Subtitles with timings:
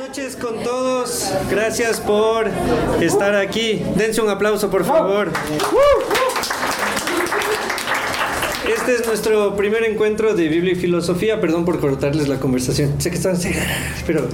[0.00, 1.30] noches con todos.
[1.50, 2.48] Gracias por
[3.02, 3.82] estar aquí.
[3.96, 5.30] Dense un aplauso, por favor.
[8.66, 11.38] Este es nuestro primer encuentro de Biblia y filosofía.
[11.38, 12.98] Perdón por cortarles la conversación.
[12.98, 13.36] Sé que están
[14.06, 14.26] pero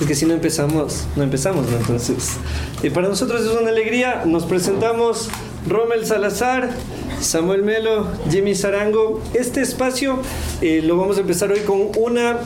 [0.00, 1.76] es que si no empezamos, no empezamos, ¿no?
[1.76, 2.36] Entonces,
[2.82, 4.22] eh, para nosotros es una alegría.
[4.24, 5.28] Nos presentamos
[5.68, 6.70] Rommel Salazar,
[7.20, 9.20] Samuel Melo, Jimmy Zarango.
[9.34, 10.18] Este espacio
[10.62, 12.38] eh, lo vamos a empezar hoy con una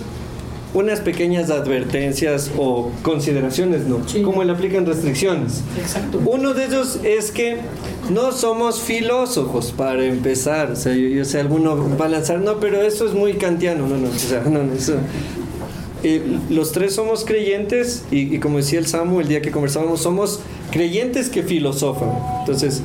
[0.75, 4.07] unas pequeñas advertencias o consideraciones, ¿no?
[4.09, 4.23] Sí.
[4.23, 5.63] Como le aplican restricciones.
[5.79, 6.21] Exacto.
[6.27, 7.59] Uno de ellos es que
[8.11, 10.73] no somos filósofos, para empezar.
[10.73, 13.87] O sea, yo, yo sé, alguno va a lanzar, no, pero eso es muy kantiano.
[13.87, 14.95] No, no, o sea, no, eso.
[16.03, 20.01] Eh, los tres somos creyentes y, y como decía el Samu el día que conversábamos,
[20.03, 22.11] somos creyentes que filosofan.
[22.41, 22.83] Entonces,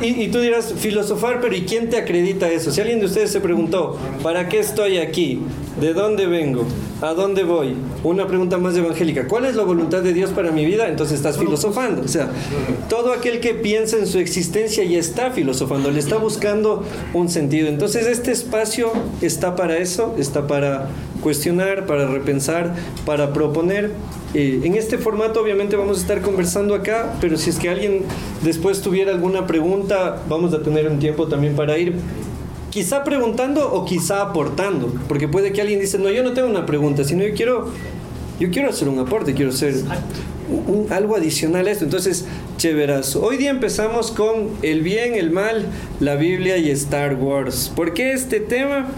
[0.00, 2.70] y, y tú dirás, filosofar, pero ¿y quién te acredita eso?
[2.70, 5.40] Si alguien de ustedes se preguntó, ¿para qué estoy aquí?
[5.80, 6.66] ¿De dónde vengo?
[7.00, 7.74] ¿A dónde voy?
[8.04, 9.26] Una pregunta más evangélica.
[9.26, 10.88] ¿Cuál es la voluntad de Dios para mi vida?
[10.88, 12.02] Entonces estás filosofando.
[12.02, 12.30] O sea,
[12.88, 17.68] todo aquel que piensa en su existencia ya está filosofando, le está buscando un sentido.
[17.68, 20.88] Entonces este espacio está para eso, está para
[21.22, 22.74] cuestionar, para repensar,
[23.06, 23.90] para proponer.
[24.34, 28.02] Eh, en este formato obviamente vamos a estar conversando acá, pero si es que alguien
[28.42, 31.94] después tuviera alguna pregunta, vamos a tener un tiempo también para ir
[32.70, 36.64] quizá preguntando o quizá aportando, porque puede que alguien dice, no, yo no tengo una
[36.64, 37.68] pregunta, sino yo quiero,
[38.40, 39.74] yo quiero hacer un aporte, quiero hacer
[40.50, 41.84] un- un- algo adicional a esto.
[41.84, 42.24] Entonces,
[42.56, 43.22] chéverazo.
[43.22, 45.66] Hoy día empezamos con el bien, el mal,
[46.00, 47.70] la Biblia y Star Wars.
[47.76, 48.88] ¿Por qué este tema?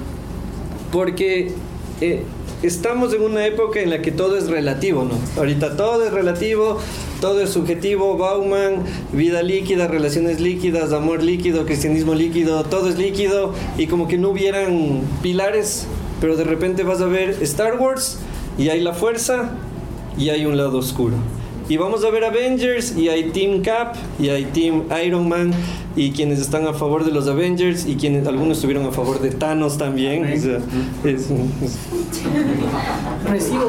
[0.93, 1.51] Porque
[2.01, 2.23] eh,
[2.63, 5.19] estamos en una época en la que todo es relativo, ¿no?
[5.37, 6.79] Ahorita todo es relativo,
[7.21, 13.53] todo es subjetivo, Bauman, vida líquida, relaciones líquidas, amor líquido, cristianismo líquido, todo es líquido
[13.79, 15.87] y como que no hubieran pilares,
[16.21, 18.19] pero de repente vas a ver Star Wars
[18.59, 19.53] y hay la fuerza
[20.19, 21.17] y hay un lado oscuro.
[21.69, 25.53] Y vamos a ver Avengers y hay Team Cap y hay Team Iron Man
[25.97, 29.31] y quienes están a favor de los Avengers y quienes algunos estuvieron a favor de
[29.31, 30.25] Thanos también.
[30.25, 30.59] O sea,
[31.05, 31.79] es- es-
[33.31, 33.69] Recibo,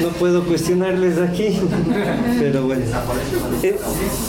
[0.00, 1.58] no puedo cuestionarles aquí,
[2.38, 2.82] pero bueno.
[3.62, 3.76] Eh,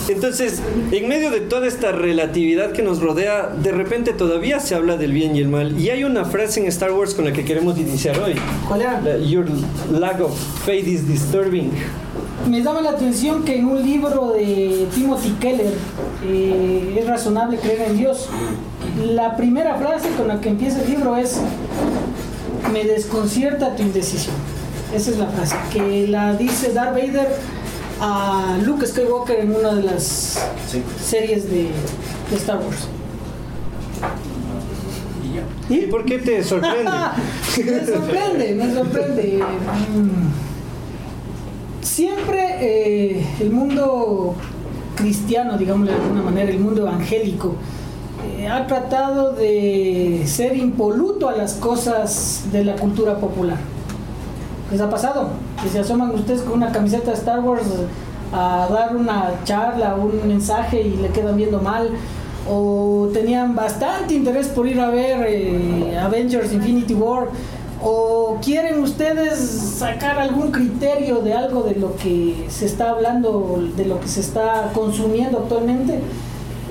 [0.10, 4.98] Entonces, en medio de toda esta relatividad que nos rodea, de repente todavía se habla
[4.98, 5.80] del bien y el mal.
[5.80, 8.36] Y hay una frase en Star Wars con la que queremos iniciar hoy.
[8.68, 9.18] ¿Cuál era?
[9.20, 9.46] Your
[9.92, 10.32] lack of
[10.66, 11.72] faith is disturbing.
[12.50, 15.74] Me llama la atención que en un libro de Timothy Keller,
[16.24, 18.30] eh, es razonable creer en Dios.
[19.06, 21.40] La primera frase con la que empieza el libro es,
[22.74, 24.36] me desconcierta tu indecisión.
[24.94, 27.28] Esa es la frase, que la dice Darth Vader
[28.02, 30.40] a Luke Skywalker en una de las
[31.02, 31.70] series de,
[32.30, 32.88] de Star Wars.
[35.70, 36.84] ¿Y por qué te sorprende?
[37.66, 39.44] me sorprende, me sorprende.
[39.96, 40.51] Mm.
[41.92, 44.34] Siempre eh, el mundo
[44.96, 47.56] cristiano, digámoslo de alguna manera, el mundo evangélico,
[48.38, 53.58] eh, ha tratado de ser impoluto a las cosas de la cultura popular.
[54.72, 55.32] ¿Les ha pasado?
[55.62, 57.66] Que se asoman ustedes con una camiseta de Star Wars
[58.32, 61.90] a dar una charla, un mensaje y le quedan viendo mal.
[62.50, 67.28] O tenían bastante interés por ir a ver eh, Avengers Infinity War.
[67.84, 73.86] O quieren ustedes sacar algún criterio de algo de lo que se está hablando, de
[73.86, 76.00] lo que se está consumiendo actualmente.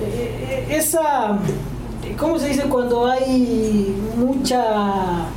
[0.03, 1.37] Eh, esa,
[2.17, 5.27] ¿cómo se dice cuando hay mucha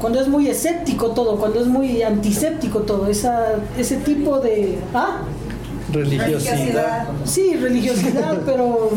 [0.00, 4.78] cuando es muy escéptico todo, cuando es muy antiséptico todo, esa, ese tipo de...
[4.92, 5.22] ¿Ah?
[5.94, 7.06] Religiosidad.
[7.24, 8.90] Sí, religiosidad, pero...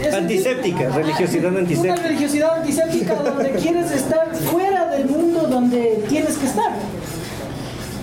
[0.00, 2.08] ese Antiséptica, religiosidad Una antiséptica.
[2.08, 6.72] religiosidad antiséptica donde quieres estar fuera del mundo donde tienes que estar.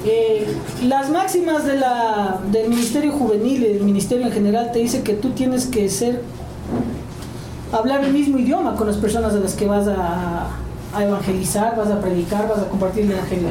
[0.06, 0.46] Eh,
[0.84, 5.14] las máximas de la, del Ministerio Juvenil y del Ministerio en general te dice que
[5.14, 6.22] tú tienes que ser
[7.72, 10.48] hablar el mismo idioma con las personas a las que vas a,
[10.94, 13.48] a evangelizar, vas a predicar, vas a compartir el evangelio.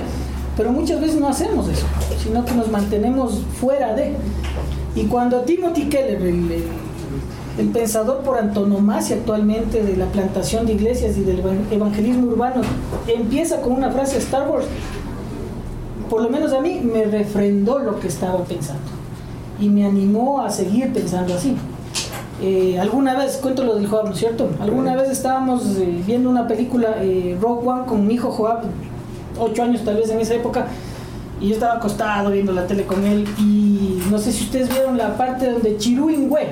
[0.56, 1.86] Pero muchas veces no hacemos eso,
[2.22, 4.14] sino que nos mantenemos fuera de.
[4.94, 11.22] Y cuando Timothy Keller, el, pensador por antonomasia actualmente de la plantación de iglesias y
[11.22, 12.62] del evan- evangelismo urbano,
[13.08, 14.66] empieza con una frase Star Wars,
[16.10, 18.82] por lo menos a mí me refrendó lo que estaba pensando
[19.60, 21.56] y me animó a seguir pensando así.
[22.42, 24.48] Eh, alguna vez, cuento lo del Joab, ¿no es cierto?
[24.60, 28.62] Alguna vez estábamos eh, viendo una película, eh, Rogue One, con mi hijo Joab,
[29.38, 30.66] ocho años tal vez en esa época,
[31.40, 34.96] y yo estaba acostado viendo la tele con él, y no sé si ustedes vieron
[34.96, 36.46] la parte donde Chiru Ingwe,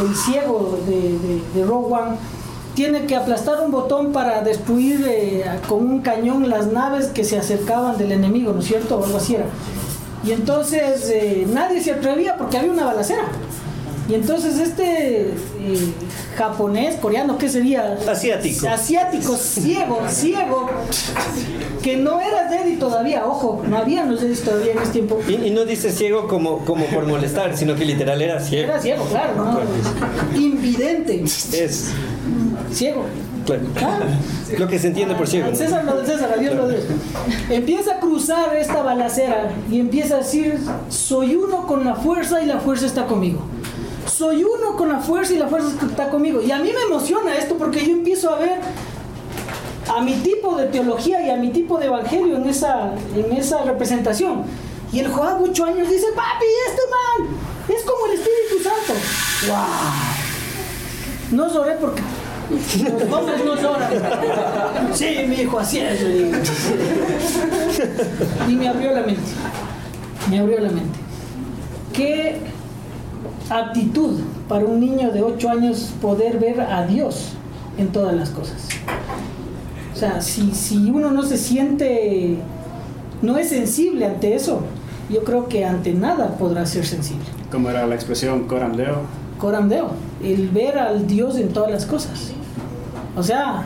[0.00, 1.64] el ciego de, de- de
[2.74, 7.36] tiene que aplastar un botón para destruir eh, con un cañón las naves que se
[7.36, 8.98] acercaban del enemigo, ¿no es cierto?
[8.98, 9.46] O algo así era.
[10.24, 13.22] Y entonces eh, nadie se atrevía porque había una balacera.
[14.08, 15.34] Y entonces este eh,
[16.36, 17.98] japonés, coreano, ¿qué sería?
[18.08, 18.66] Asiático.
[18.66, 20.70] Asiático, ciego, ciego,
[21.82, 25.20] que no era Deddy todavía, ojo, no había los Deddy todavía en ese tiempo.
[25.28, 28.72] Y, y no dice ciego como, como por molestar, sino que literal era ciego.
[28.72, 29.60] Era ciego, claro, ¿no?
[30.40, 31.90] Invidente, Es,
[32.72, 33.04] ciego.
[33.44, 33.62] claro.
[33.74, 34.04] Claro.
[34.58, 35.46] Lo que se entiende por ciego.
[35.46, 35.58] Al ¿no?
[35.58, 36.82] César, lo del César, a Dios lo de.
[37.50, 40.58] Empieza a cruzar esta balacera y empieza a decir,
[40.88, 43.40] soy uno con la fuerza y la fuerza está conmigo.
[44.10, 46.40] Soy uno con la fuerza y la fuerza está conmigo.
[46.40, 48.58] Y a mí me emociona esto porque yo empiezo a ver
[49.94, 53.62] a mi tipo de teología y a mi tipo de evangelio en esa, en esa
[53.62, 54.44] representación.
[54.92, 57.28] Y el Joab, ocho años, dice, papi, este man
[57.68, 58.94] es como el Espíritu Santo.
[59.48, 59.58] ¡Wow!
[61.30, 62.02] No lloré porque
[62.50, 63.90] los hombres no lloran.
[64.94, 66.00] Sí, mi hijo, así es.
[68.48, 69.20] Y me abrió la mente.
[70.30, 70.98] Me abrió la mente.
[71.92, 72.40] ¿Qué
[73.50, 77.32] actitud para un niño de 8 años poder ver a Dios
[77.76, 78.68] en todas las cosas?
[79.94, 82.36] O sea, si, si uno no se siente,
[83.22, 84.60] no es sensible ante eso,
[85.10, 87.24] yo creo que ante nada podrá ser sensible.
[87.50, 89.02] Como era la expresión Coram Deo.
[89.38, 89.90] Coram Deo,
[90.22, 92.32] el ver al Dios en todas las cosas.
[93.16, 93.64] O sea,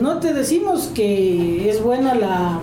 [0.00, 2.60] no te decimos que es buena la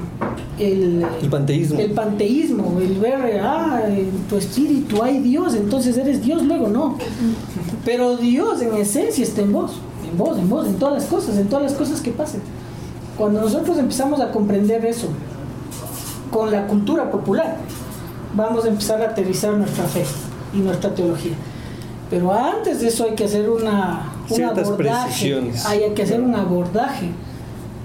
[0.59, 1.79] el, El panteísmo.
[1.79, 6.97] el panteísmo, el ver, ah, en tu espíritu hay Dios, entonces eres Dios, luego no.
[7.85, 9.73] Pero Dios en esencia está en vos,
[10.09, 12.41] en vos, en vos, en todas las cosas, en todas las cosas que pasen.
[13.17, 15.07] Cuando nosotros empezamos a comprender eso
[16.31, 17.57] con la cultura popular,
[18.35, 20.03] vamos a empezar a aterrizar nuestra fe
[20.53, 21.33] y nuestra teología.
[22.09, 25.65] Pero antes de eso hay que hacer una, un Ciertas abordaje, precisiones.
[25.65, 27.09] hay que hacer un abordaje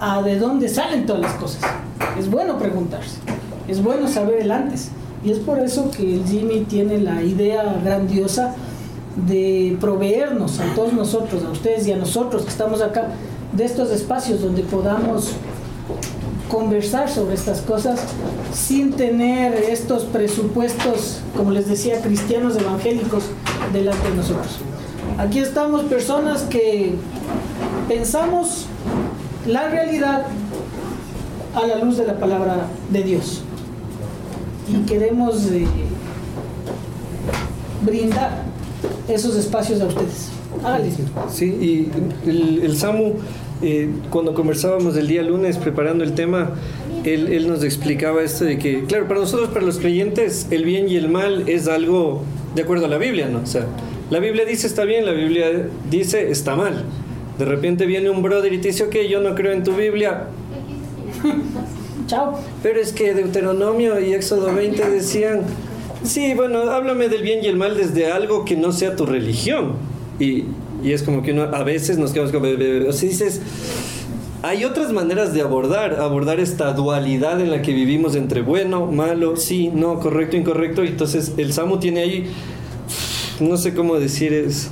[0.02, 1.62] a de dónde salen todas las cosas.
[2.18, 3.18] Es bueno preguntarse,
[3.68, 4.90] es bueno saber el antes.
[5.24, 8.56] Y es por eso que el Jimmy tiene la idea grandiosa
[9.28, 13.10] de proveernos a todos nosotros, a ustedes y a nosotros que estamos acá,
[13.52, 15.34] de estos espacios donde podamos
[16.50, 18.00] conversar sobre estas cosas
[18.52, 23.26] sin tener estos presupuestos, como les decía, cristianos evangélicos
[23.72, 24.58] delante de nosotros.
[25.18, 26.96] Aquí estamos personas que
[27.86, 28.66] pensamos
[29.46, 30.26] la realidad
[31.54, 33.42] a la luz de la palabra de Dios
[34.68, 35.66] y queremos eh,
[37.84, 38.44] brindar
[39.08, 40.30] esos espacios a ustedes.
[40.64, 40.94] Háganles.
[41.30, 43.14] Sí, y el, el Samu,
[43.62, 46.52] eh, cuando conversábamos el día lunes preparando el tema,
[47.04, 50.88] él, él nos explicaba esto de que, claro, para nosotros, para los creyentes, el bien
[50.88, 52.22] y el mal es algo
[52.54, 53.40] de acuerdo a la Biblia, ¿no?
[53.40, 53.66] O sea,
[54.10, 56.84] la Biblia dice está bien, la Biblia dice está mal.
[57.38, 60.26] De repente viene un brother y te dice, ok, yo no creo en tu Biblia,
[62.06, 62.38] Chao.
[62.62, 65.42] pero es que Deuteronomio y Éxodo 20 decían,
[66.04, 69.72] sí, bueno, háblame del bien y el mal desde algo que no sea tu religión.
[70.18, 70.44] Y,
[70.82, 73.40] y es como que uno a veces nos quedamos como, o sea, dices,
[74.42, 79.36] hay otras maneras de abordar, abordar esta dualidad en la que vivimos entre bueno, malo,
[79.36, 80.82] sí, no, correcto, incorrecto.
[80.84, 82.26] Y entonces el Samu tiene ahí,
[83.38, 84.70] no sé cómo decir, es,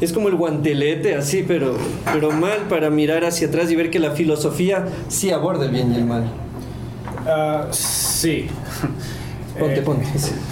[0.00, 1.74] es como el guantelete así, pero,
[2.12, 5.92] pero mal para mirar hacia atrás y ver que la filosofía sí aborda el bien
[5.92, 6.24] y el mal.
[7.26, 8.46] Ah, sí.
[9.58, 10.06] Ponte, Eh, ponte.
[10.18, 10.32] sí.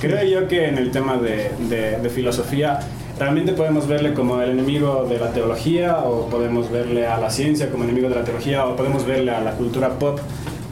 [0.00, 2.80] Creo yo que en el tema de, de- de filosofía
[3.18, 7.70] realmente podemos verle como el enemigo de la teología o podemos verle a la ciencia
[7.70, 10.18] como enemigo de la teología o podemos verle a la cultura pop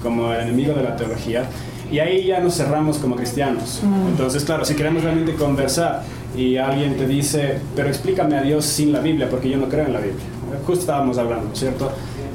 [0.03, 1.45] como el enemigo de la teología.
[1.91, 3.81] Y ahí ya nos cerramos como cristianos.
[4.11, 6.03] Entonces, claro, si queremos realmente conversar
[6.37, 9.87] y alguien te dice, pero explícame a Dios sin la Biblia, porque yo no creo
[9.87, 10.25] en la Biblia.
[10.67, 11.91] Justo estábamos hablando, ¿cierto?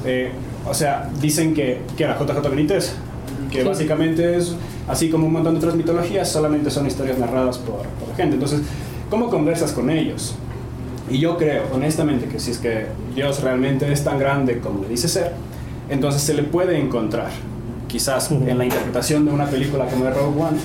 [0.06, 0.32] Eh,
[0.68, 2.94] o sea, dicen que, que era JJ Benítez,
[3.52, 3.68] que Sí.
[3.68, 4.56] básicamente es
[4.88, 8.36] así como un montón de otras mitologías, solamente son historias narradas por, por la gente.
[8.36, 8.62] Entonces,
[9.10, 10.36] ¿cómo conversas con ellos?
[11.10, 14.90] Y yo creo, honestamente, que si es que Dios realmente es tan grande como le
[14.90, 15.32] dice ser,
[15.90, 17.30] entonces se le puede encontrar,
[17.88, 20.58] quizás en la interpretación de una película como de Rogue One,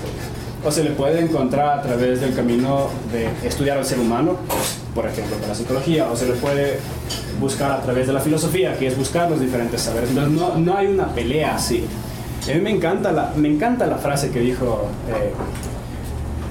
[0.64, 4.36] o se le puede encontrar a través del camino de estudiar al ser humano,
[4.94, 6.78] por ejemplo, con la psicología, o se le puede
[7.38, 10.08] buscar a través de la filosofía, que es buscar los diferentes saberes.
[10.10, 11.84] Entonces, no, no hay una pelea así.
[12.50, 15.32] A mí me encanta la, me encanta la frase que dijo eh,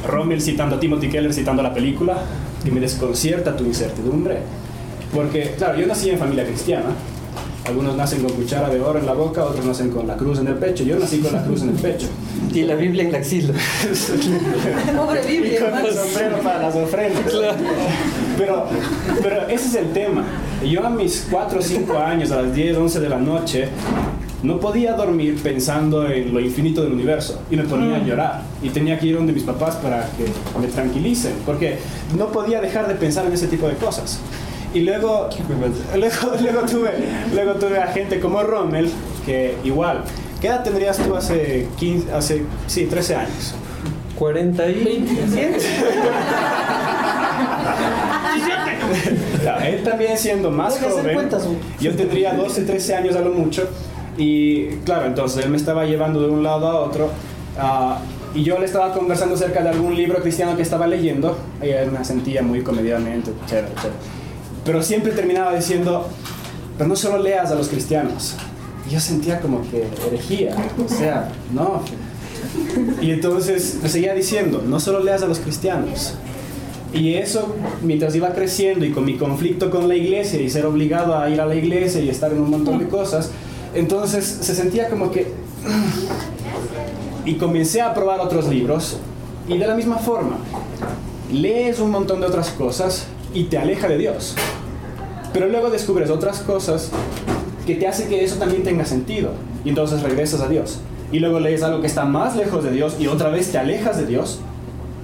[0.08, 2.18] Rommel citando a Timothy Keller, citando la película,
[2.64, 4.40] que me desconcierta tu incertidumbre.
[5.14, 6.90] Porque, claro, yo nací en familia cristiana.
[7.66, 10.48] Algunos nacen con cuchara de oro en la boca, otros nacen con la cruz en
[10.48, 10.84] el pecho.
[10.84, 12.08] Yo nací con la cruz en el pecho.
[12.54, 13.54] Y la Biblia en la axila.
[14.98, 15.88] Pobre Y Biblia, con hermano.
[15.88, 17.24] el sombrero para las ofrendas.
[18.38, 18.66] Pero,
[19.22, 20.26] pero ese es el tema.
[20.66, 23.70] Yo a mis 4 o 5 años, a las 10, 11 de la noche,
[24.44, 28.06] no podía dormir pensando en lo infinito del universo y me ponía a Mm.
[28.06, 30.26] llorar y tenía que ir donde mis papás para que
[30.60, 31.78] me tranquilicen porque
[32.18, 34.20] no podía dejar de pensar en ese tipo de cosas.
[34.74, 35.30] Y luego,
[35.96, 36.92] luego, luego, tuve,
[37.32, 38.90] luego tuve a gente como Rommel
[39.24, 40.04] que igual,
[40.42, 43.54] ¿qué edad tendrías tú hace 15, hace, sí, 13 años?
[44.18, 44.84] 40 y...
[44.84, 45.60] 27.
[49.44, 51.48] Ya, Él también siendo más joven, cuentas,
[51.80, 53.70] yo tendría 12, 13 años a lo mucho,
[54.18, 57.10] y claro, entonces él me estaba llevando de un lado a otro,
[57.60, 58.00] ah,
[58.34, 61.92] y yo le estaba conversando acerca de algún libro cristiano que estaba leyendo, y él
[61.92, 64.23] me sentía muy comedidamente, chévere, chévere.
[64.66, 66.08] Pero siempre terminaba diciendo,
[66.78, 68.36] pero no solo leas a los cristianos.
[68.88, 71.82] Y yo sentía como que herejía, o sea, no.
[73.02, 76.16] Y entonces me seguía diciendo, no solo leas a los cristianos,
[76.94, 81.18] y eso, mientras iba creciendo y con mi conflicto con la iglesia y ser obligado
[81.18, 83.32] a ir a la iglesia y estar en un montón de cosas,
[83.74, 85.34] entonces se sentía como que...
[87.26, 88.98] Y comencé a probar otros libros
[89.48, 90.38] y de la misma forma,
[91.32, 94.36] lees un montón de otras cosas y te aleja de Dios.
[95.34, 96.90] Pero luego descubres otras cosas
[97.66, 99.32] que te hace que eso también tenga sentido.
[99.66, 100.80] Y entonces regresas a Dios.
[101.12, 103.98] Y luego lees algo que está más lejos de Dios y otra vez te alejas
[103.98, 104.40] de Dios.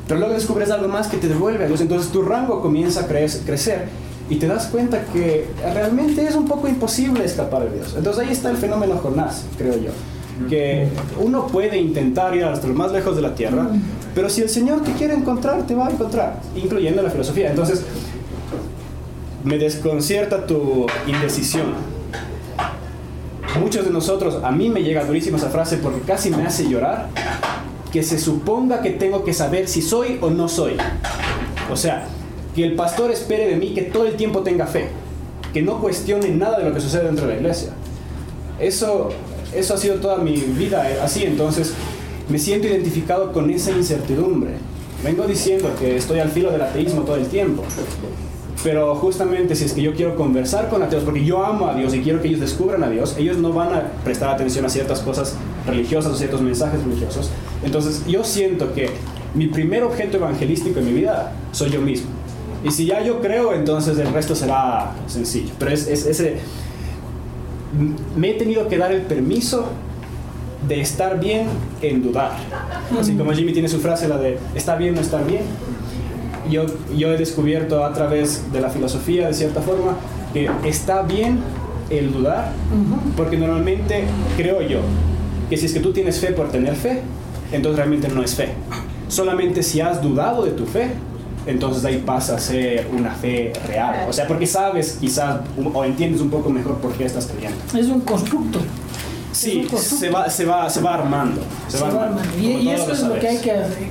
[0.08, 1.82] Pero luego descubres algo más que te devuelve a Dios.
[1.82, 3.86] Entonces tu rango comienza a cre- crecer
[4.30, 7.96] y te das cuenta que realmente es un poco imposible escapar de Dios.
[7.98, 9.92] Entonces ahí está el fenómeno Jonás, creo yo.
[10.48, 10.88] Que
[11.20, 13.68] uno puede intentar ir hasta lo más lejos de la tierra,
[14.16, 17.50] pero si el Señor te quiere encontrar, te va a encontrar, incluyendo la filosofía.
[17.50, 17.84] Entonces,
[19.44, 21.74] me desconcierta tu indecisión.
[23.60, 27.08] Muchos de nosotros, a mí me llega durísima esa frase porque casi me hace llorar,
[27.92, 30.78] que se suponga que tengo que saber si soy o no soy.
[31.72, 32.08] O sea,
[32.56, 34.88] que el pastor espere de mí que todo el tiempo tenga fe,
[35.54, 37.70] que no cuestione nada de lo que sucede dentro de la iglesia.
[38.60, 39.10] Eso,
[39.56, 41.74] eso ha sido toda mi vida eh, así, entonces
[42.28, 44.52] me siento identificado con esa incertidumbre.
[45.04, 47.64] Vengo diciendo que estoy al filo del ateísmo todo el tiempo,
[48.64, 51.94] pero justamente si es que yo quiero conversar con ateos, porque yo amo a Dios
[51.94, 55.00] y quiero que ellos descubran a Dios, ellos no van a prestar atención a ciertas
[55.00, 55.36] cosas
[55.66, 57.30] religiosas o ciertos mensajes religiosos.
[57.64, 58.90] Entonces yo siento que
[59.34, 62.10] mi primer objeto evangelístico en mi vida soy yo mismo.
[62.64, 65.54] Y si ya yo creo, entonces el resto será sencillo.
[65.58, 66.38] Pero es, es ese...
[68.18, 69.70] Me he tenido que dar el permiso
[70.68, 71.48] de estar bien
[71.82, 72.32] en dudar.
[73.00, 75.44] Así como Jimmy tiene su frase, la de está bien no estar bien.
[76.50, 76.66] Yo,
[76.96, 79.96] yo he descubierto a través de la filosofía, de cierta forma,
[80.34, 81.40] que está bien
[81.90, 82.52] el dudar,
[83.18, 84.04] porque normalmente
[84.38, 84.80] creo yo
[85.50, 87.02] que si es que tú tienes fe por tener fe,
[87.52, 88.50] entonces realmente no es fe.
[89.08, 90.92] Solamente si has dudado de tu fe,
[91.48, 94.06] entonces ahí pasa a ser una fe real.
[94.08, 95.40] O sea, porque sabes quizás
[95.74, 97.58] o entiendes un poco mejor por qué estás creyendo.
[97.76, 98.60] Es un constructo.
[99.32, 100.06] Sí, Es un constructo.
[100.06, 101.42] se va, se va, se va armando.
[101.68, 102.20] Se, Se va armando.
[102.22, 102.40] armando.
[102.40, 103.88] Y, y eso es lo que hay que hacer.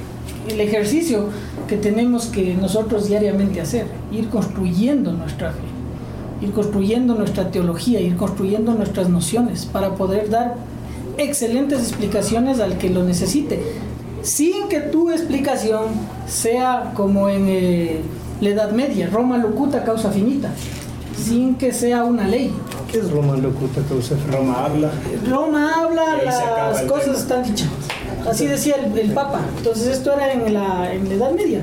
[0.48, 1.28] El ejercicio
[1.68, 3.86] que tenemos que nosotros diariamente hacer.
[4.10, 5.58] Ir construyendo nuestra fe.
[6.40, 8.00] Ir construyendo nuestra teología.
[8.00, 10.56] Ir construyendo nuestras nociones para poder dar
[11.18, 13.60] excelentes explicaciones al que lo necesite.
[14.22, 15.86] Sin que tu explicación
[16.26, 18.00] sea como en eh,
[18.40, 20.50] la Edad Media, Roma locuta causa finita.
[21.16, 22.52] Sin que sea una ley.
[22.90, 24.90] ¿Qué es Roma locuta causa Roma habla.
[25.28, 27.18] Roma habla, las cosas tema.
[27.18, 27.68] están dichas.
[28.26, 29.40] Así decía el, el Papa.
[29.58, 31.60] Entonces esto era en la, en la Edad Media.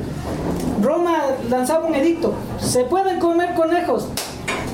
[0.81, 1.17] Roma
[1.49, 2.33] lanzaba un edicto.
[2.59, 4.07] Se pueden comer conejos.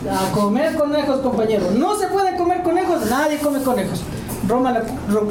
[0.10, 1.66] A comer conejos, compañero.
[1.78, 3.10] No se pueden comer conejos.
[3.10, 4.02] Nadie come conejos.
[4.48, 4.74] Roma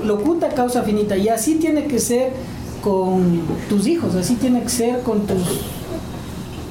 [0.05, 1.17] locuta causa finita.
[1.17, 2.33] Y así tiene que ser
[2.83, 4.15] con tus hijos.
[4.15, 5.43] Así tiene que ser con tus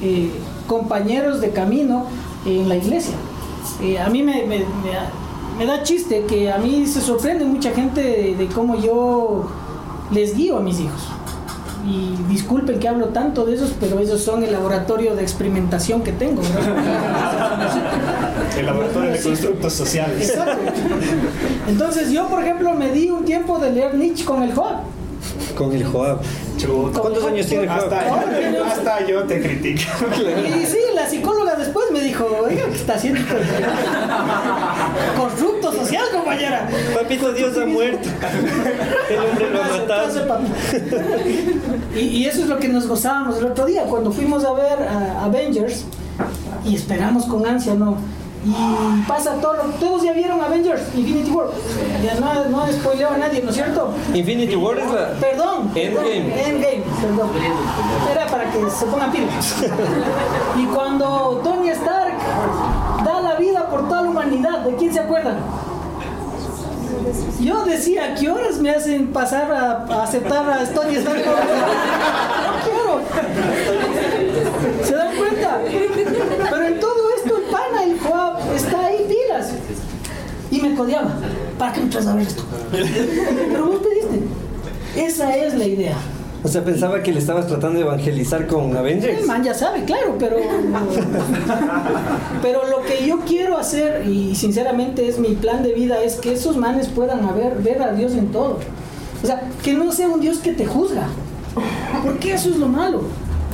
[0.02, 0.30] eh,
[0.66, 2.06] compañeros de camino
[2.46, 3.14] en la iglesia.
[3.82, 8.00] Eh, a mí me, me- da chiste que a mí se sorprende mucha gente
[8.38, 9.44] de cómo yo
[10.12, 11.00] les guío a mis hijos.
[11.86, 16.12] Y disculpen que hablo tanto de esos, pero esos son el laboratorio de experimentación que
[16.12, 16.42] tengo.
[16.42, 17.80] ¿verdad?
[18.58, 20.28] El laboratorio de constructos sociales.
[20.28, 20.72] Exacto.
[21.68, 24.80] Entonces yo, por ejemplo, me di un tiempo de leer Nietzsche con el Joab.
[25.56, 26.20] Con el Joab.
[26.58, 27.00] Chuta.
[27.00, 27.92] ¿Cuántos años tiene Joab?
[27.92, 29.82] Hasta, hasta yo te critico.
[30.46, 33.20] Y sí, la psicóloga después me dijo, oiga, ¿qué está haciendo?
[35.16, 36.68] Constructo social, compañera.
[36.94, 38.08] Papito Dios ha muerto.
[39.08, 40.19] El hombre lo ha Pase, pase, matado.
[40.30, 40.46] Papi.
[41.96, 44.82] Y, y eso es lo que nos gozábamos el otro día, cuando fuimos a ver
[44.88, 45.84] a Avengers
[46.64, 47.96] y esperamos con ansia, ¿no?
[48.42, 51.48] Y pasa todo, lo- todos ya vieron Avengers, Infinity War.
[52.02, 52.62] Ya no, no
[53.12, 53.92] a nadie, ¿no es cierto?
[54.14, 55.08] Infinity War es la.
[55.20, 55.68] Perdón.
[55.74, 56.48] perdón, Endgame.
[56.48, 57.28] Endgame, perdón.
[58.10, 59.56] Era para que se pongan pilas.
[60.58, 62.14] Y cuando Tony Stark
[63.04, 65.36] da la vida por toda la humanidad, ¿de quién se acuerdan?
[67.40, 71.10] Yo decía, ¿qué horas me hacen pasar a, aceptar a Estonia No
[72.64, 73.00] quiero.
[74.84, 75.60] ¿Se dan cuenta?
[76.50, 79.52] Pero en todo esto el pana, el Joab, está ahí pilas.
[80.50, 81.12] Y me codeaba.
[81.58, 82.42] ¿Para qué me traes a ver esto?
[82.70, 84.26] Pero vos pediste.
[84.96, 85.96] Esa es la idea.
[86.42, 89.20] O sea, pensaba que le estabas tratando de evangelizar con Avengers.
[89.20, 90.38] El man ya sabe, claro, pero.
[92.42, 96.32] pero lo que yo quiero hacer, y sinceramente es mi plan de vida, es que
[96.32, 98.58] esos manes puedan haber, ver a Dios en todo.
[99.22, 101.08] O sea, que no sea un Dios que te juzga.
[102.02, 103.02] Porque eso es lo malo.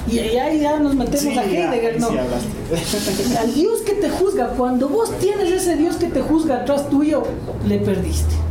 [0.08, 2.10] Y ahí ya nos metemos a Heidegger, ¿no?
[3.40, 7.24] Al Dios que te juzga, cuando vos tienes ese Dios que te juzga atrás tuyo,
[7.66, 8.45] le perdiste.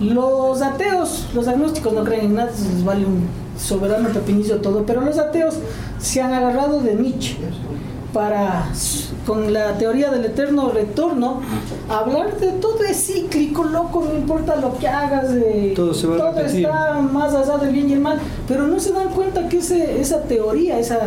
[0.00, 3.26] Los ateos, los agnósticos no creen en nada, les vale un
[3.58, 5.54] soberano pepinizo todo, pero los ateos
[5.98, 7.36] se han agarrado de Nietzsche
[8.12, 8.66] para,
[9.26, 11.40] con la teoría del eterno retorno,
[11.88, 16.16] hablar de todo es cíclico, loco, no importa lo que hagas, de, todo, se va
[16.16, 19.58] todo está más allá del bien y el mal, pero no se dan cuenta que
[19.58, 20.98] ese, esa teoría, esa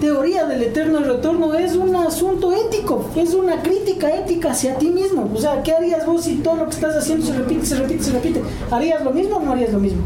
[0.00, 5.30] teoría del eterno retorno es un asunto ético, es una crítica ética hacia ti mismo.
[5.34, 8.04] O sea, ¿qué harías vos si todo lo que estás haciendo se repite, se repite,
[8.04, 8.42] se repite?
[8.70, 10.02] ¿Harías lo mismo o no harías lo mismo?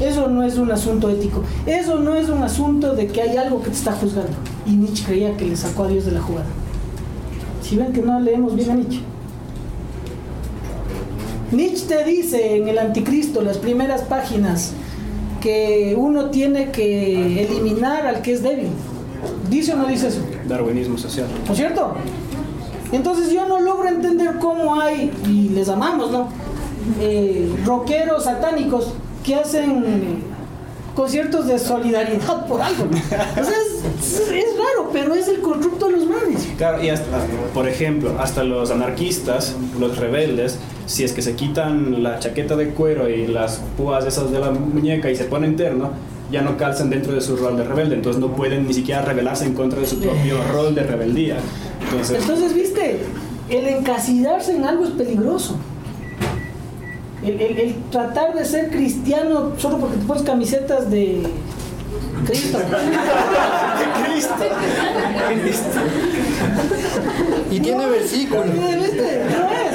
[0.00, 1.42] Eso no es un asunto ético.
[1.66, 4.32] Eso no es un asunto de que hay algo que te está juzgando.
[4.66, 6.46] Y Nietzsche creía que le sacó a Dios de la jugada.
[7.62, 9.00] Si ven que no leemos bien a Nietzsche.
[11.52, 14.72] Nietzsche te dice en el Anticristo, las primeras páginas,
[15.40, 18.68] que uno tiene que eliminar al que es débil.
[19.50, 20.20] ¿Dice o no dice eso?
[20.48, 21.26] Darwinismo social.
[21.44, 21.94] ¿No es cierto?
[22.92, 26.28] Entonces yo no logro entender cómo hay, y les amamos, ¿no?
[27.00, 30.22] Eh, rockeros satánicos que hacen
[30.94, 32.84] conciertos de solidaridad por algo.
[32.84, 36.48] O sea, es, raro, pero es el constructo de los manes.
[36.56, 37.18] Claro, y hasta,
[37.52, 42.70] por ejemplo, hasta los anarquistas, los rebeldes, si es que se quitan la chaqueta de
[42.70, 45.90] cuero y las púas esas de la muñeca y se ponen terno,
[46.30, 49.44] ya no calzan dentro de su rol de rebelde, entonces no pueden ni siquiera rebelarse
[49.44, 51.38] en contra de su propio rol de rebeldía.
[51.92, 53.00] Entonces, viste,
[53.48, 55.56] el encasillarse en algo es peligroso.
[57.22, 61.22] El, tratar de ser cristiano solo porque te pones camisetas de
[62.24, 62.58] Cristo.
[64.04, 64.34] Cristo.
[65.28, 65.80] Cristo.
[67.50, 68.44] Y tiene versículo.
[68.44, 69.24] ¿Viste?
[69.30, 69.74] No es.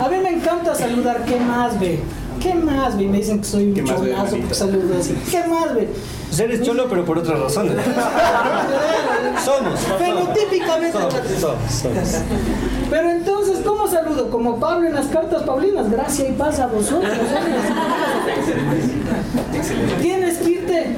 [0.00, 1.24] A mí me encanta saludar.
[1.24, 2.00] ¿Qué más, ve?
[2.40, 3.06] ¿Qué más, ve?
[3.06, 5.14] Me dicen que soy un cholazo porque saludo así.
[5.30, 5.88] ¿Qué más, ve?
[6.28, 7.76] Pues eres cholo, pero por otras razones.
[9.44, 9.80] somos.
[9.98, 10.98] Fenotípicamente.
[11.40, 12.22] Somos, somos.
[12.90, 14.30] Pero entonces, ¿cómo saludo?
[14.30, 15.90] Como Pablo en las cartas paulinas.
[15.90, 17.12] Gracia y paz a vosotros.
[20.02, 20.96] Tienes que irte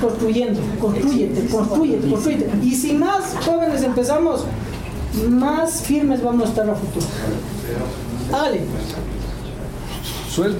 [0.00, 0.60] construyendo.
[0.80, 2.50] Construyete, construyete, construyete.
[2.62, 4.44] Y si más jóvenes empezamos,
[5.30, 7.06] más firmes vamos a estar a futuro.
[8.32, 8.60] Ale.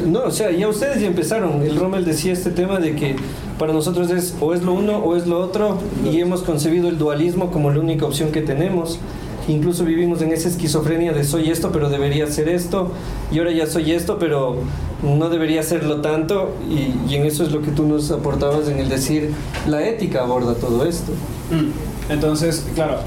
[0.07, 1.63] No, o sea, ya ustedes ya empezaron.
[1.63, 3.17] El Rommel decía este tema de que
[3.59, 6.99] para nosotros es o es lo uno o es lo otro y hemos concebido el
[6.99, 9.01] dualismo como la única opción que tenemos.
[9.49, 12.93] Incluso vivimos en esa esquizofrenia de soy esto pero debería ser esto
[13.31, 14.57] y ahora ya soy esto pero
[15.03, 18.89] no debería serlo tanto y, en eso es lo que tú nos aportabas en el
[18.89, 19.33] decir
[19.67, 21.13] la ética aborda todo esto.
[21.51, 22.13] Mm.
[22.13, 23.01] Entonces, claro,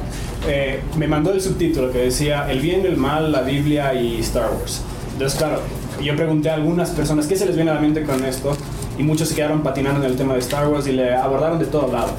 [0.47, 4.51] eh, me mandó el subtítulo que decía El bien, el mal, la Biblia y Star
[4.59, 4.81] Wars.
[5.13, 5.61] Entonces, claro,
[6.01, 8.55] yo pregunté a algunas personas qué se les viene a la mente con esto
[8.97, 11.65] y muchos se quedaron patinando en el tema de Star Wars y le abordaron de
[11.65, 12.09] todo lado.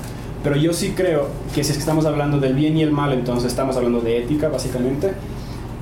[0.42, 3.12] Pero yo sí creo que si es que estamos hablando del bien y el mal,
[3.12, 5.12] entonces estamos hablando de ética, básicamente.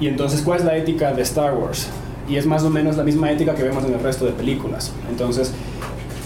[0.01, 1.89] Y entonces, ¿cuál es la ética de Star Wars?
[2.29, 4.93] Y es más o menos la misma ética que vemos en el resto de películas.
[5.11, 5.53] Entonces,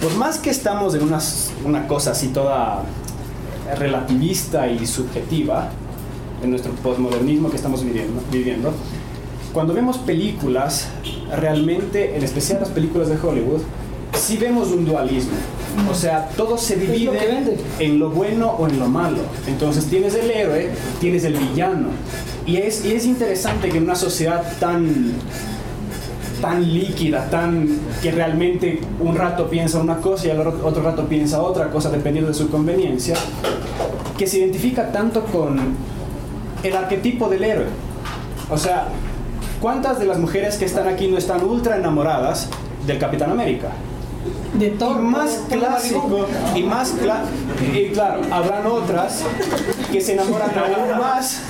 [0.00, 1.18] por más que estamos en una,
[1.64, 2.82] una cosa así toda
[3.76, 5.70] relativista y subjetiva,
[6.42, 8.72] en nuestro postmodernismo que estamos viviendo, viviendo,
[9.52, 10.88] cuando vemos películas,
[11.36, 13.62] realmente, en especial las películas de Hollywood,
[14.14, 15.32] sí vemos un dualismo.
[15.90, 19.18] O sea, todo se divide en lo bueno o en lo malo.
[19.46, 21.88] Entonces tienes el héroe, tienes el villano.
[22.46, 25.14] Y es, y es interesante que en una sociedad tan
[26.40, 27.68] tan líquida, tan
[28.02, 32.30] que realmente un rato piensa una cosa y al otro rato piensa otra cosa dependiendo
[32.30, 33.14] de su conveniencia,
[34.16, 35.58] que se identifica tanto con
[36.62, 37.66] el arquetipo del héroe.
[38.50, 38.88] O sea,
[39.60, 42.48] ¿cuántas de las mujeres que están aquí no están ultra enamoradas
[42.86, 43.70] del Capitán América?
[44.54, 44.98] de Thor.
[45.00, 47.28] Y más clásico, y más clásico,
[47.74, 49.22] y claro, habrán otras
[49.90, 51.42] que se enamoran aún más.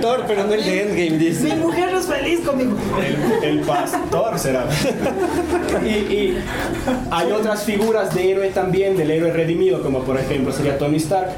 [0.00, 1.54] Thor, pero no el de Endgame, dice.
[1.54, 2.76] Mi mujer es feliz conmigo.
[3.42, 4.66] El, pastor será.
[5.84, 6.38] Y, y,
[7.10, 11.30] hay otras figuras de héroe también, del héroe redimido, como por ejemplo sería Tony Stark,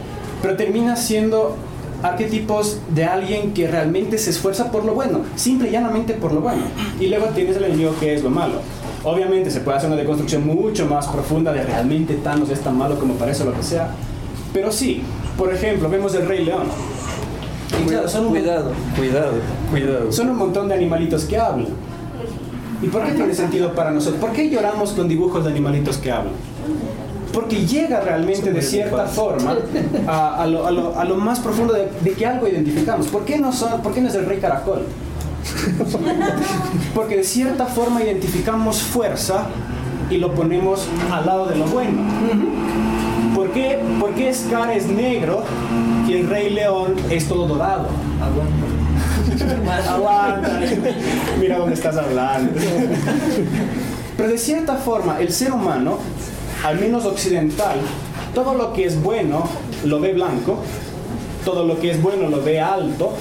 [0.42, 1.56] pero termina siendo
[2.04, 6.42] arquetipos de alguien que realmente se esfuerza por lo bueno, simple y llanamente por lo
[6.42, 6.62] bueno.
[7.00, 8.56] Y luego tienes el enemigo que es lo malo.
[9.04, 12.98] Obviamente se puede hacer una deconstrucción mucho más profunda de realmente Thanos es tan malo
[12.98, 13.88] como parece o lo que sea.
[14.52, 15.02] Pero sí,
[15.38, 16.66] por ejemplo, vemos el Rey León.
[17.82, 19.32] Y claro, son cuidado, cuidado,
[19.70, 20.12] cuidado.
[20.12, 21.68] Son un montón de animalitos que hablan.
[22.82, 24.20] ¿Y por qué tiene sentido para nosotros?
[24.20, 26.34] ¿Por qué lloramos con dibujos de animalitos que hablan?
[27.34, 29.56] Porque llega realmente de cierta forma
[30.06, 33.08] a, lo, a, lo, a lo, más profundo de, de, que algo identificamos.
[33.08, 34.86] ¿Por qué, no son, ¿Por qué no es el rey caracol?
[36.94, 39.46] Porque de cierta forma identificamos fuerza
[40.10, 42.02] y lo ponemos al lado de lo bueno.
[43.34, 45.42] ¿Por qué, ¿Por qué Scar es negro
[46.06, 47.88] y el rey león es todo dorado?
[48.22, 48.64] Aguanta.
[51.40, 52.52] Mira dónde estás hablando.
[54.16, 55.98] Pero de cierta forma, el ser humano,
[56.64, 57.76] al menos occidental,
[58.34, 59.46] todo lo que es bueno
[59.84, 60.58] lo ve blanco,
[61.44, 63.12] todo lo que es bueno lo ve alto,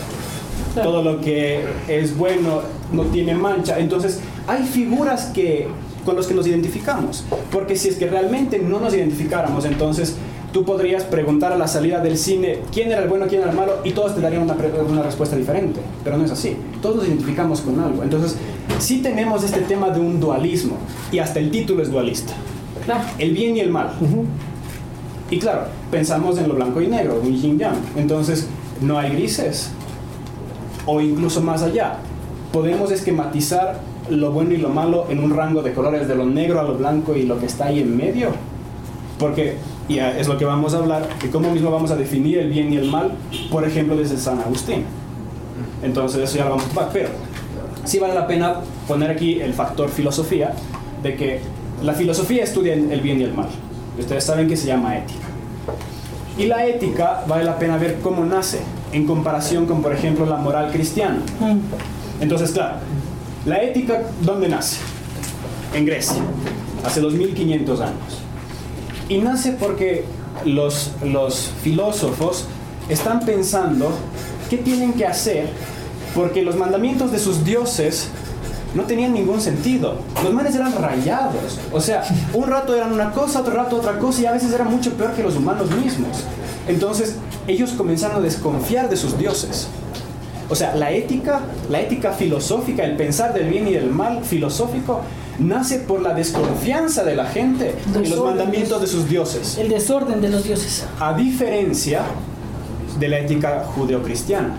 [0.82, 2.62] todo lo que es bueno
[2.93, 3.77] no tiene mancha.
[3.79, 5.67] Entonces, hay figuras que
[6.06, 10.15] con los que nos identificamos, porque si es que realmente no nos identificáramos, entonces
[10.53, 13.58] tú podrías preguntar a la salida del cine quién era el bueno, quién era el
[13.58, 14.56] malo, y todos te darían una,
[14.88, 15.82] una, respuesta diferente.
[16.03, 16.56] Pero no es así.
[16.82, 18.03] Todos nos identificamos con algo.
[18.03, 18.38] Entonces,
[18.79, 20.77] sí tenemos este tema de un dualismo,
[21.12, 22.34] y hasta el título es dualista.
[23.19, 23.93] El bien y el mal.
[24.00, 24.26] Uh -huh.
[25.32, 27.78] Y claro, pensamos en lo blanco y negro, un yin yang.
[27.96, 28.48] Entonces,
[28.82, 29.72] no hay grises.
[30.86, 31.98] O incluso más allá.
[32.52, 36.60] Podemos esquematizar lo bueno y lo malo en un rango de colores, de lo negro
[36.60, 38.30] a lo blanco y lo que está ahí en medio.
[39.17, 42.50] Porque y es lo que vamos a hablar, de cómo mismo vamos a definir el
[42.50, 43.12] bien y el mal,
[43.52, 44.86] por ejemplo, desde San Agustín.
[45.82, 47.10] Entonces, eso ya lo vamos a tomar, pero
[47.84, 48.56] sí vale la pena
[48.88, 50.54] poner aquí el factor filosofía,
[51.02, 51.41] de que
[51.84, 53.50] la filosofía estudia el bien y el mal.
[54.00, 55.28] Ustedes saben que se llama ética.
[56.38, 58.60] Y la ética vale la pena ver cómo nace
[58.91, 61.19] en comparación con, por ejemplo, la moral cristiana.
[62.19, 62.78] Entonces, claro,
[63.46, 64.78] la ética, ¿dónde nace?
[65.74, 66.22] En Grecia,
[66.86, 68.22] hace 2500 años.
[69.10, 70.06] Y nace porque
[70.46, 72.46] los, los filósofos
[72.89, 73.91] están pensando
[74.50, 75.50] qué tienen que hacer
[76.15, 78.10] porque los mandamientos de sus dioses
[78.73, 79.95] no tenían ningún sentido.
[80.23, 81.59] Los manes eran rayados.
[81.71, 84.69] O sea, un rato eran una cosa, otro rato otra cosa y a veces eran
[84.69, 86.23] mucho peor que los humanos mismos.
[86.67, 87.15] Entonces,
[87.47, 89.67] ellos comenzaron a desconfiar de sus dioses.
[90.49, 95.01] O sea, la ética, la ética filosófica, el pensar del bien y del mal filosófico,
[95.39, 99.57] nace por la desconfianza de la gente en los mandamientos de sus dioses.
[99.57, 100.86] El desorden de los dioses.
[100.99, 102.01] A diferencia
[102.99, 104.55] de la ética judeocristiana.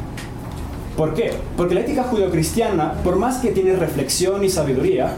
[0.96, 1.32] ¿Por qué?
[1.56, 5.12] Porque la ética judeocristiana, por más que tiene reflexión y sabiduría,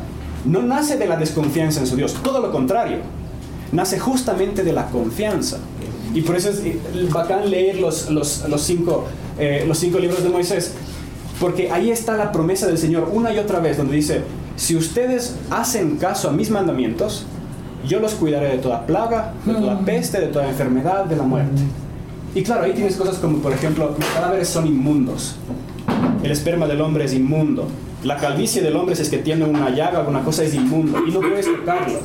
[0.44, 2.98] no nace de la desconfianza en su Dios, todo lo contrario,
[3.72, 5.58] nace justamente de la confianza.
[6.14, 6.62] Y por eso es
[7.10, 9.04] bacán leer los, los, los cinco,
[9.38, 10.72] eh, los cinco libros de Moisés,
[11.38, 14.22] porque ahí está la promesa del Señor una y otra vez, donde dice,
[14.56, 17.26] si ustedes hacen caso a mis mandamientos,
[17.86, 21.62] yo los cuidaré de toda plaga, de toda peste, de toda enfermedad, de la muerte.
[22.34, 25.36] Y claro, ahí tienes cosas como, por ejemplo, los cadáveres son inmundos.
[26.26, 27.68] El esperma del hombre es inmundo.
[28.02, 30.98] La calvicie del hombre, si es que tiene una llaga alguna cosa, es inmundo.
[31.06, 32.00] Y no puedes tocarlo.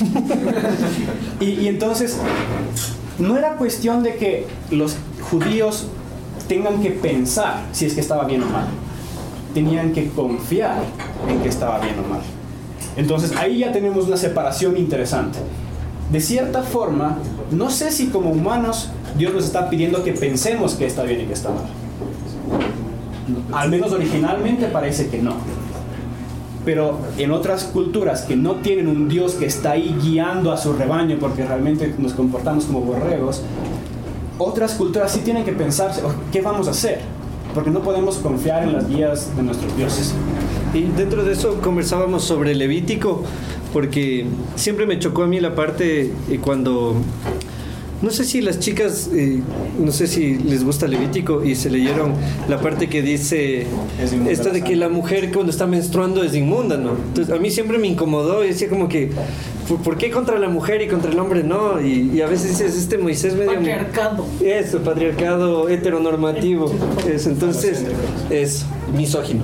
[1.40, 2.16] y, y entonces,
[3.18, 5.88] no era cuestión de que los judíos
[6.48, 8.68] tengan que pensar si es que estaba bien o mal.
[9.52, 10.82] Tenían que confiar
[11.28, 12.22] en que estaba bien o mal.
[12.96, 15.40] Entonces ahí ya tenemos una separación interesante.
[16.10, 17.18] De cierta forma,
[17.50, 21.24] no sé si como humanos Dios nos está pidiendo que pensemos que está bien y
[21.26, 21.81] que está mal.
[23.52, 25.36] Al menos originalmente parece que no.
[26.64, 30.72] Pero en otras culturas que no tienen un Dios que está ahí guiando a su
[30.72, 33.42] rebaño porque realmente nos comportamos como borregos,
[34.38, 37.00] otras culturas sí tienen que pensarse, ¿qué vamos a hacer?
[37.54, 40.14] Porque no podemos confiar en las guías de nuestros dioses.
[40.72, 43.22] Y dentro de eso conversábamos sobre Levítico,
[43.72, 46.12] porque siempre me chocó a mí la parte
[46.42, 46.94] cuando
[48.02, 49.40] no sé si las chicas, eh,
[49.78, 52.12] no sé si les gusta Levítico y se leyeron
[52.48, 53.66] la parte que dice
[54.28, 56.96] esta de que la mujer cuando está menstruando es inmunda, ¿no?
[56.96, 59.12] Entonces a mí siempre me incomodó y decía como que,
[59.84, 61.80] ¿por qué contra la mujer y contra el hombre no?
[61.80, 63.54] Y, y a veces dices, este Moisés medio...
[63.54, 64.26] Patriarcado.
[64.44, 66.74] Eso, patriarcado heteronormativo.
[67.12, 67.84] Eso, entonces,
[68.30, 68.64] es
[68.96, 69.42] misógino.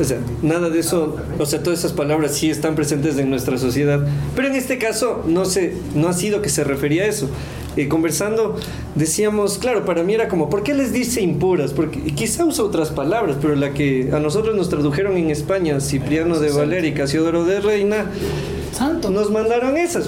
[0.00, 3.58] O sea, nada de eso, o sea, todas esas palabras sí están presentes en nuestra
[3.58, 7.28] sociedad, pero en este caso no, se, no ha sido que se refería a eso.
[7.76, 8.56] Eh, conversando
[8.94, 11.72] decíamos, claro, para mí era como, ¿por qué les dice impuras?
[11.72, 16.38] Porque quizá usa otras palabras, pero la que a nosotros nos tradujeron en España, Cipriano
[16.38, 18.10] de Valer y Casiodoro de Reina,
[18.72, 19.10] Santo.
[19.10, 20.06] nos mandaron esas.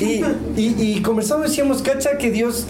[0.00, 0.22] Y,
[0.60, 2.66] y, y conversamos decíamos, cacha que Dios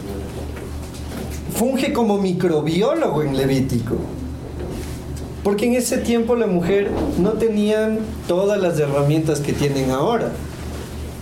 [1.57, 3.96] funge como microbiólogo en Levítico.
[5.42, 10.33] Porque en ese tiempo la mujer no tenían todas las herramientas que tienen ahora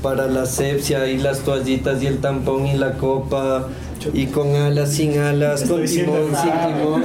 [0.05, 3.69] para la asepsia y las toallitas y el tampón y la copa
[4.13, 7.03] y con alas, sin alas, con Estoy timón, sin timón.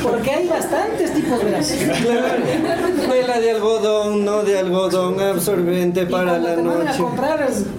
[0.00, 1.74] Porque hay bastantes tipos de gas.
[2.02, 2.84] Claro.
[3.10, 7.02] Tela de algodón, no de algodón, absorbente Y para la te mandan a noche.
[7.02, 7.64] comprar es.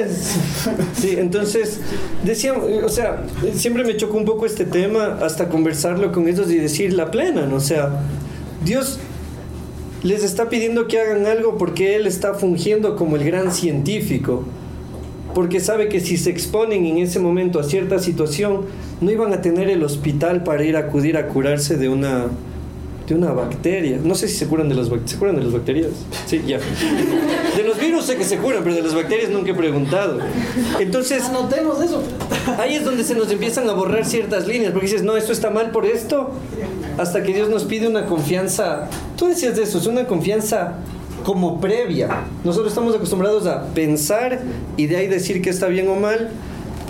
[0.00, 0.36] Es.
[0.98, 1.78] Sí, entonces,
[2.24, 3.22] decíamos, o sea,
[3.54, 7.42] siempre me chocó un poco este tema hasta conversarlo con ellos y decir la plena,
[7.42, 7.56] ¿no?
[7.56, 8.00] O sea,
[8.64, 8.98] Dios
[10.02, 14.44] les está pidiendo que hagan algo porque Él está fungiendo como el gran científico.
[15.34, 18.62] Porque sabe que si se exponen en ese momento a cierta situación,
[19.00, 22.26] no iban a tener el hospital para ir a acudir a curarse de una,
[23.10, 23.98] de una bacteria.
[24.02, 25.10] No sé si se curan de las bacterias.
[25.10, 25.88] ¿Se curan de las bacterias?
[26.26, 26.58] Sí, ya.
[27.56, 30.18] De los virus sé que se curan, pero de las bacterias nunca he preguntado.
[30.78, 32.02] Entonces, Anotemos eso.
[32.58, 35.50] ahí es donde se nos empiezan a borrar ciertas líneas, porque dices, no, esto está
[35.50, 36.30] mal por esto,
[36.98, 38.88] hasta que Dios nos pide una confianza.
[39.16, 40.74] Tú decías de eso, es una confianza
[41.24, 42.08] como previa.
[42.44, 44.40] Nosotros estamos acostumbrados a pensar
[44.76, 46.30] y de ahí decir que está bien o mal.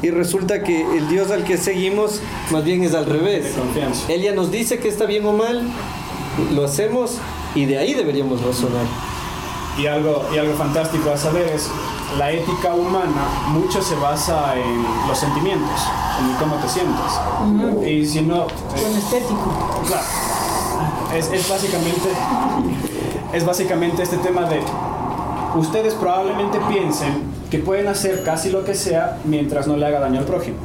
[0.02, 3.48] Y resulta que el Dios al que seguimos más bien es al revés.
[3.58, 4.10] Confianza.
[4.10, 5.62] Él ya nos dice que está bien o mal,
[6.52, 7.18] lo hacemos
[7.54, 8.84] y de ahí deberíamos razonar.
[9.78, 11.70] Y algo, y algo fantástico a saber es,
[12.18, 15.80] la ética humana mucho se basa en los sentimientos,
[16.20, 17.88] en cómo te sientes.
[17.88, 19.82] Y si no, Con estético.
[19.86, 20.06] claro,
[21.16, 22.08] es, es básicamente,
[23.32, 24.60] es básicamente este tema de,
[25.56, 30.20] ustedes probablemente piensen que pueden hacer casi lo que sea mientras no le haga daño
[30.20, 30.58] al prójimo.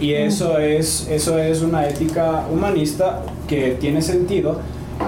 [0.00, 4.60] Y eso es, eso es una ética humanista que tiene sentido,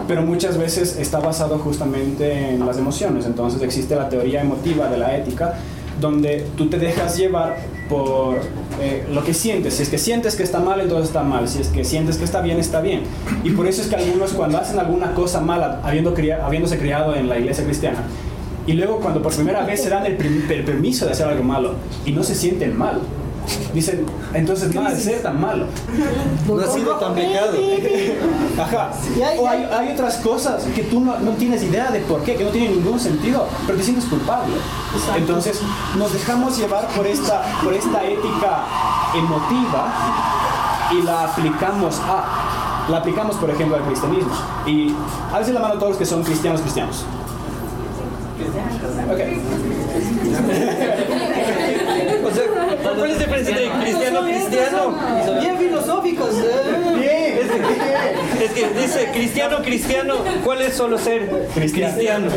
[0.06, 3.26] pero muchas veces está basado justamente en las emociones.
[3.26, 5.54] Entonces existe la teoría emotiva de la ética,
[6.00, 7.56] donde tú te dejas llevar
[7.88, 8.38] por
[8.80, 9.74] eh, lo que sientes.
[9.74, 11.48] Si es que sientes que está mal, entonces está mal.
[11.48, 13.02] Si es que sientes que está bien, está bien.
[13.44, 17.28] Y por eso es que algunos cuando hacen alguna cosa mala, habiendo habiéndose criado en
[17.28, 18.04] la iglesia cristiana,
[18.66, 21.74] y luego cuando por primera vez se dan el permiso de hacer algo malo
[22.04, 23.00] y no se sienten mal,
[23.72, 25.66] dicen, entonces nada de ser tan malo.
[26.46, 27.52] No ha sido tan pecado.
[28.58, 28.90] Ajá.
[29.38, 32.44] O hay, hay otras cosas que tú no, no tienes idea de por qué, que
[32.44, 34.54] no tienen ningún sentido, pero te sientes culpable.
[35.16, 35.60] Entonces
[35.96, 38.64] nos dejamos llevar por esta, por esta ética
[39.14, 39.92] emotiva
[40.92, 44.32] y la aplicamos a, la aplicamos por ejemplo al cristianismo.
[44.66, 44.94] Y
[45.32, 47.04] alcen la mano todos los que son cristianos cristianos.
[49.10, 49.20] Ok.
[53.00, 54.98] ¿cuál es la diferencia entre cristiano cristiano?
[55.26, 56.34] son Bien filosóficos.
[56.36, 56.98] eh.
[57.00, 57.20] Bien.
[58.40, 61.92] Es que dice cristiano, cristiano, ¿cuál es solo ser Cristiano.
[61.94, 62.28] cristiano?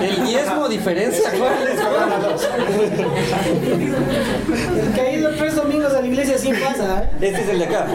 [0.00, 1.78] El diezmo diferencia, ¿cuál es?
[4.82, 7.02] El que ha ido tres domingos a la iglesia sí pasa.
[7.04, 7.08] ¿eh?
[7.20, 7.86] Este es el de acá.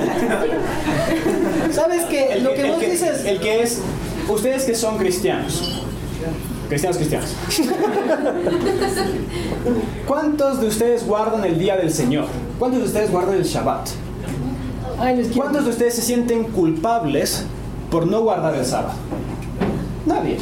[1.72, 3.26] ¿Sabes que El Lo que el vos dices...
[3.26, 3.80] el que es,
[4.28, 5.84] ustedes que son cristianos,
[6.68, 7.30] cristianos cristianos,
[10.08, 12.26] ¿cuántos de ustedes guardan el día del Señor?
[12.60, 13.90] ¿Cuántos de ustedes guardan el Shabbat?
[15.36, 17.46] ¿Cuántos de ustedes se sienten culpables
[17.92, 18.94] por no guardar el sábado?
[20.08, 20.38] Nadie.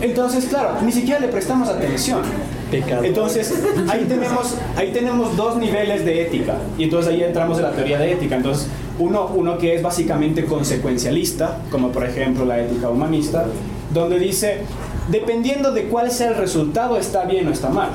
[0.00, 2.22] Entonces, claro, ni siquiera le prestamos atención.
[2.70, 3.02] Pecado.
[3.02, 3.52] Entonces,
[3.88, 6.56] ahí tenemos, ahí tenemos dos niveles de ética.
[6.78, 8.36] Y entonces ahí entramos en la teoría de ética.
[8.36, 8.68] Entonces,
[8.98, 13.46] uno, uno que es básicamente consecuencialista, como por ejemplo la ética humanista,
[13.92, 14.62] donde dice,
[15.08, 17.90] dependiendo de cuál sea el resultado, está bien o está mal.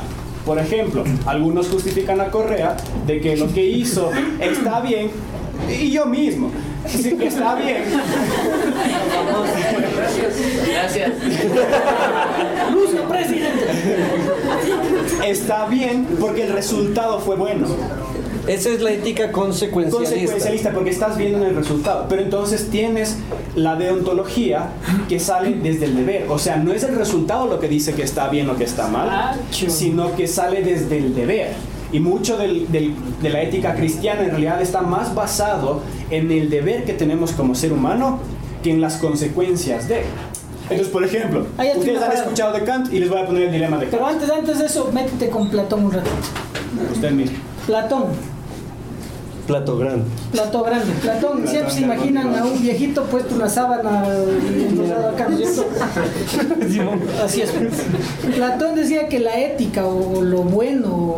[0.46, 2.76] Por ejemplo, algunos justifican a Correa
[3.08, 5.12] de que lo que hizo está bien,
[5.70, 6.52] y yo mismo,
[6.86, 7.84] sí que está bien.
[10.68, 11.12] Gracias.
[12.74, 13.68] Lucio, presidente.
[15.26, 17.68] Está bien porque el resultado fue bueno.
[18.48, 20.10] Esa es la ética consecuencialista.
[20.16, 22.08] consecuencialista porque estás viendo en el resultado.
[22.10, 23.18] Pero entonces tienes
[23.56, 24.70] la deontología
[25.08, 26.26] que sale desde el deber.
[26.30, 28.88] O sea, no es el resultado lo que dice que está bien o que está
[28.90, 29.10] mal,
[29.50, 29.70] Acho.
[29.70, 31.52] sino que sale desde el deber.
[31.94, 36.50] Y mucho del- del- de la ética cristiana en realidad está más basado en el
[36.50, 38.20] deber que tenemos como ser humano
[38.64, 40.02] que en las consecuencias de.
[40.64, 41.46] Entonces, por ejemplo,
[41.78, 44.16] ustedes han escuchado de Kant y les voy a poner el dilema de Pero Kant.
[44.16, 46.10] antes, antes de eso, métete con Platón un rato.
[46.92, 47.38] Usted mismo.
[47.68, 48.06] Platón,
[49.48, 50.06] Plato grande.
[50.32, 50.94] Platón grande.
[51.02, 55.66] Platón, siempre se imaginan a un viejito puesto una sábana acá, ¿no es cierto?
[57.24, 57.52] Así es.
[58.36, 61.16] Platón decía que la ética o lo bueno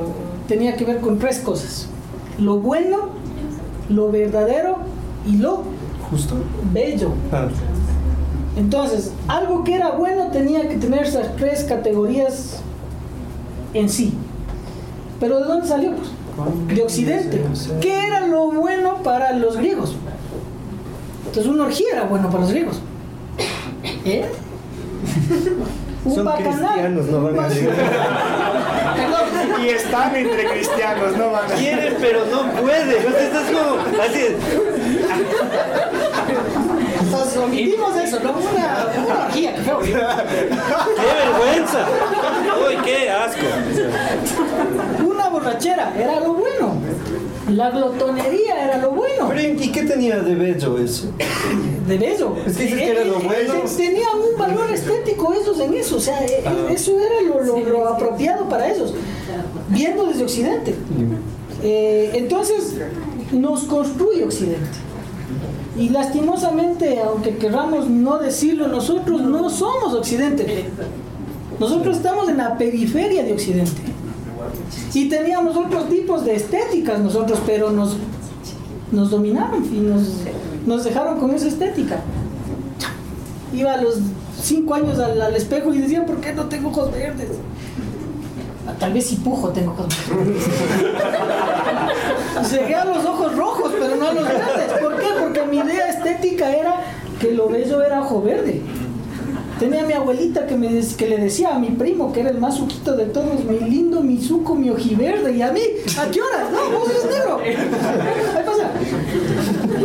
[0.47, 1.87] tenía que ver con tres cosas.
[2.39, 3.09] Lo bueno,
[3.89, 4.77] lo verdadero
[5.27, 5.63] y lo
[6.09, 6.35] Justo.
[6.73, 7.11] bello.
[7.31, 7.47] Ah.
[8.57, 12.61] Entonces, algo que era bueno tenía que tener esas tres categorías
[13.73, 14.13] en sí.
[15.19, 15.91] Pero ¿de dónde salió?
[15.91, 16.09] Pues,
[16.67, 17.41] de Occidente.
[17.81, 19.95] ¿Qué era lo bueno para los griegos?
[21.27, 22.81] Entonces una orgía era bueno para los griegos.
[24.05, 24.25] ¿Eh?
[26.05, 26.53] Un Son bacanal.
[26.59, 27.47] cristianos, no van a.
[29.63, 31.55] Y están entre cristianos, no van a...
[31.55, 32.89] Quieren, pero no pueden.
[32.91, 34.25] Entonces estás como así.
[37.05, 38.31] Entonces omitimos eso, ¿no?
[38.31, 39.79] Una, una orgía, qué feo.
[39.79, 41.87] ¡Qué vergüenza!
[42.67, 43.41] ¡Uy, qué asco!
[45.07, 46.75] Una borrachera era lo bueno.
[47.49, 49.29] La glotonería era lo bueno.
[49.29, 51.11] Pero ¿y qué tenía de bello eso?
[51.87, 52.35] De bello.
[52.45, 53.53] Es que dices que era lo bueno.
[53.53, 55.97] Eh, Tenían un valor estético esos en eso.
[55.97, 58.93] O sea, eh, eso era lo, lo- lo apropiado para ellos.
[59.69, 60.73] Viendo desde Occidente.
[61.61, 62.75] Eh, entonces,
[63.31, 64.69] nos construye Occidente.
[65.77, 70.65] Y lastimosamente, aunque querramos no decirlo, nosotros no somos Occidente.
[71.59, 73.81] Nosotros estamos en la periferia de Occidente.
[74.93, 77.97] Y teníamos otros tipos de estéticas nosotros, pero nos,
[78.91, 80.13] nos dominaron y nos,
[80.65, 81.99] nos dejaron con esa estética.
[83.53, 83.99] Iba a los
[84.41, 87.29] cinco años al, al espejo y decía, ¿por qué no tengo ojos verdes?
[88.79, 90.45] Tal vez si pujo tengo verdes.
[92.51, 94.71] Llegué a los ojos rojos, pero no a los verdes.
[94.81, 95.07] ¿Por qué?
[95.19, 96.81] Porque mi idea estética era
[97.19, 98.61] que lo bello era ojo verde.
[99.59, 102.39] Tenía a mi abuelita que, me, que le decía a mi primo, que era el
[102.39, 105.31] más suquito de todos, mi lindo, mi suco, mi ojiverde.
[105.37, 105.61] Y a mí,
[105.97, 106.49] ¿a qué hora?
[106.51, 107.39] No, vos eres negro.
[107.39, 108.71] Ahí pasa.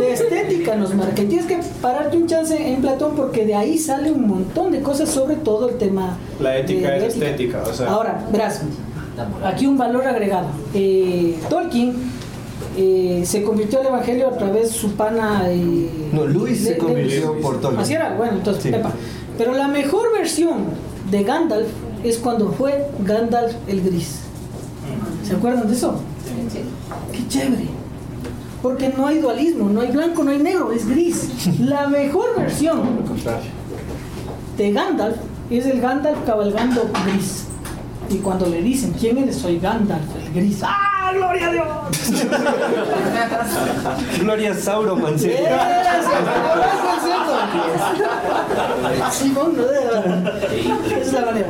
[0.07, 1.21] La estética nos marca.
[1.21, 4.81] Y tienes que pararte un chance en Platón porque de ahí sale un montón de
[4.81, 6.17] cosas, sobre todo el tema.
[6.39, 7.89] La ética de- de es estética, o sea.
[7.89, 8.61] Ahora, verás,
[9.45, 10.47] aquí un valor agregado.
[10.73, 11.93] Eh, Tolkien
[12.77, 15.43] eh, se convirtió al evangelio a través de su pana.
[15.47, 17.81] eh, No, Luis se de- de- convirtió por Tolkien.
[17.81, 18.69] Así era, bueno, entonces, Sí.
[18.69, 18.91] epa.
[19.37, 20.65] Pero la mejor versión
[21.09, 21.67] de Gandalf
[22.03, 24.19] es cuando fue Gandalf el Gris.
[25.27, 25.95] ¿Se acuerdan de eso?
[27.11, 27.65] Qué chévere.
[28.61, 31.29] Porque no hay dualismo, no hay blanco, no hay negro, es gris.
[31.59, 32.81] La mejor versión
[34.57, 35.17] de Gandalf
[35.49, 37.45] es el Gandalf cabalgando gris.
[38.09, 39.37] Y cuando le dicen, ¿quién eres?
[39.37, 40.59] Soy Gandalf, el gris.
[40.63, 41.67] ¡Ah, gloria a Dios!
[44.19, 44.53] Gloria.
[49.11, 49.63] Simón, ¿no?
[49.63, 51.47] Esa es la manera.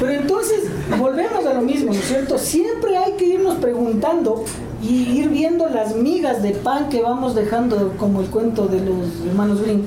[0.00, 0.60] Pero entonces,
[0.98, 2.38] volvemos a lo mismo, ¿no es cierto?
[2.38, 2.81] Siempre
[3.12, 4.44] hay que irnos preguntando
[4.82, 9.26] y ir viendo las migas de pan que vamos dejando, como el cuento de los
[9.26, 9.84] hermanos Green,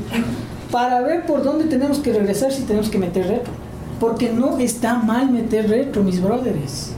[0.72, 3.54] para ver por dónde tenemos que regresar si tenemos que meter retro.
[4.00, 6.92] Porque no está mal meter retro, mis brothers.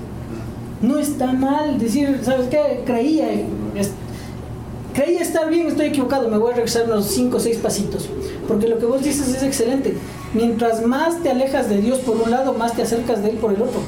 [0.81, 2.81] No está mal decir, ¿sabes qué?
[2.85, 3.27] Creía,
[4.93, 8.09] creía estar bien, estoy equivocado, me voy a regresar unos 5 o 6 pasitos.
[8.47, 9.95] Porque lo que vos dices es excelente.
[10.33, 13.53] Mientras más te alejas de Dios por un lado, más te acercas de Él por
[13.53, 13.79] el otro.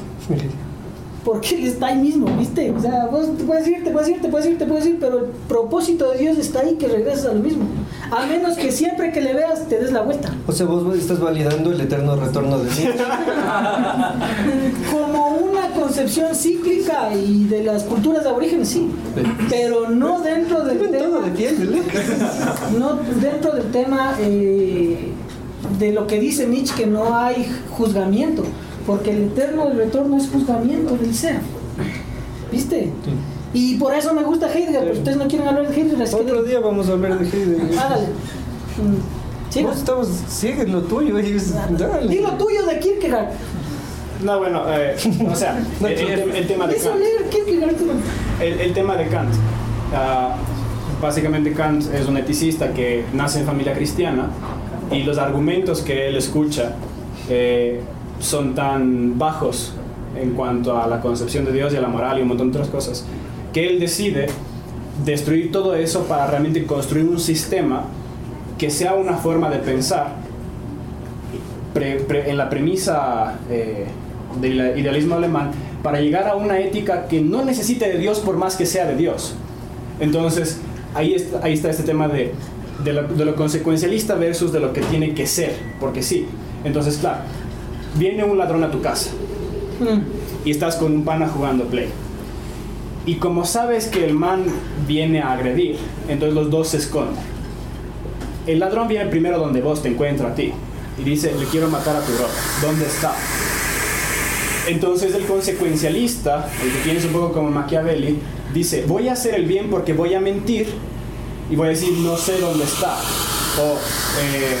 [1.24, 2.70] Porque Él está ahí mismo, ¿viste?
[2.70, 4.98] O sea, vos te puedes ir, te puedes ir, te puedes ir, te puedes ir,
[4.98, 7.64] pero el propósito de Dios está ahí que regreses a lo mismo.
[8.10, 10.34] A menos que siempre que le veas te des la vuelta.
[10.46, 12.94] O sea, vos estás validando el eterno retorno de Nietzsche.
[14.90, 18.90] Como una concepción cíclica y de las culturas aborígenes, sí.
[19.48, 21.20] Pero no dentro del tema.
[21.20, 21.82] defiéndele.
[22.78, 25.12] no dentro del tema eh,
[25.78, 28.44] de lo que dice Nietzsche que no hay juzgamiento,
[28.90, 31.36] porque el eterno del retorno es juzgamiento del ser.
[32.50, 32.90] ¿Viste?
[33.54, 36.58] Y por eso me gusta Heidegger, pero ustedes no quieren hablar de Heidegger, Otro día
[36.58, 37.78] vamos a hablar de Heidegger.
[39.50, 39.62] sí.
[39.62, 41.20] Vos estamos, sigue lo tuyo.
[41.20, 42.20] y es- dale.
[42.20, 43.28] Lo tuyo de Kierkegaard.
[44.24, 44.96] No, bueno, eh,
[45.30, 46.96] o sea, el, el- el tema de Kant.
[46.96, 47.74] leer Kierkegaard.
[48.40, 49.32] El, el tema de Kant.
[49.94, 50.34] Ah,
[51.00, 54.30] básicamente Kant es un eticista que nace en familia cristiana
[54.90, 56.74] y los argumentos que él escucha
[57.28, 57.80] eh,
[58.20, 59.72] son tan bajos
[60.16, 62.58] en cuanto a la concepción de Dios y a la moral y un montón de
[62.58, 63.04] otras cosas,
[63.52, 64.26] que él decide
[65.04, 67.84] destruir todo eso para realmente construir un sistema
[68.58, 70.16] que sea una forma de pensar
[71.74, 73.86] en la premisa eh,
[74.40, 75.52] del idealismo alemán
[75.82, 78.96] para llegar a una ética que no necesite de Dios por más que sea de
[78.96, 79.34] Dios.
[79.98, 80.60] Entonces,
[80.94, 82.34] ahí está, ahí está este tema de,
[82.84, 86.26] de lo consecuencialista versus de lo que tiene que ser, porque sí.
[86.64, 87.20] Entonces, claro,
[87.96, 89.10] viene un ladrón a tu casa
[89.80, 90.00] Mm.
[90.44, 91.88] y estás con un pana jugando play.
[93.06, 94.44] Y como sabes que el man
[94.86, 95.76] viene a agredir,
[96.08, 97.16] entonces los dos se esconden.
[98.46, 100.52] El ladrón viene primero donde vos te encuentra a ti
[100.98, 102.30] y dice, le quiero matar a tu brother.
[102.62, 103.14] ¿Dónde está?
[104.68, 108.18] Entonces el consecuencialista, el que tienes un poco como Machiavelli,
[108.52, 110.66] dice, voy a hacer el bien porque voy a mentir
[111.50, 112.96] y voy a decir, no sé dónde está.
[113.58, 113.74] O
[114.22, 114.56] eh,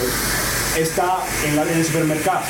[0.80, 2.40] está en, la- en el supermercado.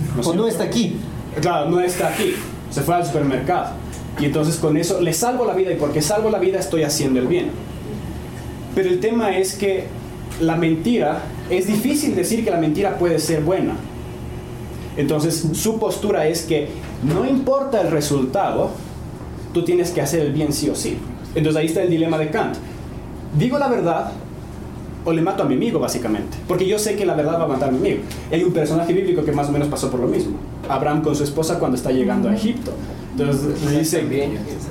[0.24, 0.96] O no está aquí.
[1.40, 2.34] Claro, no está aquí.
[2.70, 3.70] se fue al supermercado.
[4.20, 7.18] Y entonces con eso le salvo la vida y porque salvo la vida estoy haciendo
[7.18, 7.50] el bien.
[8.74, 9.86] Pero el tema es que
[10.40, 13.74] la mentira, es difícil decir que la mentira puede ser buena.
[14.96, 16.68] Entonces su postura es que
[17.02, 18.70] no importa el resultado,
[19.52, 20.98] tú tienes que hacer el bien sí o sí.
[21.34, 22.56] Entonces ahí está el dilema de Kant.
[23.38, 24.12] Digo la verdad
[25.04, 26.36] o le mato a mi amigo, básicamente.
[26.46, 28.02] Porque yo sé que la verdad va a matar a mi amigo.
[28.30, 30.36] hay un personaje bíblico que más o menos pasó por lo mismo.
[30.68, 32.72] Abraham con su esposa cuando está llegando a Egipto.
[33.12, 34.04] Entonces le dice,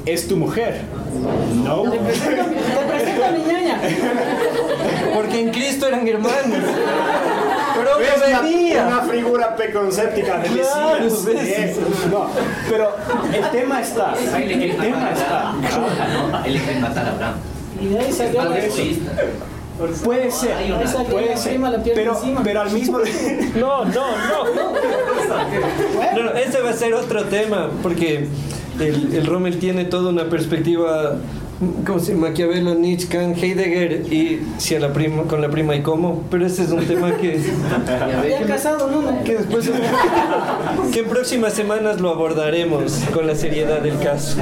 [0.06, 0.82] es tu mujer.
[1.64, 1.84] No.
[1.84, 3.80] Te presento, te presento a mi ñaña.
[5.14, 6.64] Porque en Cristo eran hermanos.
[7.76, 8.88] Pero Es una, venía.
[8.88, 11.38] una figura preconcéptica de Claro, Mesías.
[11.38, 11.76] Eh,
[12.12, 12.28] No,
[12.70, 12.90] pero
[13.34, 14.14] el tema está.
[14.18, 15.54] El tema está.
[16.48, 17.34] le quieren matar a Abraham.
[17.80, 18.42] Y de ahí salió.
[20.04, 20.56] Puede ser,
[21.10, 21.60] puede ser,
[21.96, 23.00] pero, al mismo
[23.60, 24.72] No, no, no.
[26.16, 28.28] No, no, ese va a ser otro tema, porque
[28.80, 31.18] el, el Rommel tiene toda una perspectiva,
[31.86, 32.30] ¿cómo se llama?
[32.30, 36.46] Maquiavelo, Nietzsche, Kant, Heidegger, y si a la prima, con la prima y cómo, pero
[36.46, 37.40] ese es un tema que,
[38.30, 39.24] Ya casado, no, no.
[39.24, 39.70] que después,
[40.92, 44.38] que en próximas semanas lo abordaremos con la seriedad del caso.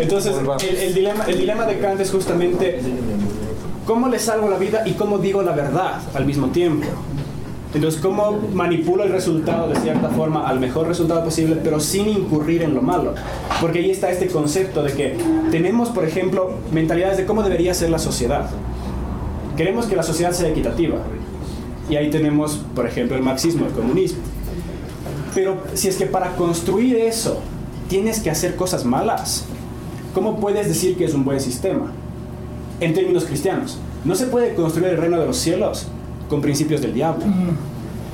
[0.00, 0.34] Entonces,
[0.68, 2.80] el, el dilema, el dilema de Kant es justamente
[3.88, 6.86] cómo le salvo la vida y cómo digo la verdad al mismo tiempo.
[7.72, 12.62] Entonces, cómo manipulo el resultado de cierta forma al mejor resultado posible, pero sin incurrir
[12.62, 13.14] en lo malo.
[13.62, 15.16] Porque ahí está este concepto de que
[15.50, 18.50] tenemos, por ejemplo, mentalidades de cómo debería ser la sociedad.
[19.56, 20.98] Queremos que la sociedad sea equitativa.
[21.88, 24.20] Y ahí tenemos, por ejemplo, el marxismo, el comunismo.
[25.34, 27.40] Pero si es que para construir eso
[27.88, 29.46] tienes que hacer cosas malas,
[30.12, 31.90] ¿cómo puedes decir que es un buen sistema?
[32.80, 35.86] En términos cristianos, no se puede construir el reino de los cielos
[36.28, 37.24] con principios del diablo.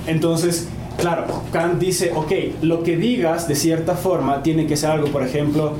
[0.07, 5.09] Entonces, claro, Kant dice, ok, lo que digas de cierta forma tiene que ser algo,
[5.09, 5.73] por ejemplo,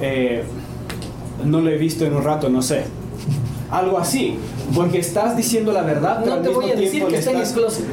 [0.00, 0.42] eh,
[1.44, 2.84] no lo he visto en un rato, no sé.
[3.70, 4.36] Algo así,
[4.74, 7.30] porque estás diciendo la verdad, pero No al te mismo voy a decir que está
[7.30, 7.84] en el estás closet.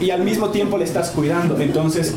[0.00, 1.58] y al mismo tiempo le estás cuidando.
[1.58, 2.14] Entonces,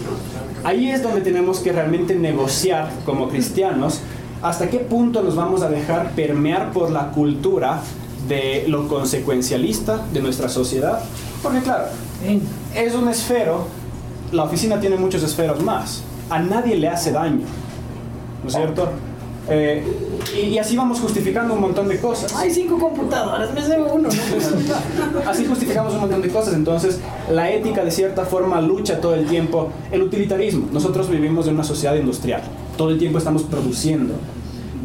[0.63, 3.99] ahí es donde tenemos que realmente negociar como cristianos
[4.43, 7.79] hasta qué punto nos vamos a dejar permear por la cultura
[8.27, 11.01] de lo consecuencialista de nuestra sociedad.
[11.41, 11.85] Porque claro,
[12.75, 13.67] es un esfero,
[14.31, 17.45] la oficina tiene muchos esferos más, a nadie le hace daño,
[18.43, 18.89] ¿no es cierto?
[19.49, 19.83] Eh,
[20.35, 22.33] y, y así vamos justificando un montón de cosas.
[22.35, 25.29] Hay cinco computadoras, me llevo uno, ¿no?
[25.29, 26.53] Así justificamos un montón de cosas.
[26.53, 29.69] Entonces, la ética de cierta forma lucha todo el tiempo.
[29.91, 30.67] El utilitarismo.
[30.71, 32.41] Nosotros vivimos en una sociedad industrial.
[32.77, 34.13] Todo el tiempo estamos produciendo.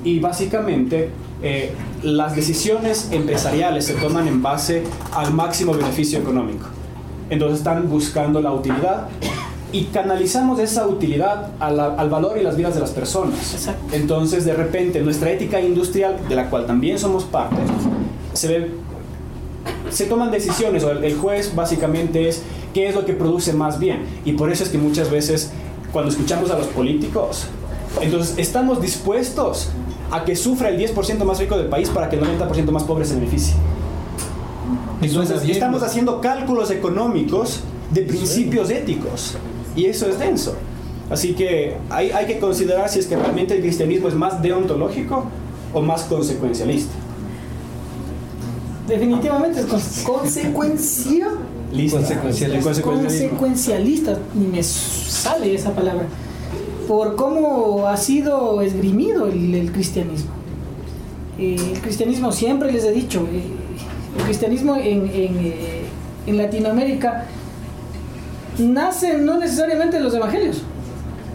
[0.04, 1.10] Y básicamente,
[1.42, 4.82] eh, las decisiones empresariales se toman en base
[5.12, 6.66] al máximo beneficio económico.
[7.30, 9.08] Entonces, están buscando la utilidad
[9.72, 13.54] y canalizamos esa utilidad la- al valor y las vidas de las personas.
[13.54, 13.94] Exacto.
[13.94, 17.56] Entonces, de repente, nuestra ética industrial, de la cual también somos parte,
[18.32, 18.70] se ve
[19.90, 22.42] se toman decisiones, o el, juez básicamente es
[22.74, 24.02] qué es lo que produce más bien.
[24.24, 25.50] Y por eso es que muchas veces
[25.92, 27.46] cuando escuchamos a los políticos,
[28.00, 29.70] entonces estamos dispuestos
[30.10, 33.04] a que sufra el 10% más rico del país para que el 90% más pobre
[33.04, 33.54] se beneficie.
[35.00, 37.60] Entonces estamos haciendo cálculos económicos
[37.90, 39.36] de principios éticos.
[39.76, 40.54] Y eso es denso.
[41.10, 45.24] Así que hay, hay que considerar si es que realmente el cristianismo es más deontológico
[45.72, 46.92] o más consecuencialista.
[48.86, 49.80] Definitivamente es con-
[50.20, 51.28] consecuencia.
[51.72, 51.98] Lista.
[51.98, 54.18] Consecuencialista.
[54.34, 56.06] Ni me sale esa palabra,
[56.86, 60.30] por cómo ha sido esgrimido el, el cristianismo.
[61.38, 63.42] Eh, el cristianismo, siempre les he dicho, eh,
[64.18, 65.82] el cristianismo en, en, eh,
[66.26, 67.26] en Latinoamérica
[68.58, 70.62] nace no necesariamente de los evangelios,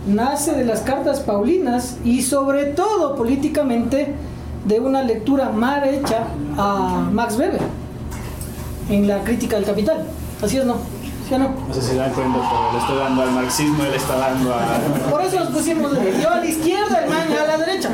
[0.08, 4.14] nace de las cartas paulinas y sobre todo políticamente
[4.66, 7.62] de una lectura mal hecha a Max Weber
[8.90, 10.06] en la crítica del capital.
[10.42, 10.76] Así es, ¿no?
[11.28, 11.52] ¿Sí o no?
[11.68, 15.10] No sé si dan cuenta, pero le estoy dando al marxismo, él está dando a...
[15.10, 17.90] Por eso nos pusimos yo a la izquierda, el man a la derecha.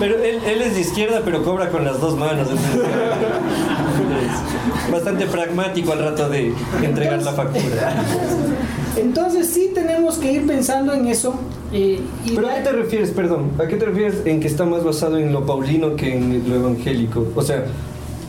[0.00, 2.48] Pero él, él es de izquierda, pero cobra con las dos manos.
[4.16, 6.52] es bastante pragmático al rato de
[6.82, 7.94] entregar la factura.
[8.96, 11.34] Entonces sí tenemos que ir pensando en eso.
[11.72, 13.50] eh, y ¿Pero a qué te refieres, perdón?
[13.58, 16.56] ¿A qué te refieres en que está más basado en lo paulino que en lo
[16.56, 17.26] evangélico?
[17.34, 17.64] O sea,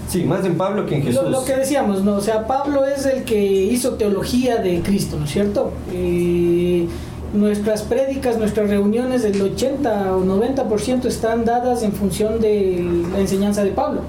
[0.10, 1.24] sí, más en Pablo que en Jesús.
[1.24, 2.16] Lo, lo que decíamos, ¿no?
[2.16, 5.72] O sea, Pablo es el que hizo teología de Cristo, ¿no es cierto?
[5.94, 6.88] Eh,
[7.34, 13.64] nuestras prédicas, nuestras reuniones, el 80 o 90% están dadas en función de la enseñanza
[13.64, 14.02] de Pablo,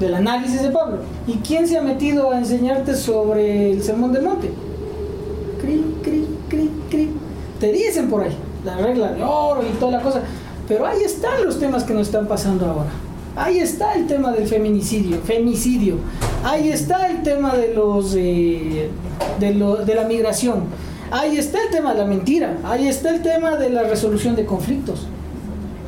[0.00, 0.98] del análisis de Pablo.
[1.26, 4.50] ¿Y quién se ha metido a enseñarte sobre el Sermón del Monte?
[5.60, 7.10] cri, cri, cri, cri.
[7.60, 10.22] Te dicen por ahí, la regla de oro y toda la cosa.
[10.66, 12.90] Pero ahí están los temas que nos están pasando ahora.
[13.36, 15.96] Ahí está el tema del feminicidio, femicidio.
[16.44, 18.90] Ahí está el tema de los eh,
[19.38, 19.52] de,
[19.84, 20.64] de la migración.
[21.10, 22.58] Ahí está el tema de la mentira.
[22.64, 25.06] Ahí está el tema de la resolución de conflictos.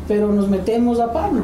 [0.09, 1.43] Pero nos metemos a Pablo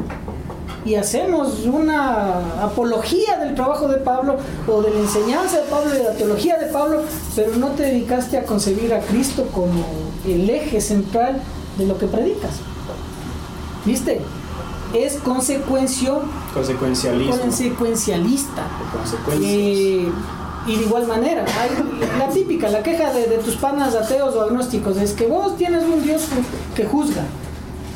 [0.85, 5.97] y hacemos una apología del trabajo de Pablo o de la enseñanza de Pablo y
[5.97, 7.01] de la teología de Pablo,
[7.35, 9.83] pero no te dedicaste a concebir a Cristo como
[10.25, 11.41] el eje central
[11.77, 12.51] de lo que predicas.
[13.85, 14.21] ¿Viste?
[14.93, 16.21] Es consecuencio,
[16.53, 17.37] Consecuencialismo.
[17.37, 18.63] consecuencialista.
[19.41, 20.09] Eh,
[20.67, 21.69] y de igual manera, hay
[22.19, 25.83] la típica, la queja de, de tus panas ateos o agnósticos, es que vos tienes
[25.83, 26.23] un Dios
[26.75, 27.23] que juzga,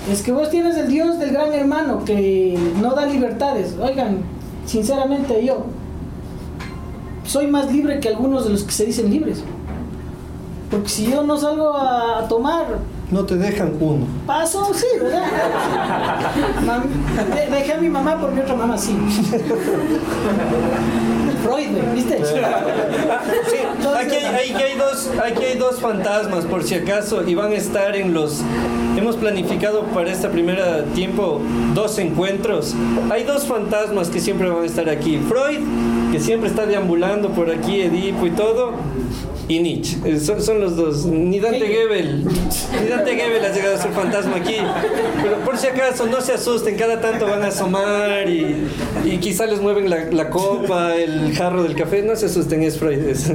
[0.10, 3.76] es que vos tienes el Dios del gran hermano que no da libertades.
[3.80, 4.20] Oigan,
[4.66, 5.66] sinceramente yo
[7.26, 9.43] soy más libre que algunos de los que se dicen libres.
[10.70, 12.66] Porque si yo no salgo a, tomar,
[13.12, 14.06] No te dejan uno.
[14.26, 15.24] paso, sí, ¿verdad?
[17.52, 18.97] Dejé a mi mamá por mi otra mamá, sí.
[21.44, 22.18] Freud, ¿viste?
[22.26, 23.58] Sí,
[23.98, 27.56] aquí hay, aquí hay dos, aquí hay dos fantasmas, por si acaso, y van a
[27.56, 28.42] estar en los.
[28.98, 31.42] Hemos planificado para este primer tiempo
[31.74, 32.76] dos encuentros.
[33.10, 35.18] Hay dos fantasmas que siempre van a estar aquí.
[35.18, 35.60] Freud,
[36.12, 38.74] que siempre está deambulando por aquí, Edipo y todo.
[39.47, 39.97] Y Nietzsche.
[40.05, 41.05] Eh, Son, son los dos.
[41.05, 42.24] Ni Dante Gebel.
[42.26, 44.55] Ni Dante Gebel ha llegado a ser fantasma aquí.
[45.22, 46.78] Pero por si acaso, no se asusten.
[46.78, 48.55] Cada tanto van a asomar y,
[49.03, 52.01] y quizá les mueven la, la copa, el jarro del café.
[52.01, 52.99] No se asusten, es Freud.
[52.99, 53.30] Es,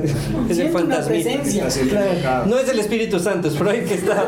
[0.48, 2.46] es el invocado.
[2.46, 4.26] No es el Espíritu Santo, es Freud que está,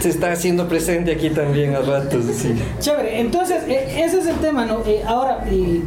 [0.00, 2.24] se está haciendo presente aquí también a ratos.
[2.36, 2.52] sí.
[2.80, 4.82] Chévere, entonces eh, ese es el tema, ¿no?
[4.86, 5.80] Eh, ahora, eh,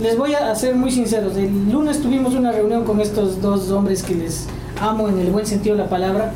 [0.00, 1.36] les voy a ser muy sinceros.
[1.36, 4.46] El lunes tuvimos una reunión con estos dos hombres que les
[4.80, 6.32] amo en el buen sentido de la palabra.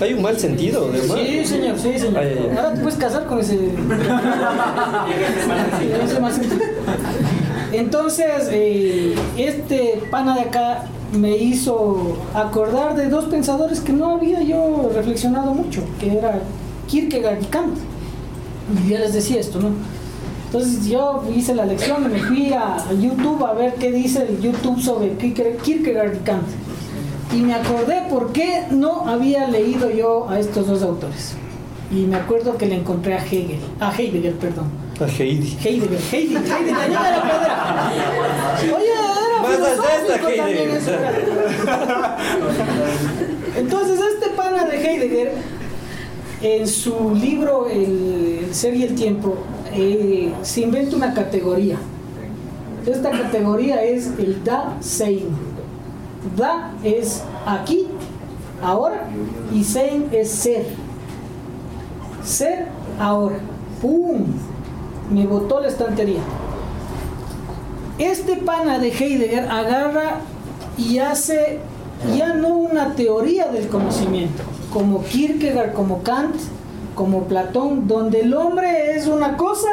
[0.00, 2.18] Hay un mal sentido, de Sí, señor, sí, señor.
[2.18, 2.56] Ay, ay, ay.
[2.56, 3.56] Ahora te puedes casar con ese.
[6.04, 6.56] ese mal sentido.
[7.72, 14.42] Entonces, eh, este pana de acá me hizo acordar de dos pensadores que no había
[14.42, 16.40] yo reflexionado mucho, que era
[16.86, 17.78] Kierkegaard y Kant.
[18.84, 19.70] Y ya les decía esto, ¿no?
[20.48, 24.80] Entonces yo hice la lección me fui a YouTube a ver qué dice el YouTube
[24.80, 26.48] sobre Kierke- Kierkegaard y Kant.
[27.34, 31.34] Y me acordé por qué no había leído yo a estos dos autores.
[31.90, 34.66] Y me acuerdo que le encontré a Hegel, a Heidegger, perdón.
[35.00, 35.56] A Heidi.
[35.62, 37.92] Heidegger, Heidegger, Heidegger, de la piedra.
[38.76, 39.58] Oye, era Más.
[43.56, 45.32] Entonces este pana de Heidegger,
[46.42, 49.36] en su libro El, el ser y el tiempo,
[49.78, 51.76] eh, se inventa una categoría.
[52.84, 55.28] Esta categoría es el Da-Sein.
[56.36, 57.86] Da es aquí,
[58.62, 59.08] ahora,
[59.54, 60.66] y Sein es ser.
[62.24, 62.66] Ser
[62.98, 63.38] ahora.
[63.80, 64.24] ¡Pum!
[65.10, 66.20] Me botó la estantería.
[67.98, 70.20] Este pana de Heidegger agarra
[70.76, 71.60] y hace
[72.16, 76.36] ya no una teoría del conocimiento, como Kierkegaard, como Kant,
[76.98, 79.68] como Platón, donde el hombre es una cosa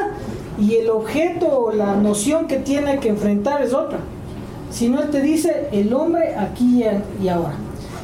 [0.60, 3.98] y el objeto o la noción que tiene que enfrentar es otra.
[4.70, 6.84] Sino él te dice el hombre aquí
[7.20, 7.56] y ahora.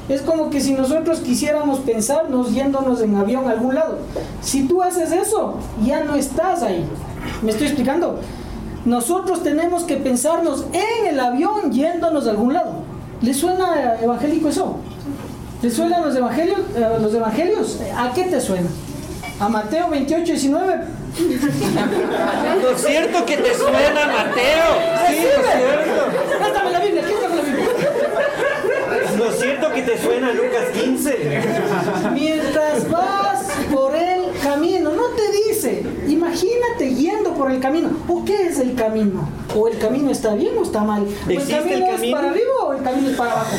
[0.10, 4.00] Es como que si nosotros quisiéramos pensarnos yéndonos en avión a algún lado.
[4.42, 5.54] Si tú haces eso,
[5.86, 6.84] ya no estás ahí.
[7.44, 8.20] ¿Me estoy explicando?
[8.86, 12.72] Nosotros tenemos que pensarnos en el avión yéndonos a algún lado.
[13.22, 14.78] ¿Le suena evangélico eso?
[15.62, 16.60] ¿Le suenan los evangelios?
[16.76, 17.80] eh, los evangelios?
[17.96, 18.68] ¿A qué te suena?
[19.42, 20.76] ¿A Mateo 28, 19?
[22.62, 24.68] ¿No es cierto que te suena, Mateo?
[25.08, 26.38] Sí, ¿no es cierto?
[26.40, 27.66] Préstame la Biblia, ¿quién trajo la Biblia?
[29.18, 31.42] ¿No es cierto que te suena Lucas 15?
[32.14, 37.90] Mientras vas por el camino, no te dice, imagínate yendo por el camino.
[38.08, 39.28] ¿O qué es el camino?
[39.56, 41.02] ¿O el camino está bien o está mal?
[41.02, 43.56] ¿O el ¿Existe el camino es para arriba o el camino es para abajo?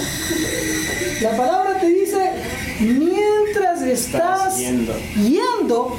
[1.23, 2.31] La palabra te dice,
[2.79, 3.22] mientras
[3.87, 4.95] estás yendo.
[5.17, 5.99] yendo,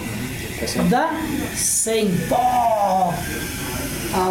[0.90, 1.12] da
[1.56, 2.10] sein.
[2.32, 3.14] ¡Oh!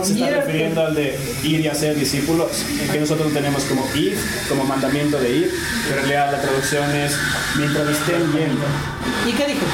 [0.05, 2.50] Se está refiriendo al de ir y hacer discípulos,
[2.92, 4.16] que nosotros tenemos como ir,
[4.48, 5.50] como mandamiento de ir,
[5.88, 7.16] pero en realidad la traducción es
[7.59, 8.62] mientras estén yendo.
[9.28, 9.66] ¿Y qué dijo?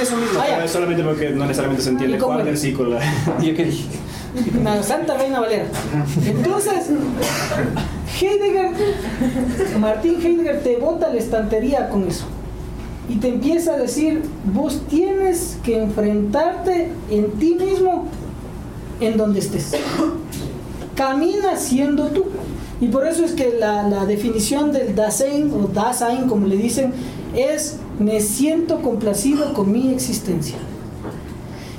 [0.00, 2.46] Eso mismo, Ah, solamente porque no necesariamente se entiende ¿Y cómo cuál es?
[2.46, 2.98] versículo.
[3.40, 3.84] ¿Y yo qué dije?
[4.82, 5.66] Santa Reina Valera.
[6.26, 6.86] Entonces,
[8.20, 8.72] Heidegger,
[9.78, 12.24] Martín Heidegger te bota la estantería con eso.
[13.08, 18.06] Y te empieza a decir, vos tienes que enfrentarte en ti mismo
[19.00, 19.72] en donde estés.
[20.94, 22.24] Camina siendo tú.
[22.80, 26.92] Y por eso es que la, la definición del Dasein o Dasein, como le dicen,
[27.34, 30.56] es me siento complacido con mi existencia.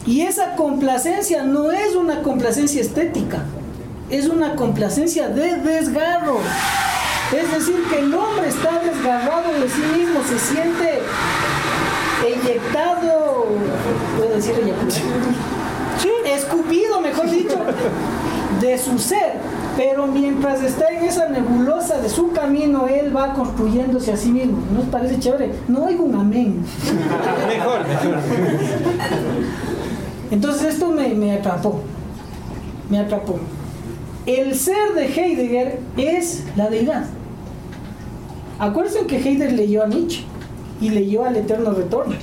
[0.06, 3.44] Y esa complacencia no es una complacencia estética,
[4.10, 6.38] es una complacencia de desgarro.
[7.34, 11.00] Es decir, que el hombre está desgarrado de sí mismo, se siente
[12.26, 13.48] eyectado,
[14.18, 14.90] puedo decir eyectado,
[16.26, 17.58] escupido, mejor dicho,
[18.62, 19.34] de su ser.
[19.76, 24.60] Pero mientras está en esa nebulosa de su camino, él va construyéndose a sí mismo.
[24.74, 25.52] ¿No os parece chévere?
[25.68, 26.64] No oigo un amén.
[27.48, 28.20] Mejor, mejor.
[30.32, 31.82] Entonces esto me, me atrapó.
[32.90, 33.38] Me atrapó.
[34.26, 37.06] El ser de Heidegger es la deidad.
[38.60, 40.24] Acuérdense que Heidegger leyó a Nietzsche
[40.82, 42.16] y leyó al eterno retorno.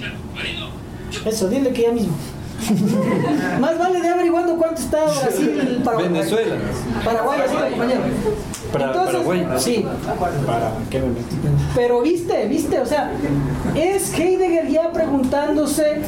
[1.25, 2.15] Eso, dile que ya mismo.
[3.61, 6.09] Más vale de averiguando cuánto está Brasil, Paraguay.
[6.09, 6.55] Venezuela.
[7.05, 8.01] Paraguay, así compañero.
[8.73, 9.47] Para- Entonces, Paraguay.
[9.59, 9.85] Sí,
[10.47, 11.23] ¿Para qué me meto?
[11.75, 13.11] pero viste, viste, o sea,
[13.75, 16.03] es Heidegger ya preguntándose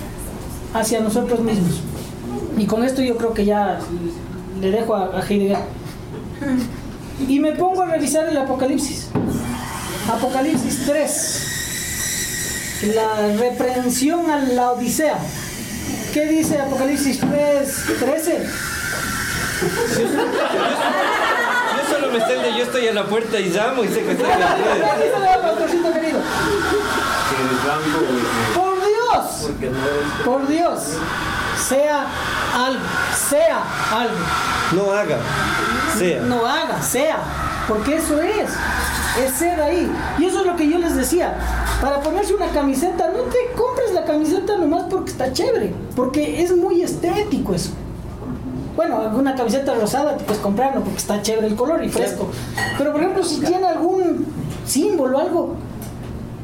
[0.72, 1.80] hacia nosotros mismos.
[2.56, 3.80] Y con esto yo creo que ya
[4.60, 5.58] le dejo a, a Heidegger.
[7.28, 9.08] Y me pongo a revisar el Apocalipsis.
[10.12, 11.50] Apocalipsis 3.
[12.94, 15.18] La reprensión a la Odisea.
[16.12, 18.46] ¿Qué dice Apocalipsis 3, 13?
[21.76, 24.30] Yo solo me de yo estoy a la puerta y llamo y sé que estoy
[24.30, 24.56] en la
[25.92, 26.20] querido.
[28.54, 29.50] Por Dios,
[30.24, 30.80] por Dios,
[31.68, 32.06] sea
[32.54, 32.84] algo,
[33.28, 34.18] sea algo.
[34.72, 35.18] No haga,
[35.94, 36.22] sea.
[36.28, 37.18] No haga, sea,
[37.68, 38.50] porque eso es,
[39.24, 39.90] es ser ahí.
[40.18, 41.34] Y eso es lo que yo les decía.
[41.80, 46.56] Para ponerse una camiseta, no te compres la camiseta nomás porque está chévere, porque es
[46.56, 47.70] muy estético eso.
[48.76, 52.28] Bueno, alguna camiseta rosada te puedes comprarlo porque está chévere el color y fresco.
[52.76, 54.26] Pero por ejemplo, si tiene algún
[54.66, 55.54] símbolo, algo,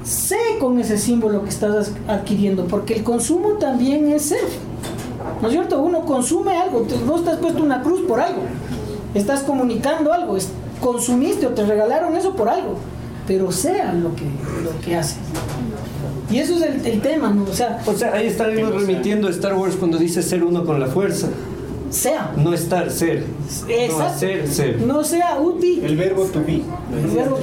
[0.05, 4.45] sé con ese símbolo que estás adquiriendo, porque el consumo también es ser.
[5.43, 5.81] ¿No es cierto?
[5.81, 8.43] Uno consume algo, vos te has puesto una cruz por algo,
[9.15, 10.49] estás comunicando algo, es-
[10.81, 12.77] consumiste o te regalaron eso por algo,
[13.27, 15.19] pero sea lo que, lo que haces.
[16.31, 17.43] Y eso es el, el tema, ¿no?
[17.45, 20.79] O sea, O sea, ahí estaremos remitiendo a Star Wars cuando dice ser uno con
[20.79, 21.27] la fuerza.
[21.91, 22.31] sea.
[22.37, 23.25] No estar, ser.
[23.67, 24.05] No Exacto.
[24.05, 24.81] hacer, ser.
[24.83, 25.85] No sea útil.
[25.85, 26.63] El verbo to be.
[26.97, 27.41] El verbo-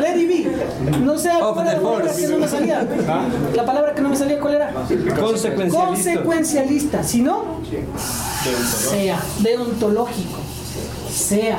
[0.00, 0.98] Let it be.
[1.00, 2.22] No sea Of ¿cuál era the la palabra force.
[2.26, 2.88] que no me salía.
[3.08, 3.26] Ah.
[3.56, 4.72] La palabra que no me salía, ¿cuál era?
[4.72, 5.86] Consecuencialista.
[5.88, 7.42] Consecuencialista, si no,
[8.90, 10.38] sea, deontológico,
[11.14, 11.58] sea,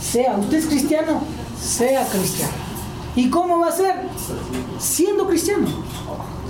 [0.00, 1.22] sea, usted es cristiano,
[1.60, 2.52] sea cristiano.
[3.16, 3.94] ¿Y cómo va a ser?
[4.78, 5.66] Siendo cristiano.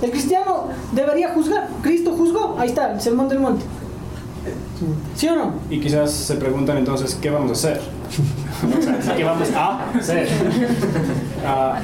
[0.01, 1.69] El cristiano debería juzgar.
[1.81, 2.57] Cristo juzgó.
[2.59, 3.63] Ahí está, el sermón del monte.
[5.15, 5.53] ¿Sí o no?
[5.69, 7.81] Y quizás se preguntan entonces, ¿qué vamos a hacer?
[9.17, 10.27] ¿Qué vamos a hacer?
[11.45, 11.79] Ah,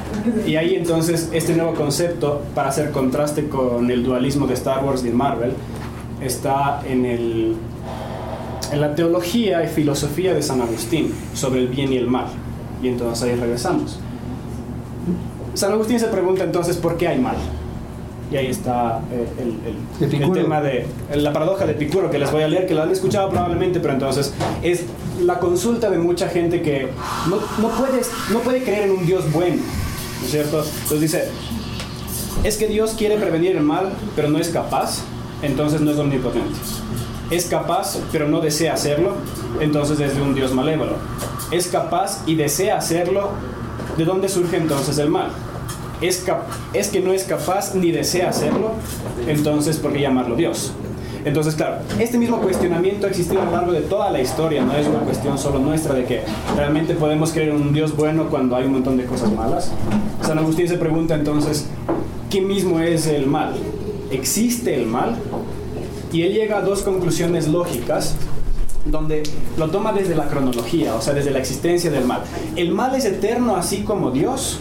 [0.46, 5.04] y ahí entonces este nuevo concepto, para hacer contraste con el dualismo de Star Wars
[5.04, 5.54] y Marvel,
[6.20, 7.56] está en, el,
[8.72, 12.26] en la teología y filosofía de San Agustín sobre el bien y el mal.
[12.82, 13.98] Y entonces ahí regresamos.
[15.54, 17.36] San Agustín se pregunta entonces, ¿por qué hay mal?
[18.32, 22.42] Y ahí está eh, el, el- tema de la paradoja de Epicuro, que les voy
[22.42, 24.84] a leer, que la han escuchado probablemente, pero entonces es
[25.22, 26.88] la consulta de mucha gente que
[27.28, 29.56] no, no, puedes, no puede creer en un Dios bueno,
[30.20, 30.64] ¿no es cierto?
[30.64, 31.24] Entonces dice,
[32.42, 35.02] es que Dios quiere prevenir el mal, pero no es capaz,
[35.42, 36.58] entonces no es omnipotente.
[37.30, 39.14] Es capaz, pero no desea hacerlo,
[39.60, 40.96] entonces es de un Dios malévolo.
[41.50, 43.30] Es capaz y desea hacerlo,
[43.96, 45.30] ¿de dónde surge entonces el mal?
[46.00, 46.22] Es,
[46.90, 48.72] que no es capaz ni desea hacerlo,
[49.26, 50.72] entonces ¿por qué llamarlo Dios?
[51.24, 54.74] Entonces, claro, este mismo cuestionamiento ha existido a lo largo de toda la historia, no
[54.74, 56.20] es una cuestión solo nuestra de que
[56.54, 59.72] realmente podemos creer en un Dios bueno cuando hay un montón de cosas malas.
[60.20, 61.66] San Agustín se pregunta entonces,
[62.28, 63.54] ¿qué mismo es el mal?
[64.10, 65.16] ¿Existe el mal?
[66.14, 68.14] Y él llega a dos conclusiones lógicas
[68.84, 69.24] donde
[69.58, 72.22] lo toma desde la cronología, o sea, desde la existencia del mal.
[72.54, 74.60] ¿El mal es eterno así como Dios?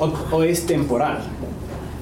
[0.00, 1.20] ¿O, o es temporal?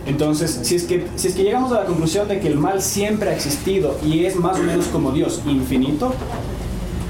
[0.07, 2.81] Entonces, si es, que, si es que llegamos a la conclusión de que el mal
[2.81, 6.15] siempre ha existido y es más o menos como Dios, infinito,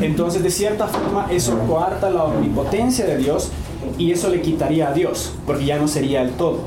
[0.01, 3.51] entonces de cierta forma eso coarta la omnipotencia de Dios
[3.99, 6.63] y eso le quitaría a Dios, porque ya no sería el todo.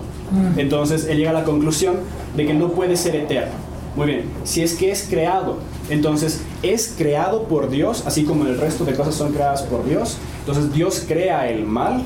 [0.55, 1.97] Entonces él llega a la conclusión
[2.37, 3.70] de que no puede ser eterno.
[3.95, 5.57] Muy bien, si es que es creado,
[5.89, 10.17] entonces es creado por Dios, así como el resto de cosas son creadas por Dios.
[10.39, 12.03] Entonces Dios crea el mal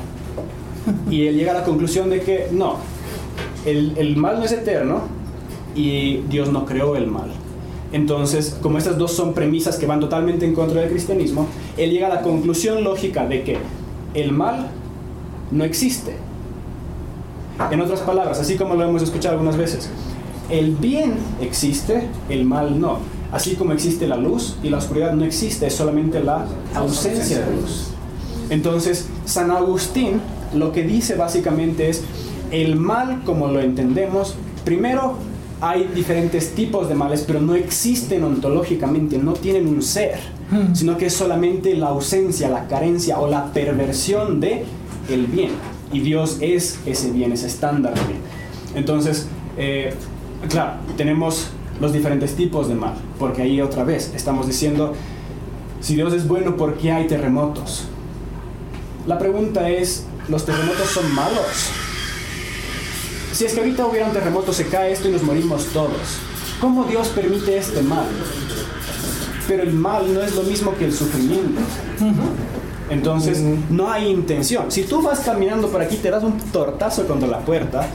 [1.08, 2.76] y él llega a la conclusión de que no,
[3.64, 5.02] el, el mal no es eterno
[5.76, 7.30] y Dios no creó el mal.
[7.92, 12.08] Entonces, como estas dos son premisas que van totalmente en contra del cristianismo, él llega
[12.08, 13.58] a la conclusión lógica de que
[14.14, 14.70] el mal
[15.52, 16.16] no existe.
[17.70, 19.88] En otras palabras, así como lo hemos escuchado algunas veces,
[20.50, 22.98] el bien existe, el mal no.
[23.32, 27.56] Así como existe la luz y la oscuridad no existe, es solamente la ausencia de
[27.56, 27.88] luz.
[28.50, 30.20] Entonces, San Agustín
[30.54, 32.02] lo que dice básicamente es,
[32.50, 34.34] el mal como lo entendemos,
[34.64, 35.14] primero
[35.60, 40.18] hay diferentes tipos de males, pero no existen ontológicamente, no tienen un ser,
[40.74, 44.64] sino que es solamente la ausencia, la carencia o la perversión de
[45.08, 45.50] el bien.
[45.92, 48.20] Y Dios es ese bien, ese estándar de bien.
[48.74, 49.94] Entonces, eh,
[50.48, 51.48] claro, tenemos
[51.80, 54.94] los diferentes tipos de mal, porque ahí otra vez estamos diciendo,
[55.80, 57.84] si Dios es bueno, ¿por qué hay terremotos?
[59.06, 61.70] La pregunta es, ¿los terremotos son malos?
[63.32, 66.18] Si es que ahorita hubiera un terremoto, se cae esto y nos morimos todos.
[66.60, 68.06] ¿Cómo Dios permite este mal?
[69.46, 71.60] Pero el mal no es lo mismo que el sufrimiento.
[72.88, 74.72] Entonces, no hay intención.
[74.72, 77.88] Si tú vas caminando por aquí, te das un tortazo contra la puerta,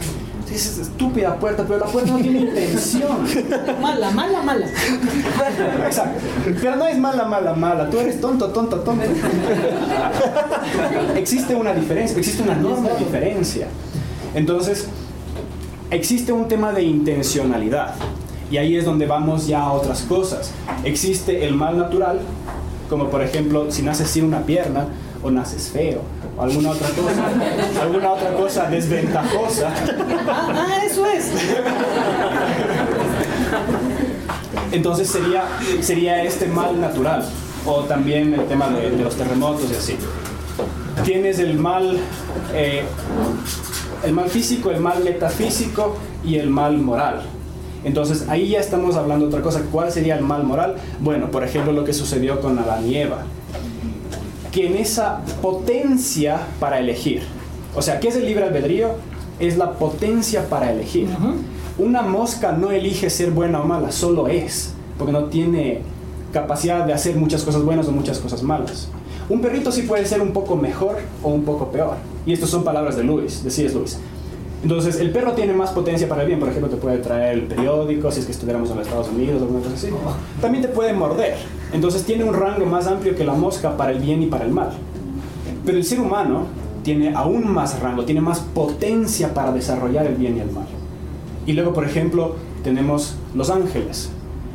[0.52, 3.26] dices, estúpida puerta, pero la puerta no tiene intención.
[3.82, 4.68] Mala, mala, mala.
[5.86, 6.20] Exacto.
[6.62, 7.90] Pero no es mala, mala, mala.
[7.90, 9.04] Tú eres tonto, tonto, tonto.
[11.16, 13.68] existe una diferencia, existe una enorme diferencia.
[14.34, 14.88] Entonces,
[15.90, 17.94] existe un tema de intencionalidad.
[18.50, 20.52] Y ahí es donde vamos ya a otras cosas.
[20.84, 22.20] Existe el mal natural,
[22.90, 24.88] como por ejemplo, si naces sin una pierna
[25.24, 26.02] o naces feo,
[26.42, 29.72] alguna otra cosa, alguna otra cosa desventajosa.
[30.28, 31.32] Ah, ah, eso es.
[34.72, 35.44] Entonces sería,
[35.82, 37.24] sería este mal natural,
[37.66, 39.98] o también el tema de, de los terremotos y así.
[41.04, 41.98] Tienes el mal,
[42.54, 42.84] eh,
[44.04, 47.22] el mal físico, el mal metafísico y el mal moral.
[47.84, 49.62] Entonces ahí ya estamos hablando de otra cosa.
[49.72, 50.76] ¿Cuál sería el mal moral?
[51.00, 53.24] Bueno, por ejemplo lo que sucedió con Adán y Eva.
[54.52, 57.24] Que en esa potencia para elegir.
[57.76, 58.90] O sea, ¿qué es el libre albedrío?
[59.40, 61.08] Es la potencia para elegir.
[61.78, 64.74] Una mosca no elige ser buena o mala, solo es.
[64.98, 65.82] Porque no tiene
[66.34, 68.90] capacidad de hacer muchas cosas buenas o muchas cosas malas.
[69.30, 71.96] Un perrito sí puede ser un poco mejor o un poco peor.
[72.26, 73.74] Y estas son palabras de Luis, de C.S.
[73.74, 73.98] Lewis.
[74.62, 76.40] Entonces, el perro tiene más potencia para el bien.
[76.40, 79.42] Por ejemplo, te puede traer el periódico, si es que estuviéramos en los Estados Unidos
[79.42, 79.88] o alguna cosa así.
[80.40, 81.38] También te puede morder.
[81.74, 84.52] Entonces, tiene un rango más amplio que la mosca para el bien y para el
[84.52, 84.72] mal.
[85.66, 86.46] Pero el ser humano
[86.84, 90.66] tiene aún más rango, tiene más potencia para desarrollar el bien y el mal.
[91.46, 94.10] Y luego, por ejemplo, tenemos los ángeles.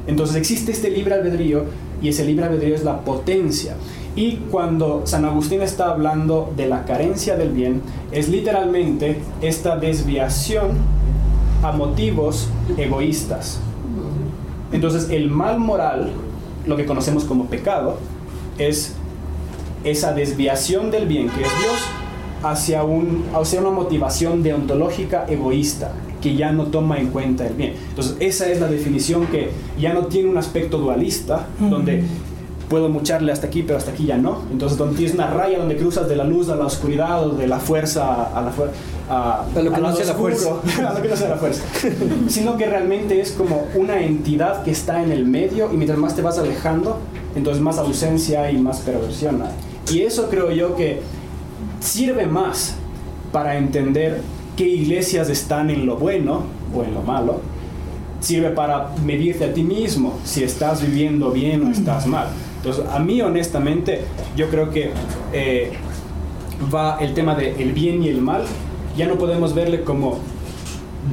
[0.06, 1.64] Entonces, existe este libre albedrío
[2.02, 3.76] y ese libre albedrío es la potencia.
[4.14, 10.70] Y cuando San Agustín está hablando de la carencia del bien, es literalmente esta desviación
[11.62, 12.48] a motivos
[12.78, 13.60] egoístas.
[14.72, 16.12] Entonces el mal moral,
[16.66, 17.98] lo que conocemos como pecado,
[18.58, 18.94] es
[19.84, 21.78] esa desviación del bien que es Dios
[22.42, 27.74] hacia, un, hacia una motivación deontológica egoísta que ya no toma en cuenta el bien.
[27.90, 32.04] Entonces esa es la definición que ya no tiene un aspecto dualista, donde
[32.68, 34.42] puedo mucharle hasta aquí, pero hasta aquí ya no.
[34.50, 37.46] Entonces, donde tienes una raya donde cruzas de la luz a la oscuridad o de
[37.46, 38.74] la fuerza a la fuerza.
[39.08, 40.50] A, A lo que no sea la fuerza.
[40.88, 41.62] a lo que no sea la fuerza.
[42.28, 46.16] Sino que realmente es como una entidad que está en el medio y mientras más
[46.16, 46.98] te vas alejando,
[47.36, 49.94] entonces más ausencia y más perversión hay.
[49.94, 51.02] Y eso creo yo que
[51.80, 52.74] sirve más
[53.30, 54.22] para entender
[54.56, 56.42] qué iglesias están en lo bueno
[56.74, 57.40] o en lo malo.
[58.18, 62.28] Sirve para medirte a ti mismo si estás viviendo bien o estás mal.
[62.66, 64.00] Entonces, a mí honestamente,
[64.36, 64.90] yo creo que
[65.32, 65.70] eh,
[66.74, 68.42] va el tema del el bien y el mal.
[68.96, 70.18] Ya no podemos verle como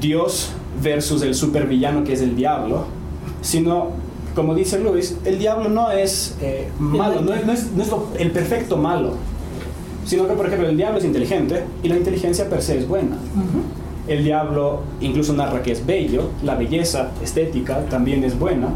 [0.01, 0.49] Dios
[0.81, 2.85] versus el supervillano que es el diablo,
[3.41, 3.89] sino,
[4.33, 7.89] como dice Luis, el diablo no es eh, malo, no es, no es- no es
[7.89, 9.11] lo- el perfecto malo,
[10.05, 13.17] sino que, por ejemplo, el diablo es inteligente y la inteligencia per se es buena.
[14.07, 18.69] El diablo incluso narra que es bello, la belleza estética también es buena.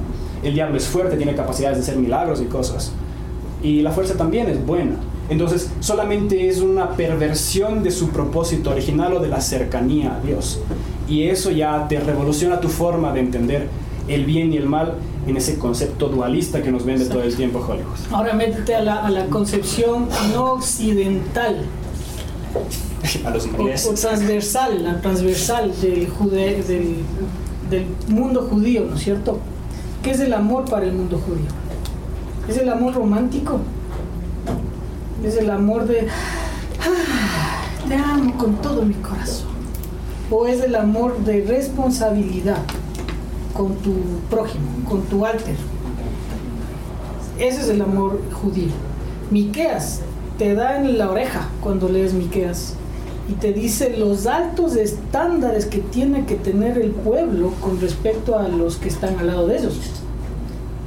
[0.47, 2.91] El diablo es fuerte, tiene capacidades de hacer milagros y cosas.
[3.61, 4.95] Y la fuerza también es buena.
[5.29, 10.59] Entonces, solamente es una perversión de su propósito original o de la cercanía a Dios.
[11.09, 13.67] Y eso ya te revoluciona tu forma de entender
[14.07, 14.93] el bien y el mal
[15.27, 17.97] en ese concepto dualista que nos vende todo el tiempo Hollywood.
[18.11, 21.65] Ahora métete a la, a la concepción no occidental
[23.25, 26.95] A los o, o transversal, la transversal del, jude- del,
[27.69, 29.39] del mundo judío, ¿no es cierto?
[30.07, 31.49] ¿Qué es el amor para el mundo judío?
[32.47, 33.59] ¿Es el amor romántico?
[35.21, 36.07] ¿Es el amor de...
[36.79, 39.49] "Ah, te amo con todo mi corazón?
[40.31, 42.59] ¿O es el amor de responsabilidad?
[43.53, 43.95] con tu
[44.29, 45.57] prójimo, con tu alter.
[47.37, 48.71] Ese es el amor judío.
[49.29, 50.03] Miqueas
[50.37, 52.75] te da en la oreja cuando lees Miqueas
[53.29, 58.47] y te dice los altos estándares que tiene que tener el pueblo con respecto a
[58.47, 59.79] los que están al lado de ellos.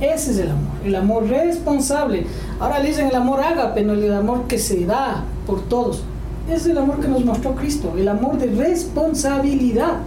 [0.00, 2.26] Ese es el amor, el amor responsable.
[2.58, 6.02] Ahora le dicen el amor ágape, no el amor que se da por todos.
[6.50, 9.98] Es el amor que nos mostró Cristo, el amor de responsabilidad.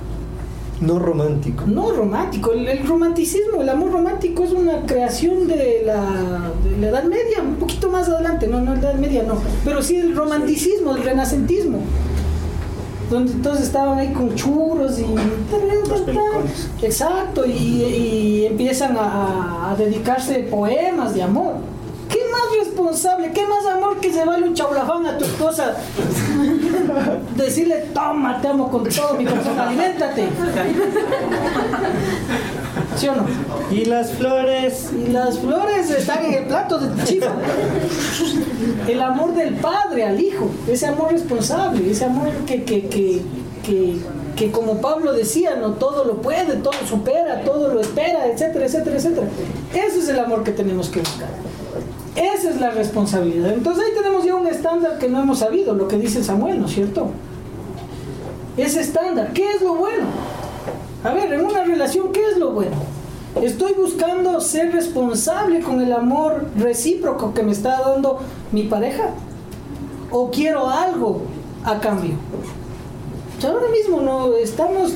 [0.82, 1.66] No romántico.
[1.68, 6.88] No romántico, el, el romanticismo, el amor romántico es una creación de la, de la
[6.90, 10.16] Edad Media, un poquito más adelante, no, no, la Edad Media no, pero sí el
[10.16, 11.78] romanticismo, el renacentismo,
[13.10, 15.06] donde todos estaban ahí con churros y...
[15.06, 16.84] Los.
[16.84, 21.56] Exacto, y, y empiezan a, a dedicarse poemas de amor.
[22.10, 25.76] ¿Qué más responsable, qué más amor que llevarle un chaulafán a tu esposa?
[27.36, 30.30] Decirle, toma, te amo con todo mi corazón, aliméntate.
[32.96, 33.26] ¿Sí o no?
[33.72, 34.92] Y las flores.
[34.94, 37.32] Y las flores están en el plato de chifa.
[38.88, 43.22] El amor del padre al hijo, ese amor responsable, ese amor que, que, que,
[44.36, 48.96] que, como Pablo decía, no todo lo puede, todo supera, todo lo espera, etcétera, etcétera,
[48.98, 49.28] etcétera.
[49.74, 51.30] Ese es el amor que tenemos que buscar.
[52.16, 53.54] Esa es la responsabilidad.
[53.54, 56.68] Entonces ahí tenemos ya un estándar que no hemos sabido, lo que dice Samuel, ¿no
[56.68, 57.10] es cierto?
[58.58, 60.06] Ese estándar, ¿qué es lo bueno?
[61.04, 62.76] A ver, en una relación, ¿qué es lo bueno?
[63.42, 68.20] Estoy buscando ser responsable con el amor recíproco que me está dando
[68.52, 69.10] mi pareja.
[70.12, 71.24] O quiero algo
[71.64, 72.14] a cambio.
[73.44, 74.94] Ahora mismo no estamos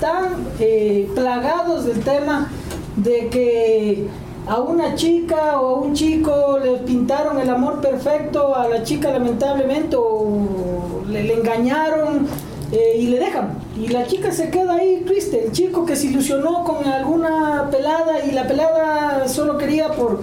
[0.00, 2.50] tan eh, plagados del tema
[2.96, 4.08] de que
[4.46, 9.10] a una chica o a un chico le pintaron el amor perfecto, a la chica
[9.10, 12.28] lamentablemente o le engañaron
[12.74, 13.54] eh, y le dejan.
[13.80, 15.44] Y la chica se queda ahí triste.
[15.46, 20.22] El chico que se ilusionó con alguna pelada y la pelada solo quería por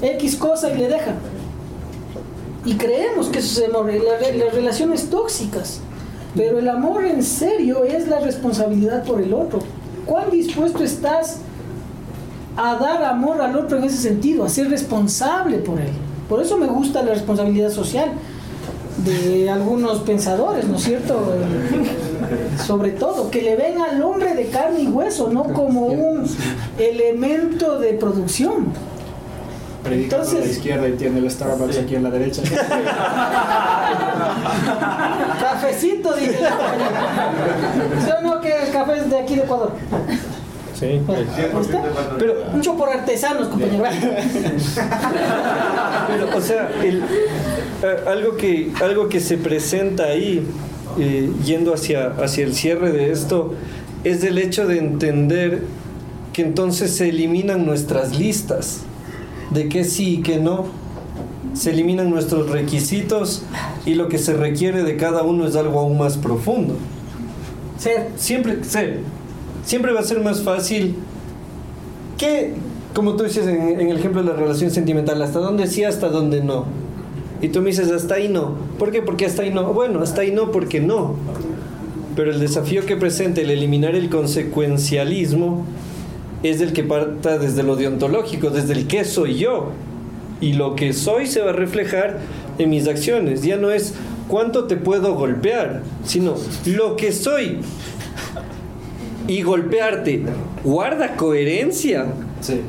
[0.00, 1.16] X cosa y le dejan.
[2.64, 5.80] Y creemos que eso es amor, la- las relaciones tóxicas.
[6.36, 9.60] Pero el amor en serio es la responsabilidad por el otro.
[10.06, 11.38] ¿Cuán dispuesto estás
[12.56, 15.90] a dar amor al otro en ese sentido, a ser responsable por él?
[16.28, 18.10] Por eso me gusta la responsabilidad social
[19.04, 21.34] de algunos pensadores, ¿no es cierto?
[21.34, 26.24] Eh, Sobre todo, que le ven al hombre de carne y hueso, no como un
[26.78, 28.66] elemento de producción.
[29.82, 32.42] Predica por la Entonces- izquierda y tiene el Starbucks aquí en la derecha.
[35.40, 36.38] Cafecito, dice.
[38.04, 39.72] ¿Sí o no que el café es de aquí de Ecuador?
[40.78, 41.00] Sí.
[41.60, 41.82] Está.
[42.18, 43.84] Pero, Mucho por artesanos, compañero.
[46.08, 47.02] pero, o sea, el-
[47.82, 50.46] eh, algo, que, algo que se presenta ahí,
[50.98, 53.54] eh, yendo hacia, hacia el cierre de esto,
[54.04, 55.62] es el hecho de entender
[56.32, 58.80] que entonces se eliminan nuestras listas
[59.50, 60.66] de qué sí y qué no.
[61.54, 63.42] Se eliminan nuestros requisitos
[63.84, 66.76] y lo que se requiere de cada uno es algo aún más profundo.
[67.78, 68.08] Ser.
[68.16, 69.00] siempre, ser,
[69.68, 70.94] siempre va a ser más fácil
[72.16, 72.54] que,
[72.94, 76.42] como tú dices en, el ejemplo de la relación sentimental, hasta dónde sí, hasta dónde
[76.42, 76.64] no.
[77.42, 78.54] Y tú me dices, hasta ahí no.
[78.78, 79.02] ¿Por qué?
[79.02, 79.74] Porque hasta ahí no.
[79.74, 81.16] Bueno, hasta ahí no, porque no.
[82.16, 85.66] Pero el desafío que presenta el eliminar el consecuencialismo
[86.42, 89.72] es del que parta desde lo deontológico, desde el qué soy yo.
[90.40, 92.20] Y lo que soy se va a reflejar
[92.56, 93.42] en mis acciones.
[93.42, 93.92] Ya no es
[94.28, 97.58] cuánto te puedo golpear, sino lo que soy.
[99.28, 100.22] Y golpearte,
[100.64, 102.06] guarda coherencia.
[102.40, 102.60] Sí.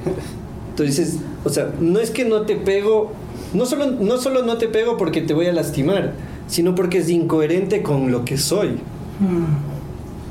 [0.72, 3.12] Entonces, o sea, no es que no te pego,
[3.54, 6.14] no solo, no solo no te pego porque te voy a lastimar,
[6.48, 8.78] sino porque es incoherente con lo que soy.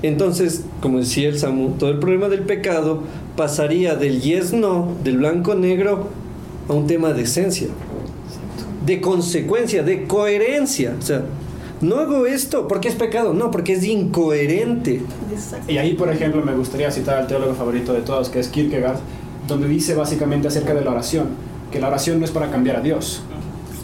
[0.02, 3.02] Entonces, como decía el Samu, todo el problema del pecado
[3.36, 6.08] pasaría del yes no, del blanco negro,
[6.68, 7.68] a un tema de esencia,
[8.84, 10.94] de consecuencia, de coherencia.
[10.98, 11.22] O sea,
[11.80, 15.02] no hago esto porque es pecado, no, porque es incoherente.
[15.68, 18.98] Y ahí, por ejemplo, me gustaría citar al teólogo favorito de todos, que es Kierkegaard,
[19.46, 21.28] donde dice básicamente acerca de la oración,
[21.70, 23.22] que la oración no es para cambiar a Dios,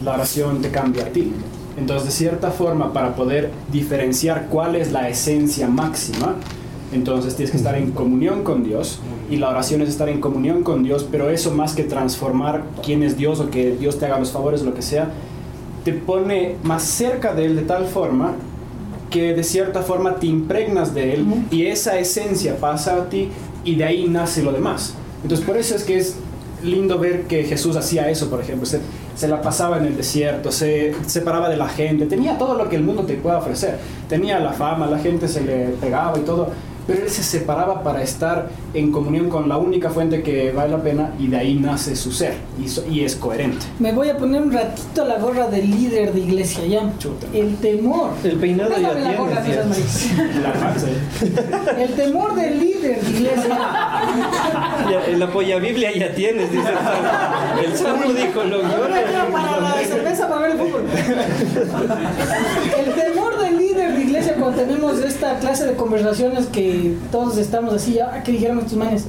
[0.02, 1.32] la oración te cambia a ti.
[1.76, 6.36] Entonces, de cierta forma, para poder diferenciar cuál es la esencia máxima,
[6.92, 10.62] entonces tienes que estar en comunión con Dios y la oración es estar en comunión
[10.62, 14.18] con Dios, pero eso más que transformar quién es Dios o que Dios te haga
[14.18, 15.10] los favores, lo que sea,
[15.84, 18.32] te pone más cerca de Él de tal forma
[19.10, 23.28] que de cierta forma te impregnas de Él y esa esencia pasa a ti
[23.64, 24.94] y de ahí nace lo demás.
[25.22, 26.16] Entonces por eso es que es
[26.62, 28.80] lindo ver que Jesús hacía eso, por ejemplo, se,
[29.14, 32.76] se la pasaba en el desierto, se separaba de la gente, tenía todo lo que
[32.76, 33.78] el mundo te pueda ofrecer,
[34.08, 36.48] tenía la fama, la gente se le pegaba y todo,
[36.86, 40.82] pero él se separaba para estar en comunión con la única fuente que vale la
[40.82, 43.64] pena y de ahí nace su ser y, so- y es coherente.
[43.78, 46.92] Me voy a poner un ratito la gorra del líder de iglesia, ya.
[46.98, 47.26] Chuta.
[47.32, 48.10] El temor.
[48.22, 50.24] El peinado ya Déjame la gorra, tienes, ya.
[50.24, 51.82] no panza, ¿eh?
[51.84, 53.58] El temor del líder de iglesia.
[54.90, 57.64] Ya, el apoya Biblia ya tienes, dice el.
[57.64, 58.68] El Sam lo dijo, lo me
[59.04, 60.82] quedo para la cerveza para ver el fútbol.
[62.78, 63.33] El temor
[63.74, 68.22] del líder de iglesia cuando tenemos esta clase de conversaciones que todos estamos así, ah,
[68.24, 69.04] ¿qué dijeron estos manes?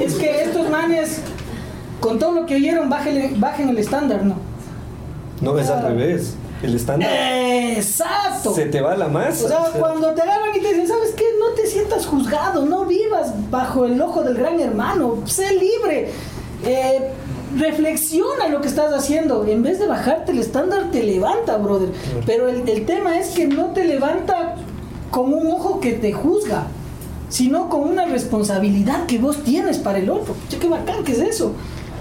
[0.00, 1.20] Es que estos manes,
[2.00, 4.36] con todo lo que oyeron, bajen, bajen el estándar, ¿no?
[5.40, 6.34] No, es al revés.
[6.62, 8.54] El estándar Exacto.
[8.54, 9.44] se te va la masa.
[9.44, 9.80] O sea, o sea.
[9.80, 11.24] cuando te agarran y te dicen, ¿sabes qué?
[11.38, 16.10] No te sientas juzgado, no vivas bajo el ojo del gran hermano, sé libre,
[16.64, 17.10] eh,
[17.56, 19.44] reflexiona lo que estás haciendo.
[19.46, 21.90] En vez de bajarte el estándar, te levanta, brother.
[22.24, 24.56] Pero el, el tema es que no te levanta
[25.10, 26.66] con un ojo que te juzga,
[27.28, 30.34] sino con una responsabilidad que vos tienes para el otro.
[30.34, 31.52] Pucha, qué bacán que es eso.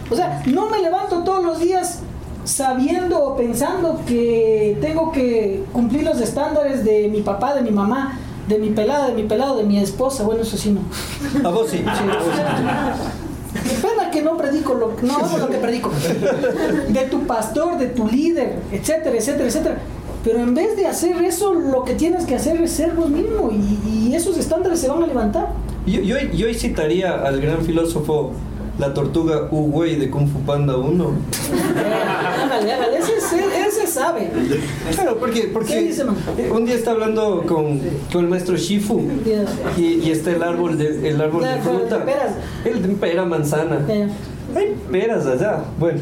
[0.09, 1.99] O sea, no me levanto todos los días
[2.43, 8.19] sabiendo o pensando que tengo que cumplir los estándares de mi papá, de mi mamá,
[8.47, 10.23] de mi pelada, de mi pelado, de mi esposa.
[10.23, 10.81] Bueno, eso sí no.
[11.47, 11.77] A vos sí.
[11.77, 13.24] Qué pena que
[14.25, 15.91] no predico lo no hago lo que predico.
[16.89, 19.77] De tu pastor, de tu líder, etcétera, etcétera, etcétera.
[20.23, 23.51] Pero en vez de hacer eso, lo que tienes que hacer es ser vos mismo
[23.51, 25.49] y, y esos estándares se van a levantar.
[25.85, 28.31] Yo, yo, yo citaría al gran filósofo
[28.79, 31.11] La Tortuga Uwei de Kung Fu Panda 1.
[32.41, 33.39] Hágale, hágale, ese, ese
[33.95, 34.29] sabe.
[34.93, 36.15] Claro, porque, ¿Qué porque man?
[36.51, 37.79] un día está hablando con,
[38.11, 39.01] con el maestro Shifu
[39.77, 42.05] y, y está el árbol de, el árbol de fruta.
[42.63, 43.79] El de pera manzana.
[44.55, 45.63] Hay peras allá.
[45.79, 45.99] Bueno.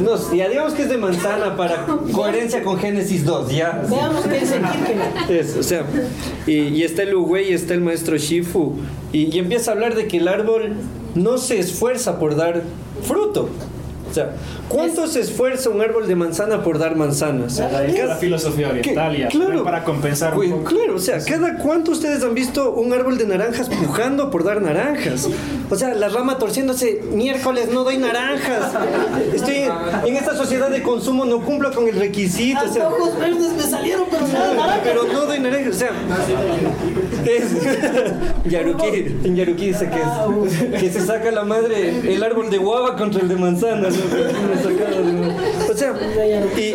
[0.00, 3.82] No, ya digamos que es de manzana para coherencia con Génesis 2, ya.
[3.88, 5.58] Veamos qué dice Kierkegaard.
[5.58, 5.84] O sea,
[6.46, 8.74] y, y está el Uwei, está el maestro Shifu,
[9.12, 10.74] y, y empieza a hablar de que el árbol
[11.14, 12.62] no se esfuerza por dar
[13.02, 13.48] fruto.
[14.10, 14.30] O sea,
[14.68, 17.58] ¿cuánto se esfuerza un árbol de manzana por dar manzanas?
[17.58, 19.62] La, la Cada- filosofía oriental ya, claro.
[19.64, 20.64] para compensar un Güey, poco.
[20.64, 24.60] Claro, o sea, cada cuánto ustedes han visto un árbol de naranjas pujando por dar
[24.62, 25.28] naranjas.
[25.70, 28.72] O sea, la rama torciéndose, miércoles no doy naranjas.
[29.32, 29.64] Estoy
[30.06, 32.60] en esta sociedad de consumo, no cumplo con el requisito.
[32.68, 34.80] O sea, Ojos verdes me salieron, pero naranja.
[34.82, 35.76] pero no doy naranjas.
[35.76, 35.90] O sea,
[37.26, 38.86] es, Yaruki,
[39.24, 43.20] en Yaruki dice que, es- que se saca la madre el árbol de guava contra
[43.22, 43.88] el de manzana.
[45.70, 45.94] O sea,
[46.56, 46.72] y,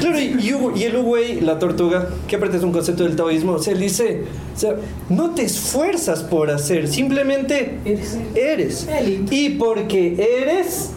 [0.00, 3.80] claro, y, el Uwei, la tortuga, que aparte es un concepto del taoísmo, o él
[3.80, 4.22] dice,
[4.54, 4.76] o sea,
[5.08, 7.78] no te esfuerzas por hacer, simplemente
[8.34, 8.88] Eres.
[9.30, 10.90] Y porque eres,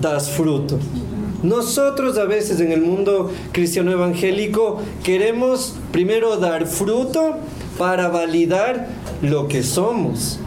[0.00, 0.78] das fruto.
[1.42, 7.36] Nosotros a veces en el mundo cristiano evangélico queremos primero dar fruto
[7.78, 8.88] para validar
[9.22, 10.40] lo que somos.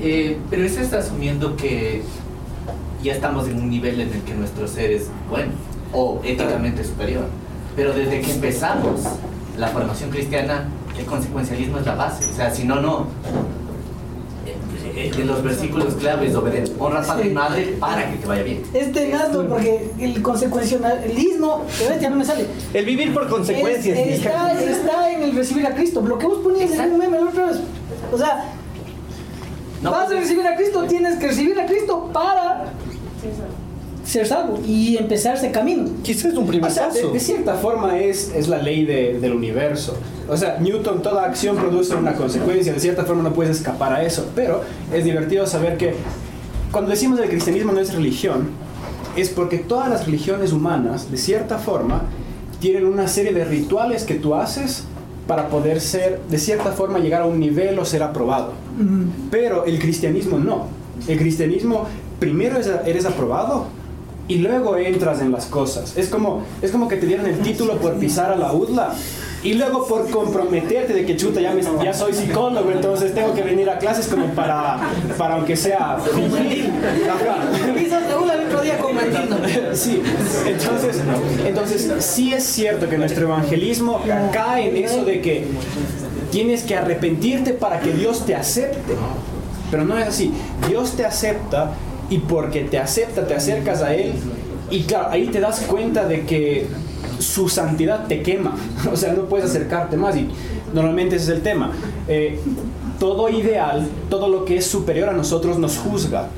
[0.00, 2.02] Eh, pero eso está asumiendo que
[3.02, 5.52] ya estamos en un nivel en el que nuestro ser es bueno
[5.92, 7.24] o éticamente superior.
[7.76, 9.00] Pero desde que empezamos
[9.56, 10.68] la formación cristiana,
[10.98, 12.24] el consecuencialismo es la base.
[12.30, 13.06] O sea, si no, no.
[14.46, 14.56] Eh,
[14.96, 16.72] eh, En los versículos claves obedece.
[16.78, 18.62] Honra a padre y madre para que te vaya bien.
[18.74, 21.64] Es tenazno porque el consecuencialismo,
[22.00, 22.46] ya no me sale.
[22.74, 23.96] El vivir por consecuencias.
[23.98, 26.00] Es- está, está en el recibir a Cristo.
[26.00, 27.58] Lo que vos ponías en un meme la otra vez.
[28.12, 28.52] O sea,
[29.82, 32.72] No vas a puedes- recibir a Cristo, tienes que recibir a Cristo para
[34.04, 35.84] ser salvo y empezar ese camino.
[36.02, 37.12] Quizás es un primer O sea, de, paso.
[37.12, 39.96] de cierta forma es, es la ley de- del universo.
[40.28, 42.72] O sea, Newton, toda acción produce una consecuencia.
[42.72, 44.26] De cierta forma no puedes escapar a eso.
[44.34, 44.62] Pero
[44.94, 45.94] es divertido saber que
[46.72, 48.48] cuando decimos que el cristianismo no es religión,
[49.16, 52.02] es porque todas las religiones humanas, de cierta forma,
[52.60, 54.84] tienen una serie de rituales que tú haces
[55.26, 58.52] para poder ser, de cierta forma, llegar a un nivel o ser aprobado.
[59.30, 60.66] Pero el cristianismo no.
[61.06, 61.84] El cristianismo
[62.18, 63.66] primero es- eres aprobado
[64.26, 65.96] y luego entras en las cosas.
[65.96, 68.92] Es como, es como que te dieran el título por pisar a la UDLA
[69.42, 73.42] y luego por comprometerte de que chuta, ya, me- ya soy psicólogo, entonces tengo que
[73.42, 74.78] venir a clases como para,
[75.16, 76.70] para aunque sea fingir.
[76.72, 79.36] De una el otro día con Martino.
[79.74, 80.02] Sí,
[80.46, 81.00] entonces,
[81.46, 84.00] entonces sí es cierto que nuestro evangelismo
[84.32, 85.46] cae en eso de que
[86.32, 88.94] tienes que arrepentirte para que Dios te acepte.
[89.70, 90.32] Pero no es así.
[90.68, 91.72] Dios te acepta
[92.10, 94.12] y porque te acepta te acercas a Él
[94.70, 96.66] y claro, ahí te das cuenta de que
[97.18, 98.54] su santidad te quema.
[98.92, 100.28] O sea, no puedes acercarte más y
[100.72, 101.72] normalmente ese es el tema.
[102.08, 102.38] Eh,
[102.98, 106.28] todo ideal, todo lo que es superior a nosotros nos juzga.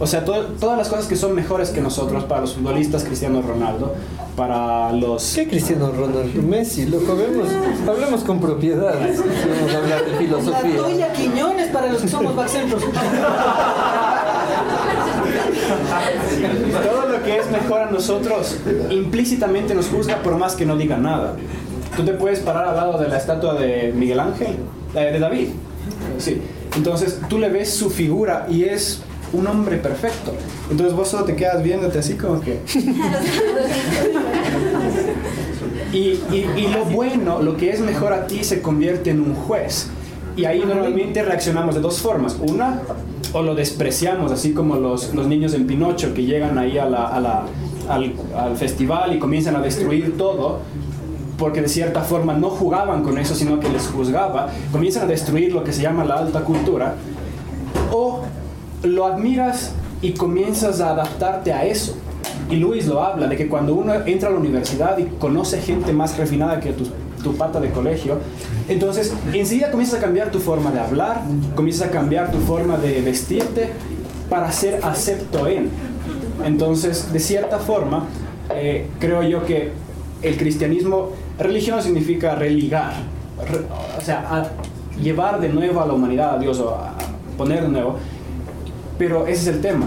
[0.00, 3.42] O sea, to- todas las cosas que son mejores que nosotros para los futbolistas, Cristiano
[3.42, 3.94] Ronaldo,
[4.36, 5.32] para los...
[5.34, 6.24] ¿Qué Cristiano Ronaldo?
[6.40, 7.48] Messi, loco, vemos,
[7.88, 8.94] hablemos con propiedad.
[8.94, 10.76] Vamos a hablar de La filosofía.
[10.76, 12.82] tuya Quiñones para los que somos backcentros.
[16.82, 18.56] Todo lo que es mejor a nosotros
[18.90, 21.34] implícitamente nos juzga por más que no diga nada.
[21.96, 24.56] Tú te puedes parar al lado de la estatua de Miguel Ángel,
[24.94, 25.48] eh, de David.
[26.18, 26.40] Sí.
[26.76, 29.00] Entonces tú le ves su figura y es
[29.32, 30.32] un hombre perfecto.
[30.70, 32.60] Entonces vos solo te quedas viéndote así como que...
[35.92, 35.98] Y,
[36.30, 39.88] y- y lo bueno, lo que es mejor a ti, se convierte en un juez.
[40.38, 42.38] Y ahí normalmente reaccionamos de dos formas.
[42.40, 42.80] Una,
[43.32, 48.56] o lo despreciamos, así como los, los niños en Pinocho que llegan ahí al, al
[48.56, 50.60] festival y comienzan a destruir todo,
[51.38, 54.48] porque de cierta forma no jugaban con eso, sino que les juzgaba.
[54.70, 56.94] Comienzan a destruir lo que se llama la alta cultura.
[57.90, 58.20] O
[58.84, 59.72] lo admiras
[60.02, 61.96] y comienzas a adaptarte a eso.
[62.48, 65.92] Y Luis lo habla, de que cuando uno entra a la universidad y conoce gente
[65.92, 66.84] más refinada que tu,
[67.22, 68.18] tu pata de colegio,
[68.68, 71.22] entonces enseguida comienzas a cambiar tu forma de hablar,
[71.54, 73.70] comienzas a cambiar tu forma de vestirte
[74.30, 75.70] para ser acepto en.
[76.44, 78.04] Entonces, de cierta forma,
[78.54, 79.72] eh, creo yo que
[80.22, 82.92] el cristianismo, religión significa religar,
[83.50, 83.64] re-
[83.96, 84.50] o sea, a
[85.00, 86.94] llevar de nuevo a la humanidad a Dios o a
[87.36, 87.96] poner de nuevo.
[88.98, 89.86] Pero ese es el tema.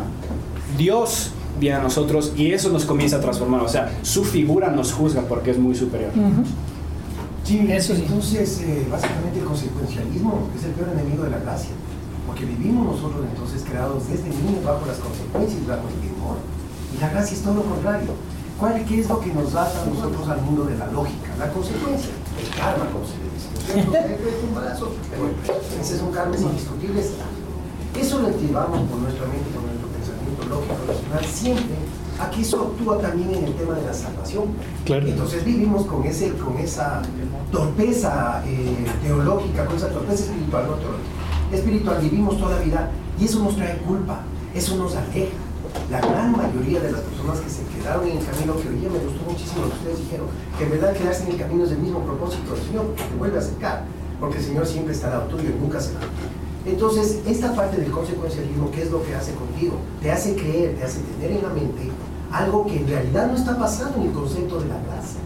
[0.77, 3.61] Dios viene a nosotros y eso nos comienza a transformar.
[3.61, 6.11] O sea, su figura nos juzga porque es muy superior.
[7.51, 8.03] Sí, Eso sí.
[8.07, 11.75] entonces eh, básicamente el consecuencialismo es el peor enemigo de la gracia,
[12.25, 16.39] porque vivimos nosotros entonces creados desde niños bajo las consecuencias, bajo el temor,
[16.95, 18.15] y la gracia es todo lo contrario.
[18.57, 21.35] ¿Cuál, ¿Qué es lo que nos ata a nosotros al mundo de la lógica?
[21.37, 23.51] La consecuencia, el karma, como se le dice.
[25.81, 27.03] ese es un karma indiscutible.
[27.03, 31.75] Eso lo activamos por nuestra mente, por nuestro pensamiento lógico, racional, siempre
[32.21, 34.45] a que eso actúa también en el tema de la salvación.
[34.85, 35.07] Claro.
[35.07, 37.01] Entonces vivimos con, ese, con esa
[37.51, 41.09] torpeza eh, teológica, con esa torpeza espiritual, no teológica,
[41.51, 44.21] espiritual, vivimos toda la vida y eso nos trae culpa,
[44.53, 45.33] eso nos aleja.
[45.89, 48.89] La gran mayoría de las personas que se quedaron en el camino que hoy día
[48.89, 51.71] me gustó muchísimo lo que ustedes dijeron, que en verdad quedarse en el camino es
[51.71, 53.85] el mismo propósito del Señor, que te vuelve a acercar,
[54.19, 56.01] porque el Señor siempre está al lado tuyo y nunca se va.
[56.65, 59.77] Entonces, esta parte del consecuencialismo, ¿qué es lo que hace contigo?
[60.01, 61.89] Te hace creer, te hace tener en la mente
[62.31, 65.19] algo que en realidad no está pasando en el concepto de la gracia.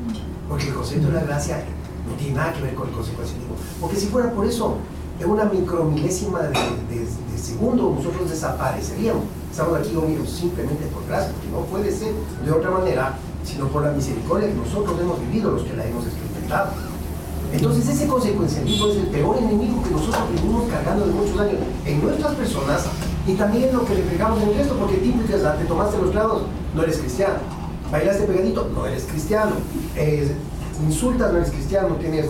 [0.50, 1.64] Porque el concepto de la gracia
[2.10, 3.56] no tiene nada que ver con el consecuencialismo.
[3.82, 4.76] Porque si fuera por eso,
[5.20, 9.24] en una micromilésima de, de- de segundo nosotros desapareceríamos.
[9.52, 12.12] Estamos aquí unidos simplemente por gracia, porque no puede ser
[12.44, 13.14] de otra manera,
[13.46, 16.72] sino por la misericordia que nosotros hemos vivido, los que la hemos experimentado.
[17.54, 22.04] Entonces ese consecuencialismo es el peor enemigo que nosotros venimos cargando de muchos años en
[22.04, 22.86] nuestras personas
[23.26, 26.12] y también en lo que le pegamos en el resto, porque típicas, te tomaste los
[26.12, 26.42] clavos,
[26.76, 27.36] no eres cristiano.
[27.92, 29.52] Bailaste pegadito, no eres cristiano.
[29.96, 30.32] Eh,
[30.86, 31.96] insultas, no eres cristiano.
[31.96, 32.26] Tienes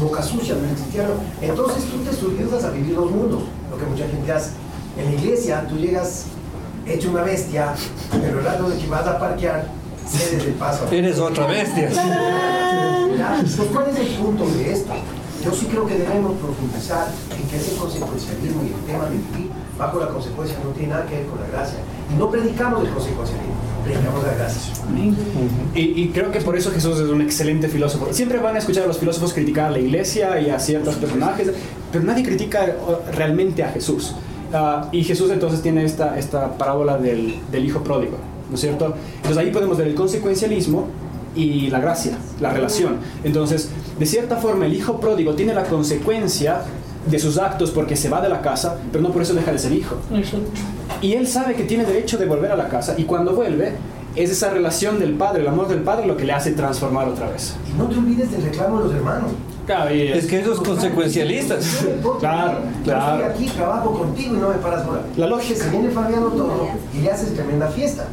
[0.00, 1.14] boca sucia, no eres cristiano.
[1.40, 4.50] Entonces tú te subyugas a vivir los mundos, lo que mucha gente hace.
[4.98, 6.26] En la iglesia tú llegas
[6.86, 7.74] hecho una bestia,
[8.12, 9.66] pero el rato de que vas a parquear,
[10.06, 10.86] cedes el paso.
[10.90, 11.90] Eres otra bestia.
[13.16, 14.92] Pues, ¿Cuál es el punto de esto?
[15.44, 19.50] Yo sí creo que debemos profundizar en que ese consecuencialismo y el tema de vivir
[19.78, 21.78] bajo la consecuencia no tiene nada que ver con la gracia.
[22.12, 23.54] Y no predicamos el consecuencialismo,
[23.86, 24.74] predicamos la gracia.
[25.74, 28.12] Y, y creo que por eso Jesús es un excelente filósofo.
[28.12, 31.50] Siempre van a escuchar a los filósofos criticar a la iglesia y a ciertos personajes,
[31.92, 32.74] pero nadie critica
[33.12, 34.14] realmente a Jesús.
[34.52, 38.16] Ah, y Jesús entonces tiene esta, esta parábola del, del hijo pródigo,
[38.48, 38.94] ¿no es cierto?
[39.16, 40.88] Entonces ahí podemos ver el consecuencialismo
[41.34, 42.96] y la gracia, la relación.
[43.22, 46.62] Entonces, de cierta forma, el hijo pródigo tiene la consecuencia
[47.10, 49.58] de sus actos porque se va de la casa, pero no por eso deja de
[49.58, 49.96] ser hijo.
[51.02, 53.72] Y él sabe que tiene derecho de volver a la casa y cuando vuelve
[54.16, 57.28] es esa relación del padre, el amor del padre lo que le hace transformar otra
[57.28, 57.54] vez.
[57.70, 59.30] Y no te olvides del reclamo de los hermanos.
[59.66, 61.84] Claro, y Es que esos consecuencialistas.
[62.20, 63.18] Claro, claro.
[63.18, 65.00] Yo estoy aquí, trabajo contigo y no me paras bola.
[65.16, 65.64] La lógica.
[65.64, 68.06] Se viene Fabiano todo y le haces tremenda fiesta.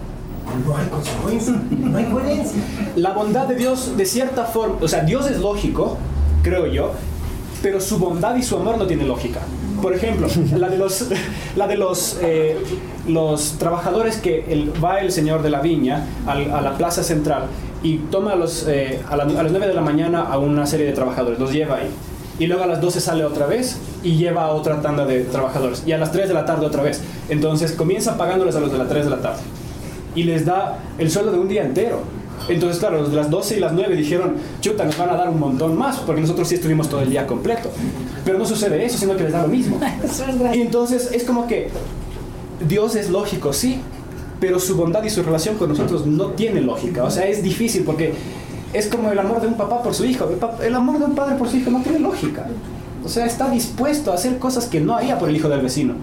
[0.66, 2.62] No hay consecuencia, no hay coherencia.
[2.98, 5.98] la bondad de Dios de cierta forma, o sea, Dios es lógico,
[6.44, 6.92] creo yo,
[7.62, 9.40] pero su bondad y su amor no tiene lógica.
[9.84, 10.28] Por ejemplo,
[10.58, 11.10] la de los,
[11.58, 12.58] la de los, eh,
[13.08, 17.44] los trabajadores que va el señor de la viña a la plaza central
[17.84, 20.66] y toma a, los, eh, a, la- a las 9 de la mañana a una
[20.66, 21.90] serie de trabajadores, los lleva ahí.
[22.40, 25.84] Y luego a las 12 sale otra vez y lleva a otra tanda de trabajadores.
[25.86, 27.02] Y a las 3 de la tarde otra vez.
[27.30, 29.42] Entonces comienza pagándoles a los de las 3 de la tarde.
[30.16, 32.00] Y les da el sueldo de un día entero.
[32.50, 35.30] Entonces, claro, los de las 12 y las 9 dijeron, chuta, nos van a dar
[35.30, 37.70] un montón más, porque nosotros sí estuvimos todo el día completo.
[38.26, 39.80] Pero no sucede eso, sino que les da lo mismo.
[40.54, 41.70] Y entonces es como que
[42.68, 43.80] Dios es lógico, sí,
[44.40, 47.04] pero su bondad y su relación con nosotros no tiene lógica.
[47.04, 48.14] O sea, es difícil porque
[48.74, 50.30] es como el amor de un papá por su hijo.
[50.62, 52.48] El amor de un padre por su hijo no tiene lógica.
[53.06, 55.94] O sea, está dispuesto a hacer cosas que no haría por el hijo del vecino.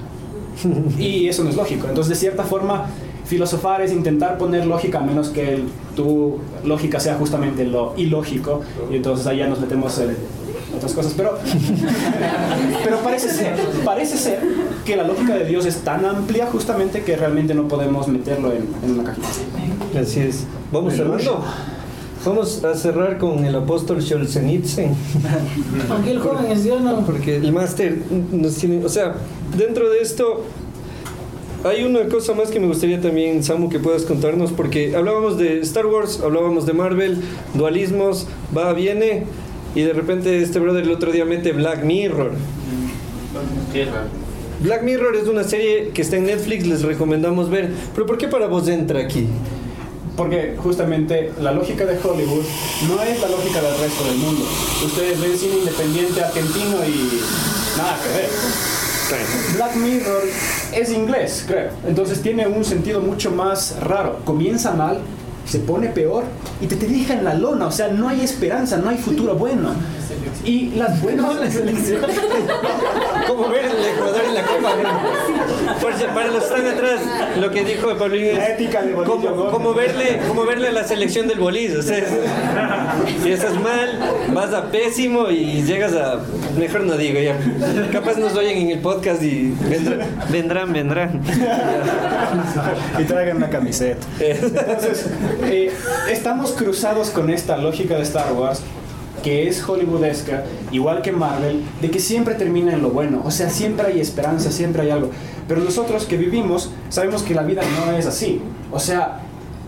[0.98, 1.86] Y eso no es lógico.
[1.88, 2.86] Entonces, de cierta forma,
[3.30, 5.64] filosofar es intentar poner lógica a menos que el-
[5.96, 8.60] tu lógica sea justamente lo ilógico.
[8.90, 10.16] Y entonces allá nos metemos en
[10.76, 11.14] otras cosas.
[11.16, 11.38] Pero,
[12.84, 13.54] pero parece ser,
[13.84, 14.40] parece ser
[14.84, 18.68] que la lógica de Dios es tan amplia justamente que realmente no podemos meterlo en,
[18.84, 19.28] en una cajita.
[20.00, 20.44] Así es.
[20.72, 21.44] Vamos cerrando.
[22.24, 24.92] Vamos a cerrar con el apóstol Solzhenitsyn.
[25.90, 27.00] Aunque el joven es Dios, no.
[27.06, 27.96] Porque el máster
[28.32, 29.14] nos tiene, o sea,
[29.56, 30.44] dentro de esto
[31.64, 35.60] hay una cosa más que me gustaría también, Samu, que puedas contarnos, porque hablábamos de
[35.60, 37.20] Star Wars, hablábamos de Marvel,
[37.54, 38.26] dualismos,
[38.56, 39.24] va, viene,
[39.74, 42.32] y de repente este brother el otro día mete Black Mirror.
[44.62, 48.28] Black Mirror es una serie que está en Netflix, les recomendamos ver, pero ¿por qué
[48.28, 49.26] para vos entra aquí?
[50.16, 52.44] Porque justamente la lógica de Hollywood
[52.88, 54.44] no es la lógica del resto del mundo.
[54.84, 58.79] Ustedes ven cine independiente argentino y nada que ver.
[59.54, 60.22] Black Mirror
[60.72, 61.70] es inglés, creo.
[61.86, 64.20] Entonces tiene un sentido mucho más raro.
[64.24, 65.00] Comienza mal,
[65.50, 66.24] se pone peor
[66.60, 67.66] y te, te deja en la lona.
[67.66, 69.70] O sea, no hay esperanza, no hay futuro bueno.
[70.44, 71.26] Y las buenas...
[73.26, 74.72] Como ver el Ecuador en la Copa.
[75.80, 77.00] Por si- para los que están atrás,
[77.38, 80.72] lo que dijo Pablín La es ética de Bolillo como, como verle, como verle a
[80.72, 81.78] la selección del Bolívar.
[81.78, 82.08] O sea, es-
[83.22, 83.98] si estás mal,
[84.34, 86.20] vas a pésimo y llegas a.
[86.58, 87.36] Mejor no digo ya.
[87.92, 90.72] Capaz nos oyen en el podcast y vendrán, vendrán.
[90.72, 91.20] vendrán.
[92.98, 94.04] y traigan una camiseta.
[94.20, 95.06] Entonces,
[95.44, 95.70] eh,
[96.10, 98.62] estamos cruzados con esta lógica de Star Wars
[99.22, 103.50] que es hollywoodesca, igual que Marvel, de que siempre termina en lo bueno, o sea,
[103.50, 105.10] siempre hay esperanza, siempre hay algo.
[105.46, 108.40] Pero nosotros que vivimos sabemos que la vida no es así.
[108.70, 109.20] O sea,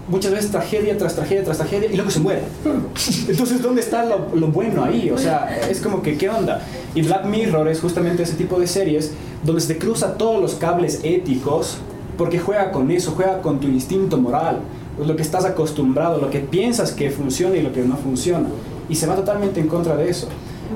[0.08, 2.42] muchas veces tragedia tras tragedia tras tragedia y luego se muere.
[3.28, 5.10] Entonces, ¿dónde está lo, bueno ahí?
[5.10, 6.62] O sea, es como que, ¿qué onda?
[6.94, 9.12] Y Black Mirror es justamente ese tipo de series
[9.44, 11.78] donde se te cruza todos los cables éticos
[12.16, 14.60] porque juega con eso, juega con tu instinto moral,
[15.06, 18.48] lo que estás acostumbrado, lo que piensas que funciona y lo que no funciona.
[18.88, 20.28] Y se va totalmente en contra de eso.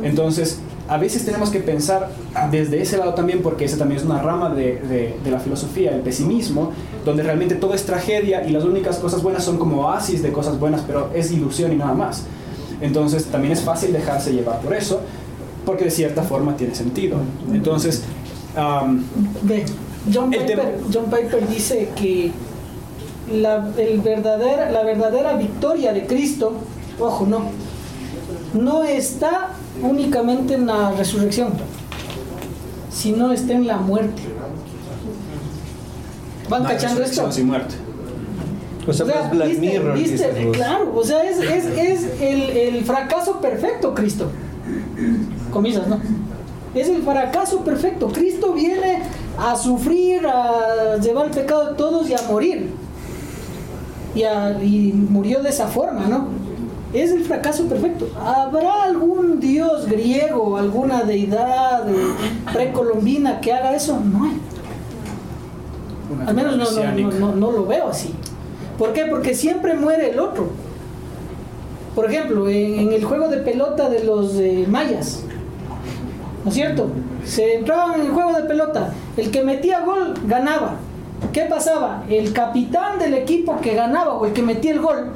[0.03, 0.59] Entonces,
[0.89, 2.11] a veces tenemos que pensar
[2.51, 5.91] desde ese lado también, porque esa también es una rama de, de- de la filosofía,
[5.95, 6.71] el pesimismo,
[7.05, 10.61] donde realmente todo es tragedia y las únicas cosas buenas son como oasis de cosas
[10.61, 12.23] buenas, pero es ilusión y nada más.
[12.81, 15.01] Entonces, también es fácil dejarse llevar por eso,
[15.65, 17.17] porque de cierta forma tiene sentido.
[17.53, 18.03] Entonces,
[19.43, 19.65] Ve,
[20.13, 22.31] John Piper, John Piper dice que
[23.33, 26.53] la, el verdadera, la verdadera victoria de Cristo,
[26.99, 27.51] ojo, no,
[28.55, 29.51] no está
[29.83, 31.53] únicamente en la resurrección,
[32.91, 34.23] sino está en la muerte.
[36.49, 37.27] ¿Van no cachando esto?
[37.27, 37.75] resurrección sin muerte.
[38.87, 40.51] O sea, O sea, pues Black ¿viste?
[40.53, 44.31] Claro, o sea, es, es, es el, el fracaso perfecto, Cristo.
[45.53, 45.99] Comillas, ¿no?
[46.73, 48.09] Es el fracaso perfecto.
[48.09, 49.03] Cristo viene
[49.39, 52.71] a sufrir, a llevar el pecado de todos y a morir.
[54.17, 56.29] Y, a- y murió de esa forma, ¿no?
[56.93, 58.09] Es el fracaso perfecto.
[58.19, 61.85] ¿Habrá algún dios griego, alguna deidad
[62.53, 64.01] precolombina que haga eso?
[64.01, 64.41] No hay.
[66.27, 68.15] Al menos no, no, no, no, no lo veo así.
[68.79, 69.05] ¿Por qué?
[69.07, 70.49] Porque siempre muere el otro.
[71.95, 75.23] Por ejemplo, en, en el juego de pelota de los eh, mayas,
[76.45, 76.89] ¿no es cierto?
[77.25, 80.77] Se entraban en el juego de pelota, el que metía gol ganaba.
[81.33, 82.03] ¿Qué pasaba?
[82.09, 85.13] El capitán del equipo que ganaba o el que metía el gol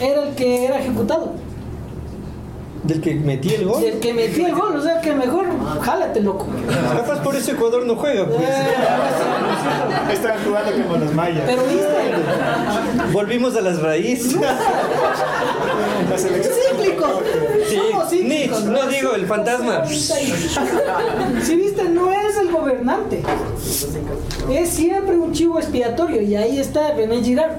[0.00, 1.32] era el que era ejecutado.
[2.82, 3.82] Del que metí el gol.
[3.82, 5.46] El que metía el gol, o sea que mejor
[5.80, 6.46] jálate, loco.
[6.96, 8.26] Capaz por eso Ecuador no juega.
[8.26, 8.40] Pues.
[8.40, 11.42] Eh, Están jugando como los mayas.
[11.46, 14.36] pero viste, Volvimos a las raíces.
[16.12, 17.10] La selección cíclicos.
[17.68, 19.86] Sí, Somos cíclicos, Nietzsche, no digo, el fantasma.
[19.86, 23.22] Si viste, no es el gobernante.
[24.50, 26.20] Es siempre un chivo expiatorio.
[26.20, 27.52] Y ahí está René Girard,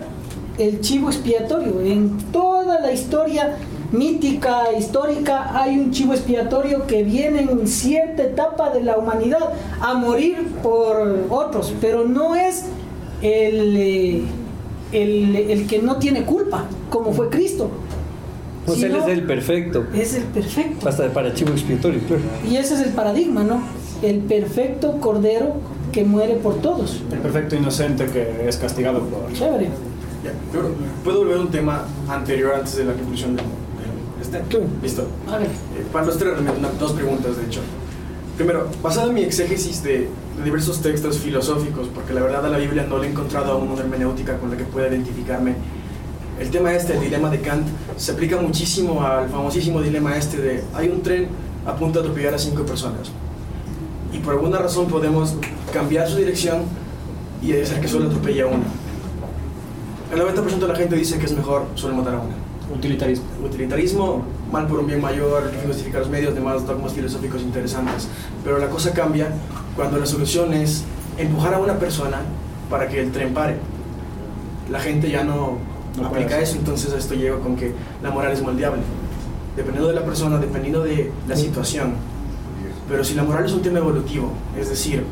[0.59, 1.81] el chivo expiatorio.
[1.81, 3.57] En toda la historia
[3.91, 9.49] mítica, histórica, hay un chivo expiatorio que viene en cierta etapa de la humanidad
[9.81, 11.73] a morir por otros.
[11.81, 12.65] Pero no es
[13.23, 14.21] el, eh,
[14.91, 17.71] el, el que no tiene culpa, como fue Cristo.
[18.65, 19.85] O sea, él es el perfecto.
[19.93, 20.87] es el perfecto.
[20.87, 22.21] Hasta para chivo expiatorio, claro.
[22.49, 23.61] Y ese es el paradigma, ¿no?
[24.01, 25.55] El perfecto cordero
[25.91, 27.01] que muere por todos.
[27.11, 29.31] El perfecto inocente que es castigado por...
[29.33, 29.65] Chévere.
[30.23, 30.71] Ya, pero
[31.03, 33.43] ¿Puedo volver a un tema anterior antes de la conclusión de
[34.21, 34.39] este?
[34.49, 34.65] Claro.
[34.81, 35.07] Listo.
[35.29, 35.47] A ver.
[35.47, 36.33] Eh, para los tres,
[36.79, 37.59] dos preguntas de hecho.
[38.37, 40.07] primero, basado en mi exégesis de,
[40.37, 43.67] de diversos textos filosóficos, porque la verdad a la Biblia no le he encontrado aún
[43.67, 45.55] una hermenéutica con la que pueda identificarme,
[46.39, 50.63] el tema este, el dilema de Kant, se aplica muchísimo al famosísimo dilema este de
[50.73, 51.27] hay un tren
[51.65, 53.11] a punto de atropellar a cinco personas.
[54.11, 55.35] Y por alguna razón podemos
[55.71, 56.63] cambiar su dirección
[57.41, 58.65] y hacer que solo atropelle a una.
[60.13, 62.35] El 90% de la gente dice que es mejor solo matar a una.
[62.75, 63.25] Utilitarismo.
[63.43, 68.07] Utilitarismo, mal por un bien mayor, el fin justifica los medios, demás dogmas filosóficos interesantes.
[68.43, 69.29] Pero la cosa cambia
[69.75, 70.83] cuando la solución es
[71.17, 72.21] empujar a una persona
[72.69, 73.57] para que el tren pare.
[74.71, 75.57] La gente ya no,
[75.99, 78.81] No aplica eso, entonces a esto llego con que la moral es moldeable.
[79.55, 81.93] Dependiendo de la persona, dependiendo de la situación.
[82.89, 85.05] Pero si la moral es un tema evolutivo, es decir,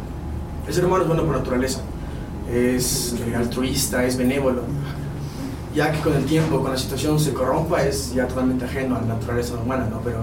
[0.67, 1.81] el ser humano es bueno por naturaleza,
[2.51, 4.63] es altruista, es benévolo,
[5.73, 9.01] ya que con el tiempo, con la situación se corrompa, es ya totalmente ajeno a
[9.01, 10.01] la naturaleza humana, ¿no?
[10.01, 10.19] Pero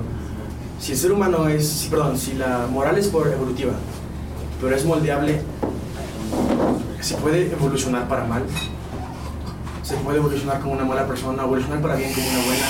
[0.79, 3.73] si el ser humano es, perdón, si la moral es por evolutiva,
[4.61, 5.41] pero es moldeable,
[7.01, 8.43] se puede evolucionar para mal,
[9.89, 12.67] se puede evolucionar como una mala persona, evolucionar para bien como una buena.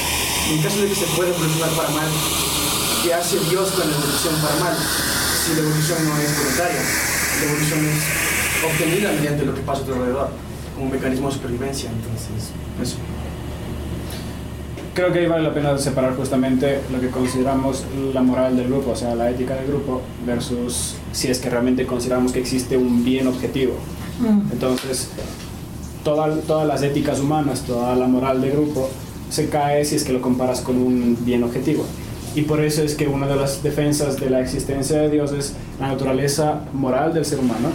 [0.49, 2.07] Y en caso de que se pueda evolucionar para mal,
[3.03, 4.77] ¿qué hace Dios con la evolución para mal?
[4.78, 6.81] Si la evolución no es voluntaria,
[7.40, 10.28] la evolución es obtenida mediante lo que pasa a tu alrededor,
[10.74, 11.90] como un mecanismo de supervivencia.
[11.90, 12.97] Entonces, eso.
[14.95, 17.85] Creo que ahí vale la pena separar justamente lo que consideramos
[18.15, 21.85] la moral del grupo, o sea, la ética del grupo, versus si es que realmente
[21.85, 23.74] consideramos que existe un bien objetivo.
[24.20, 24.53] Mm.
[24.53, 25.11] Entonces,
[26.09, 28.89] toda- todas las éticas humanas, toda la moral de grupo
[29.31, 31.85] se cae si es que lo comparas con un bien objetivo.
[32.35, 35.55] Y por eso es que una de las defensas de la existencia de Dios es
[35.81, 37.69] la naturaleza moral del ser humano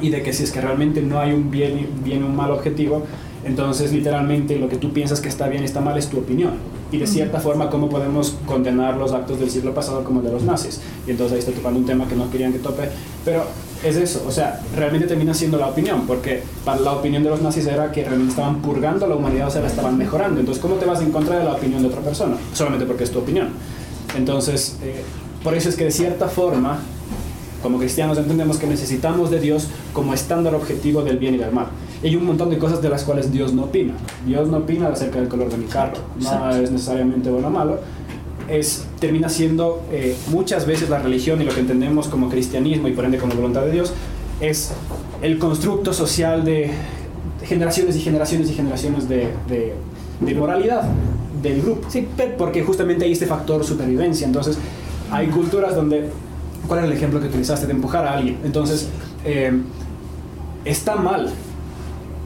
[0.00, 3.02] y de que si es que realmente no hay un bien, y un mal objetivo,
[3.44, 6.52] entonces literalmente lo que tú piensas que está bien y está mal es tu opinión.
[6.90, 10.32] Y de cierta forma, ¿cómo podemos condenar los actos del siglo pasado como el de
[10.32, 10.80] los nazis?
[11.06, 12.84] Y entonces ahí está tocando un tema que no querían que tope,
[13.26, 13.42] pero
[13.82, 17.42] es eso, o sea, realmente termina siendo la opinión, porque para la opinión de los
[17.42, 20.40] nazis era que realmente estaban purgando a la humanidad, o sea, la estaban mejorando.
[20.40, 22.36] Entonces, ¿cómo te vas en contra de la opinión de otra persona?
[22.52, 23.50] Solamente porque es tu opinión.
[24.16, 25.02] Entonces, eh,
[25.42, 26.78] por eso es que de cierta forma,
[27.62, 31.66] como cristianos entendemos que necesitamos de Dios como estándar objetivo del bien y del mal.
[32.02, 33.94] Y hay un montón de cosas de las cuales Dios no opina.
[34.24, 35.98] Dios no opina acerca del color de mi carro.
[36.20, 37.80] No es necesariamente bueno o malo.
[38.48, 42.92] Es, termina siendo eh, muchas veces la religión y lo que entendemos como cristianismo y
[42.92, 43.92] por ende como voluntad de Dios
[44.40, 44.72] es
[45.20, 46.70] el constructo social de
[47.44, 49.74] generaciones y generaciones y generaciones de, de-
[50.20, 50.82] de moralidad
[51.42, 51.88] del grupo.
[51.90, 54.26] Sí, Porque justamente hay este factor supervivencia.
[54.26, 54.58] Entonces,
[55.10, 56.08] hay culturas donde.
[56.66, 58.38] ¿Cuál era el ejemplo que utilizaste de empujar a alguien?
[58.44, 58.88] Entonces,
[59.24, 59.52] eh,
[60.64, 61.30] está mal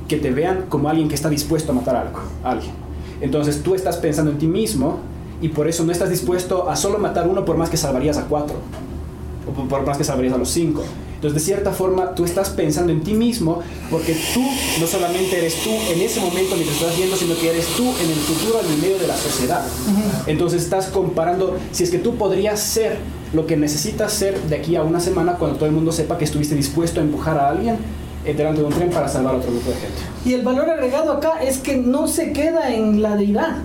[0.08, 2.72] que te vean como alguien que está dispuesto a matar algo, a alguien.
[3.20, 4.98] Entonces, tú estás pensando en ti mismo
[5.42, 8.24] y por eso no estás dispuesto a solo matar uno por más que salvarías a
[8.24, 8.56] cuatro
[9.46, 10.82] o por- más que salvarías a los cinco.
[11.16, 13.60] Entonces, de cierta forma, tú estás pensando en ti mismo
[13.92, 14.40] porque tú
[14.80, 18.10] no solamente eres tú en ese momento mientras estás viendo, sino que eres tú en
[18.10, 19.62] el futuro, en el medio de la sociedad.
[20.26, 22.96] Entonces, estás comparando si es que tú podrías ser
[23.32, 26.24] lo que necesitas ser de aquí a una semana cuando todo el mundo sepa que
[26.24, 27.76] estuviste dispuesto a empujar a alguien
[28.24, 29.98] eh, delante de un tren para salvar a otro grupo de gente.
[30.24, 33.58] Y el valor agregado acá es que no se queda en la deidad.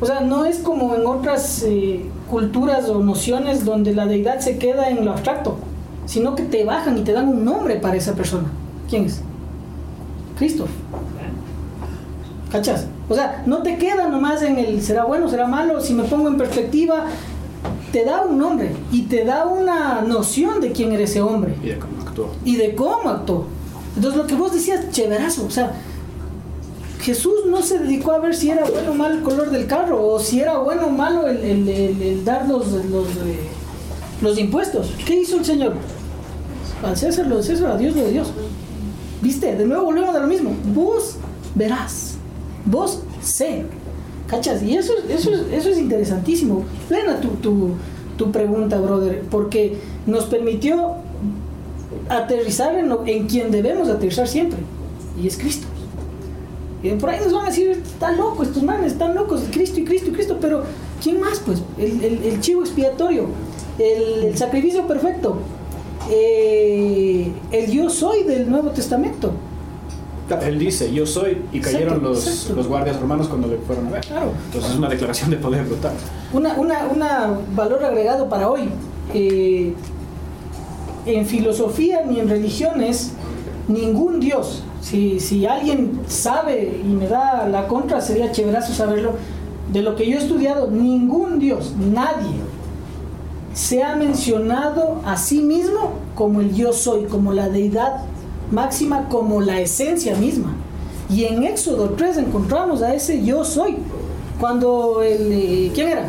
[0.00, 4.58] O sea, no es como en otras eh, culturas o nociones donde la deidad se
[4.58, 5.56] queda en lo abstracto,
[6.04, 8.48] sino que te bajan y te dan un nombre para esa persona.
[8.90, 9.22] ¿Quién es?
[10.38, 10.66] Cristo.
[12.52, 12.86] ¿Cachas?
[13.08, 15.80] O sea, no te queda nomás en el será bueno, será malo.
[15.80, 17.06] Si me pongo en perspectiva,
[17.92, 21.68] te da un nombre y te da una noción de quién era ese hombre Y
[21.68, 22.30] de cómo actuó.
[22.44, 23.46] y de cómo actuó.
[23.96, 25.72] Entonces lo que vos decías, chéverazo, o sea,
[27.06, 30.04] Jesús no se dedicó a ver si era bueno o malo el color del carro,
[30.04, 33.38] o si era bueno o malo el, dar los, los, eh,
[34.22, 34.92] los impuestos.
[35.06, 35.74] ¿Qué hizo el Señor?
[36.82, 38.32] Al César lo de César, a Dios lo de Dios.
[39.22, 39.54] ¿Viste?
[39.54, 40.50] De nuevo volvemos a lo mismo.
[40.74, 41.14] Vos
[41.54, 42.14] verás,
[42.64, 43.64] vos sé.
[44.26, 44.60] ¿Cachas?
[44.64, 46.64] Y eso, es- eso, es, eso es interesantísimo.
[46.88, 47.70] Plena tu, tu,
[48.16, 50.96] tu pregunta, brother, porque nos permitió
[52.08, 54.58] aterrizar en, lo- en quien debemos aterrizar siempre,
[55.22, 55.66] y es Cristo.
[56.82, 59.84] Y por ahí nos van a decir, están locos estos manes, están locos, Cristo y
[59.84, 60.62] Cristo y Cristo, pero
[61.02, 61.40] ¿quién más?
[61.40, 63.26] Pues el, el- el chivo expiatorio,
[63.78, 65.38] el, el sacrificio perfecto,
[66.10, 69.32] eh, el yo soy del Nuevo Testamento.
[70.42, 72.54] Él dice, yo soy, y cayeron Exacto, los, exacto.
[72.56, 74.00] los guardias romanos cuando le fueron a ver.
[74.06, 74.32] Claro.
[74.46, 75.92] Entonces es una declaración de poder brutal.
[76.32, 78.68] Una, una, una valor agregado para hoy.
[79.14, 79.72] eh,
[81.06, 83.12] en filosofía ni en religiones,
[83.68, 84.64] ningún Dios.
[84.88, 89.14] Si, si alguien sabe y me da la contra, sería chéverazo saberlo.
[89.72, 92.36] De lo que yo he estudiado, ningún Dios, nadie,
[93.52, 98.02] se ha mencionado a sí mismo como el yo soy, como la deidad
[98.52, 100.54] máxima, como la esencia misma.
[101.10, 103.78] Y en Éxodo 3 encontramos a ese yo soy.
[104.38, 105.32] Cuando el...
[105.32, 106.04] eh, ¿Quién era?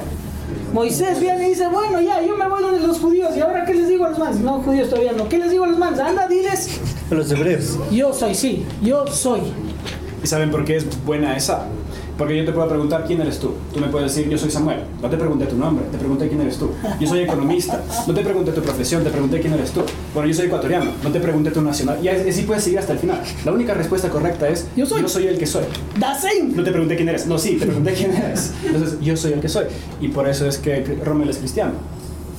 [0.78, 3.36] Moisés viene y dice, bueno, ya, yo me voy donde los judíos.
[3.36, 4.40] ¿Y ahora qué les digo a los manes?
[4.42, 5.28] No, judíos todavía no.
[5.28, 6.00] ¿Qué les digo a los manes?
[6.00, 6.80] Anda, diles,
[7.10, 7.80] A los hebreos.
[7.92, 9.42] yo soy, sí, yo soy.
[10.24, 11.66] ¿Y saben por qué es buena esa?
[12.18, 13.54] Porque yo te puedo preguntar quién eres tú.
[13.74, 14.80] Tú me puedes decir yo soy Samuel.
[15.02, 16.72] No te pregunté tu nombre, te pregunté quién eres tú.
[17.00, 17.82] Yo soy economista.
[18.08, 19.82] No te pregunté tu profesión, te pregunté quién eres tú.
[20.14, 20.92] Bueno, yo soy ecuatoriano.
[21.04, 22.00] No te pregunté tu nacional.
[22.04, 23.22] Y así puedes seguir hasta el final.
[23.46, 25.28] La única respuesta correcta es Yo soy.
[25.28, 25.64] el que soy.
[26.00, 26.56] Dasein.
[26.56, 27.28] No te pregunté quién eres.
[27.28, 28.54] No, sí, te pregunté quién eres.
[28.66, 29.66] Entonces, yo soy el que soy.
[30.02, 31.74] Y por eso es que Rommel es cristiano.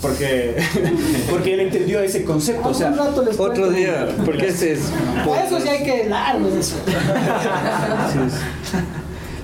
[0.02, 0.56] Porque,
[1.30, 2.68] porque él entendió ese concepto.
[2.68, 4.80] O sea, Un rato les Otro día, porque ese es...
[5.16, 6.76] A eso sí hay que largo de eso.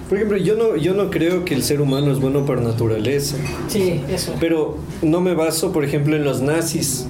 [0.09, 3.37] Por ejemplo, yo no, yo no creo que el ser humano es bueno por naturaleza,
[3.69, 4.35] Sí, eso.
[4.39, 7.07] pero no me baso, por ejemplo, en los nazis,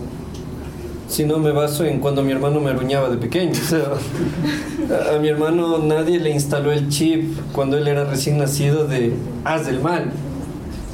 [1.09, 3.53] sino me baso en cuando mi hermano me aruñaba de pequeño.
[3.53, 3.93] O sea,
[5.13, 9.13] a, a mi hermano nadie le instaló el chip cuando él era recién nacido de
[9.45, 10.13] haz del mal.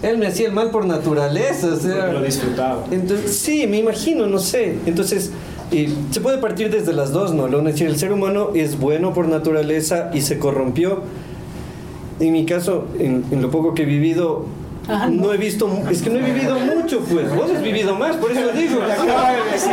[0.03, 1.97] Él me hacía el mal por naturaleza, o sea...
[2.07, 2.85] porque lo disfrutaba.
[2.91, 4.77] Entonces, sí, me imagino, no sé.
[4.87, 5.31] Entonces,
[5.73, 7.49] eh, se puede partir desde las dos, ¿no?
[7.49, 11.03] Lo decir, el ser humano es bueno por naturaleza y se corrompió.
[12.21, 14.45] En mi caso, en, en lo poco que he vivido,
[14.89, 15.23] Ajá, no.
[15.27, 15.33] no.
[15.33, 17.35] he visto, mu- es que no he vivido mucho, pues.
[17.35, 18.81] Vos has vivido más, por eso lo digo.
[18.83, 19.71] acaba de decir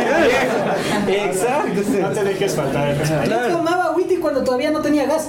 [1.26, 1.80] Exacto.
[2.00, 3.22] No te dejes faltar el respeto.
[3.24, 3.56] Yo Claro.
[3.56, 5.28] tomaba witty cuando todavía no tenía gas.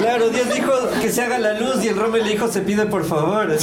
[0.00, 2.86] Claro, Dios dijo que se haga la luz y el Rommel le dijo se pide
[2.86, 3.48] por favor.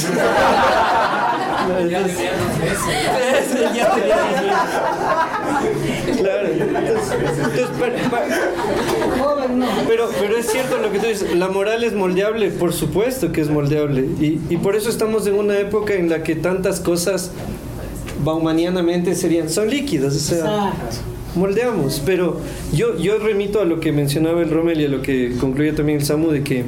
[6.20, 6.48] Claro.
[9.88, 13.40] Pero, pero es cierto lo que tú dices, la moral es moldeable, por supuesto que
[13.40, 14.02] es moldeable.
[14.20, 17.32] Y, y por eso estamos en una época en la que tantas cosas
[18.24, 20.72] baumanianamente serían, son líquidas, o sea,
[21.34, 22.02] moldeamos.
[22.04, 22.38] Pero
[22.72, 26.00] yo, yo remito a lo que mencionaba el Rommel y a lo que concluye también
[26.00, 26.64] el Samu de que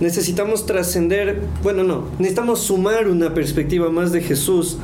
[0.00, 4.78] necesitamos trascender, bueno, no, necesitamos sumar una perspectiva más de Jesús.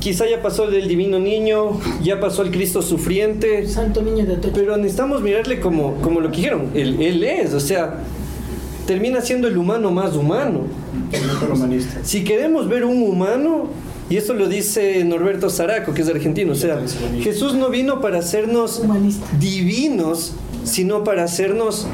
[0.00, 4.34] Quizá ya pasó el del divino niño, ya pasó el Cristo sufriente, Santo niño de
[4.34, 4.54] Atocha.
[4.54, 6.70] pero necesitamos mirarle como, como lo que dijeron.
[6.74, 8.00] Él, él es, o sea,
[8.86, 10.60] termina siendo el humano más humano.
[12.02, 13.68] Si queremos ver un humano,
[14.10, 16.80] y esto lo dice Norberto Zaraco, que es argentino, o sea,
[17.22, 18.82] Jesús no vino para hacernos
[19.38, 20.34] divinos,
[20.64, 21.86] sino para hacernos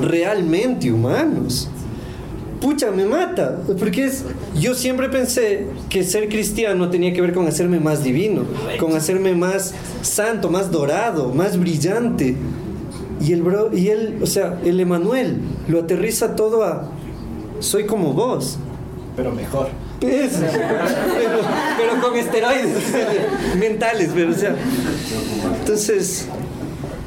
[0.00, 1.68] realmente humanos.
[2.60, 4.24] Pucha, me mata, porque es,
[4.54, 8.44] yo siempre pensé que ser cristiano tenía que ver con hacerme más divino,
[8.78, 12.36] con hacerme más santo, más dorado, más brillante.
[13.20, 15.38] Y el bro, y él, o sea, el Emanuel
[15.68, 16.88] lo aterriza todo a
[17.58, 18.58] soy como vos.
[19.16, 19.68] Pero mejor.
[20.00, 21.38] Es- pero,
[21.78, 22.76] pero con esteroides
[23.58, 24.54] mentales, pero o sea.
[25.60, 26.26] Entonces,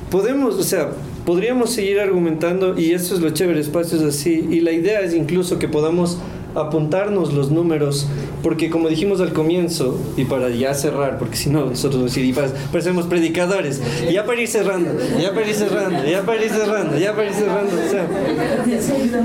[0.09, 0.91] podemos, o sea,
[1.25, 4.47] podríamos seguir argumentando y eso es lo chévere, espacios así.
[4.51, 6.17] Y la idea es incluso que podamos
[6.55, 8.07] apuntarnos los números,
[8.41, 12.47] porque como dijimos al comienzo, y para ya cerrar, porque si no, nosotros nos pa-
[12.71, 14.91] parecemos predicadores, ya para ir cerrando,
[15.21, 18.07] ya para ir cerrando, ya para ir cerrando, ya para ir cerrando, o sea,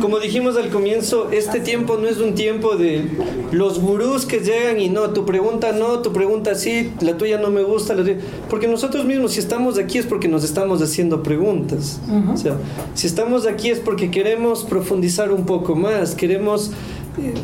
[0.00, 3.04] como dijimos al comienzo, este tiempo no es un tiempo de
[3.52, 7.50] los gurús que llegan y no, tu pregunta no, tu pregunta sí, la tuya no
[7.50, 11.22] me gusta, la tuya- porque nosotros mismos si estamos aquí es porque nos estamos haciendo
[11.22, 12.00] preguntas.
[12.32, 12.56] O sea,
[12.94, 16.72] si estamos aquí es porque queremos profundizar un poco más, queremos
[17.18, 17.34] eh,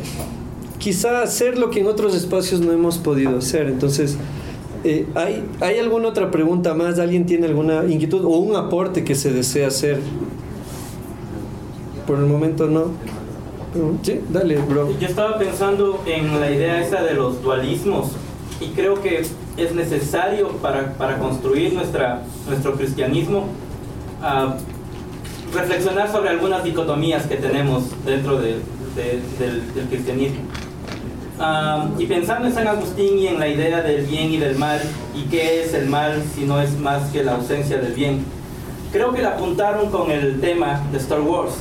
[0.79, 3.67] quizá hacer lo que en otros espacios no hemos podido hacer.
[3.67, 4.17] Entonces,
[4.83, 6.99] eh, ¿hay, ¿hay alguna otra pregunta más?
[6.99, 9.99] ¿Alguien tiene alguna inquietud o un aporte que se desea hacer?
[12.05, 12.85] Por el momento no.
[14.01, 14.89] Sí, dale, bro.
[14.99, 18.11] Yo estaba pensando en la idea esa de los dualismos
[18.61, 19.23] y creo que
[19.57, 23.45] es necesario para, para construir nuestra, nuestro cristianismo
[24.21, 24.55] ah,
[25.53, 28.55] reflexionar sobre algunas dicotomías que tenemos dentro de-
[28.97, 30.41] de- del, del cristianismo.
[31.99, 34.79] Y pensando en San Agustín y en la idea del bien y del mal,
[35.15, 38.25] y qué es el mal si no es más que la ausencia del bien,
[38.91, 41.53] creo que la apuntaron con el tema de Star Wars.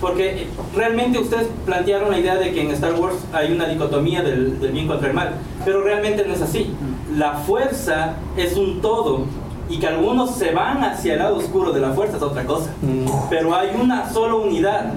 [0.00, 0.46] Porque
[0.76, 4.72] realmente ustedes plantearon la idea de que en Star Wars hay una dicotomía del, del
[4.72, 5.30] bien contra el mal,
[5.64, 6.72] pero realmente no es así.
[7.16, 9.24] La fuerza es un todo
[9.68, 12.70] y que algunos se van hacia el lado oscuro de la fuerza es otra cosa.
[12.82, 13.06] Mm.
[13.30, 14.92] Pero hay una sola unidad,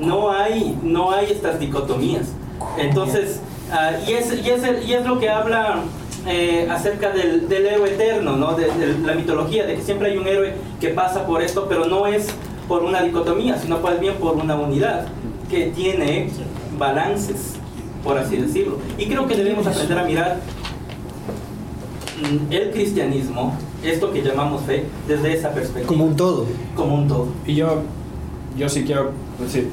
[0.00, 2.28] no hay, no hay estas dicotomías.
[2.78, 3.40] Entonces,
[3.72, 5.80] ah, y, es, y, es el- y es lo que habla
[6.26, 8.54] eh, acerca del, del héroe eterno, ¿no?
[8.54, 11.86] de, de la mitología, de que siempre hay un héroe que pasa por esto, pero
[11.86, 12.26] no es
[12.68, 15.06] por una dicotomía, sino más bien por una unidad
[15.48, 16.28] que tiene
[16.78, 17.54] balances.
[18.04, 18.78] por así decirlo.
[18.98, 20.40] Y creo que debemos aprender a mirar
[22.22, 25.86] mm, el cristianismo, esto que llamamos fe, desde esa perspectiva.
[25.88, 26.46] Como un todo.
[26.76, 27.28] Como un todo.
[27.46, 27.82] Y yo,
[28.56, 29.68] yo sí quiero decir,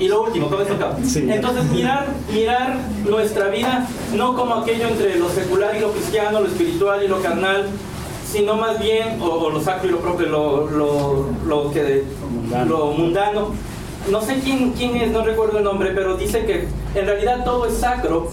[0.00, 0.96] Y lo último, con esto acabo.
[1.04, 1.26] Sí.
[1.30, 2.78] Entonces, mirar, mirar
[3.08, 3.86] nuestra vida
[4.16, 7.66] no como aquello entre lo secular y lo cristiano, lo espiritual y lo carnal,
[8.26, 12.64] sino más bien, o, o lo sacro y lo propio, lo, lo, lo que, Mundano.
[12.64, 13.48] lo mundano.
[14.10, 16.66] No sé quién, quién es, no recuerdo el nombre, pero dice que
[16.98, 18.30] en realidad todo es sacro,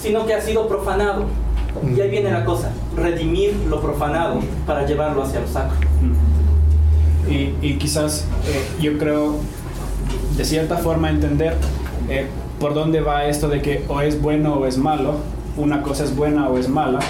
[0.00, 1.26] sino que ha sido profanado.
[1.94, 5.76] Y ahí viene la cosa, redimir lo profanado para llevarlo hacia lo sacro.
[7.28, 9.36] Y, y quizás eh, yo creo,
[10.40, 11.54] de cierta forma, entender
[12.08, 12.24] eh,
[12.58, 15.16] por dónde va esto de que o es bueno o es malo,
[15.58, 17.00] una cosa es buena o es mala,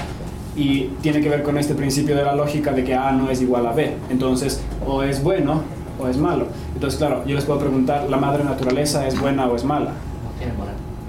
[0.57, 3.41] y tiene que ver con este principio de la lógica de que A no es
[3.41, 3.95] igual a B.
[4.11, 5.63] Entonces, o es bueno
[6.01, 6.47] o es malo.
[6.75, 9.93] Entonces, claro, yo les puedo preguntar, ¿la madre naturaleza es buena o es mala?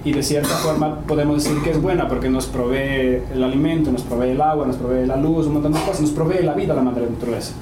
[0.04, 4.02] Y de cierta forma podemos decir que es buena porque nos provee el alimento, nos
[4.02, 6.72] provee el agua, nos provee la luz, un montón de cosas, nos provee la vida
[6.72, 7.54] la madre naturaleza.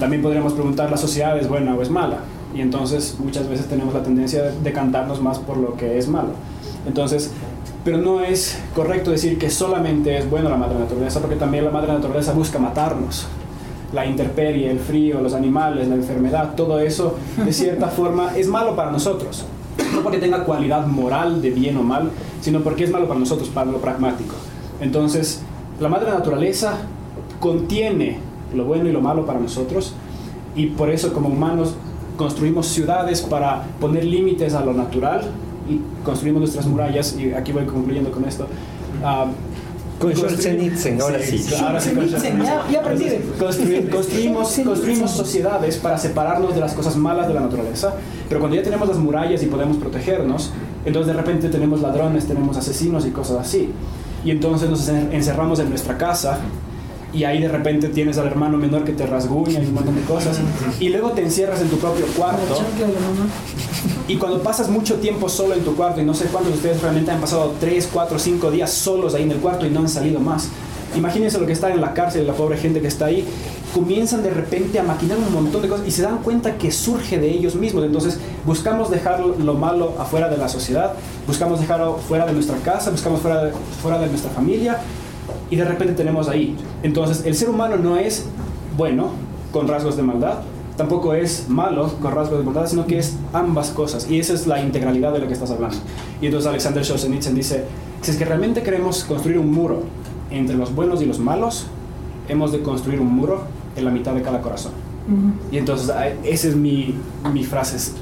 [0.00, 2.20] También podríamos preguntar, ¿la sociedad es buena o es mala?
[2.54, 6.30] Y entonces muchas veces tenemos la tendencia de decantarnos más por lo que es malo.
[6.86, 7.32] Entonces,
[7.84, 11.70] pero no es correcto decir que solamente es buena la madre naturaleza porque también la
[11.70, 13.26] madre naturaleza busca matarnos.
[13.92, 18.74] La intemperie, el frío, los animales, la enfermedad, todo eso de cierta forma es malo
[18.76, 19.44] para nosotros
[19.94, 22.10] no porque tenga cualidad moral de bien o mal,
[22.40, 24.34] sino porque es malo para nosotros, para lo pragmático.
[24.80, 25.42] Entonces,
[25.80, 26.78] la madre naturaleza
[27.40, 28.18] contiene
[28.54, 29.94] lo bueno y lo malo para nosotros
[30.54, 31.74] y por eso como humanos
[32.16, 35.22] construimos ciudades para poner límites a lo natural
[35.68, 38.46] y construimos nuestras murallas y aquí voy concluyendo con esto.
[39.98, 41.44] Con Schwarzenegger, ahora sí.
[41.62, 42.44] ahora sí, con Schwarzenegger.
[42.46, 43.04] Ya, ya aprendí.
[43.38, 47.94] Construir- construimos, construimos sociedades para separarnos de las cosas malas de la naturaleza,
[48.28, 50.50] pero cuando ya tenemos las murallas y podemos protegernos,
[50.84, 53.70] entonces de repente tenemos ladrones, tenemos asesinos y cosas así.
[54.24, 56.38] Y entonces nos en- encerramos en nuestra casa
[57.14, 60.02] y ahí de repente tienes al hermano menor que te rasguña y un montón de
[60.02, 60.40] cosas.
[60.80, 62.58] Y luego te encierras en tu propio cuarto.
[64.08, 66.82] Y cuando pasas mucho tiempo solo en tu cuarto, y no sé cuántos de ustedes
[66.82, 69.88] realmente han pasado 3, 4, 5 días solos ahí en el cuarto y no han
[69.88, 70.48] salido más.
[70.96, 73.24] Imagínense lo que está en la cárcel, la pobre gente que está ahí.
[73.72, 77.18] Comienzan de repente a maquinar un montón de cosas y se dan cuenta que surge
[77.18, 77.84] de ellos mismos.
[77.84, 80.94] Entonces buscamos dejar lo malo afuera de la sociedad,
[81.26, 84.78] buscamos dejarlo fuera de nuestra casa, buscamos fuera de, fuera de nuestra familia
[85.50, 86.56] y de repente tenemos ahí.
[86.82, 88.26] Entonces el ser humano no es
[88.76, 89.10] bueno
[89.52, 90.38] con rasgos de maldad,
[90.76, 94.10] tampoco es malo con rasgos de maldad, sino que es ambas cosas.
[94.10, 95.76] Y esa es la integralidad de lo que estás hablando.
[96.20, 97.64] Y entonces Alexander Solzhenitsyn dice,
[98.02, 99.82] si es que realmente queremos construir un muro
[100.30, 101.66] entre los buenos y los malos,
[102.28, 103.42] hemos de construir un muro
[103.76, 104.72] en la mitad de cada corazón.
[105.52, 105.94] Y entonces
[106.24, 106.94] esa es mi,
[107.30, 107.92] mi frase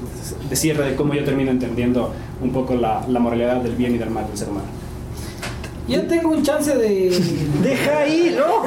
[0.49, 3.99] de cierre de cómo yo termino entendiendo un poco la, la moralidad del bien y
[3.99, 4.67] del mal del ser humano.
[5.89, 7.11] Yo tengo un chance de.
[7.63, 8.63] Deja ahí, ¿no?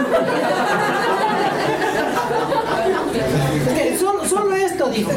[3.76, 5.12] que solo, solo esto dijo.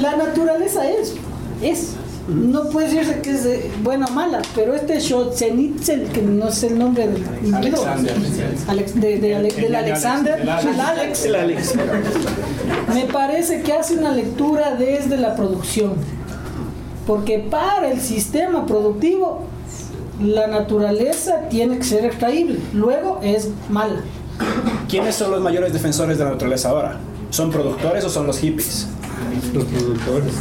[0.00, 1.14] La naturaleza es.
[1.62, 1.92] Es.
[2.28, 6.68] No puede decirse que es eh, buena o mala, pero este Schotzenitzel, que no sé
[6.68, 8.14] el nombre del individuo, Alexander.
[8.68, 11.74] Alex- de, de Ale- El- el del Alexander, Alex, el el Alex, El Alex.
[12.94, 15.94] me parece que hace una lectura desde la producción.
[17.08, 19.46] Porque para el sistema productivo,
[20.24, 22.58] la naturaleza tiene que ser extraíble.
[22.72, 24.00] Luego es mala.
[24.88, 26.98] ¿Quiénes son los mayores defensores de la naturaleza ahora?
[27.30, 28.88] ¿Son productores o son los hippies?
[29.52, 30.32] Los productores.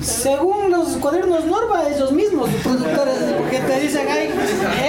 [0.00, 4.30] Según los cuadernos Norma, ellos mismos, los productores, porque te dicen, ay,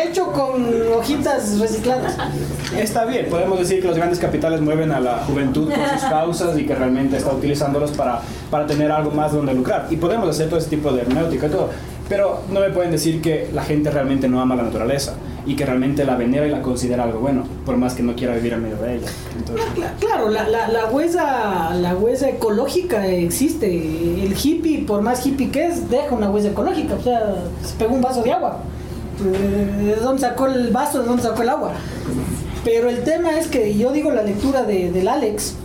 [0.06, 0.66] hecho con
[0.98, 2.16] hojitas recicladas.
[2.78, 6.58] Está bien, podemos decir que los grandes capitales mueven a la juventud por sus causas
[6.58, 9.88] y que realmente está utilizándolos para, para tener algo más donde lucrar.
[9.90, 11.70] Y podemos hacer todo ese tipo de hermenéutica y todo.
[12.12, 15.14] Pero no me pueden decir que la gente realmente no ama la naturaleza
[15.46, 18.36] y que realmente la venera y la considera algo bueno, por más que no quiera
[18.36, 19.08] vivir en medio de ella.
[19.38, 23.66] Entonces, Cla- Claro, la, la, huella, la huella ecológica existe.
[24.26, 26.96] El hippie, por más hippie que es, deja una huella ecológica.
[26.96, 28.58] O sea, se pegó un vaso de agua.
[29.24, 31.00] Eh, ¿De dónde sacó el vaso?
[31.02, 31.72] ¿De dónde sacó el agua?
[32.66, 35.56] Pero el tema es que yo digo la lectura de, del Alex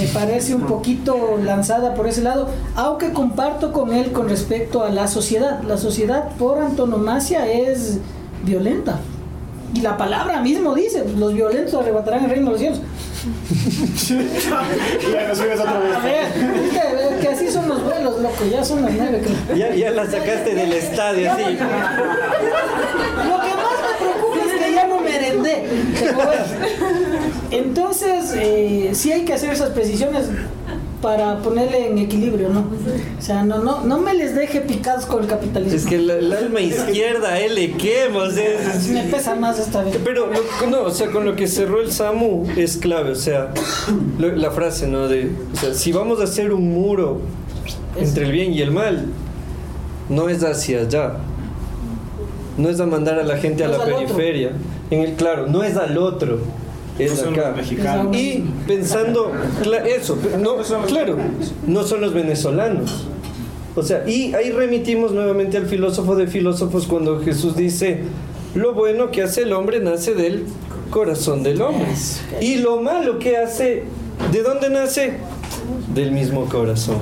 [0.00, 4.90] me parece un poquito lanzada por ese lado, aunque comparto con él con respecto a
[4.90, 5.62] la sociedad.
[5.62, 7.98] La sociedad por antonomasia es
[8.44, 9.00] violenta.
[9.74, 12.80] Y la palabra mismo dice, los violentos arrebatarán el reino de los cielos.
[15.12, 15.94] ya nos subes otra vez.
[15.94, 19.56] A ver, que, que así son los vuelos, loco, ya son las nueve, creo.
[19.56, 21.42] Ya, ya la sacaste del estadio, sí.
[21.42, 24.86] Lo que más me preocupa es que ya
[27.50, 30.26] Entonces, eh, sí hay que hacer esas precisiones.
[31.02, 32.60] para ponerle en equilibrio, ¿no?
[32.60, 35.76] O sea, no, no, no me les deje picados con el capitalismo.
[35.76, 39.58] Es que el, el alma izquierda, él le quema, o sea, es- me pesa más
[39.58, 39.98] esta vez.
[40.04, 43.52] Pero, lo- no, o sea, con lo que cerró el Samu es clave, o sea,
[44.20, 45.08] lo- la frase, ¿no?
[45.08, 47.20] De, o sea, si vamos a hacer un muro
[47.96, 49.06] entre el bien y el mal,
[50.08, 51.14] no es hacia allá.
[52.58, 53.96] No es a mandar a la gente a No la otro.
[53.96, 54.52] periferia.
[54.90, 56.38] En el claro, no es al otro,
[56.98, 57.54] No es son acá.
[58.12, 59.32] Y pensando,
[59.86, 60.56] eso, no,
[60.86, 61.16] claro,
[61.66, 63.06] no son los venezolanos.
[63.74, 68.00] O sea, y ahí remitimos nuevamente al filósofo de filósofos cuando Jesús dice,
[68.54, 70.44] lo bueno que hace el hombre nace del
[70.90, 71.88] corazón del hombre.
[72.42, 73.84] Y lo malo que hace,
[74.30, 75.14] ¿de dónde nace?
[75.94, 76.98] Del mismo corazón.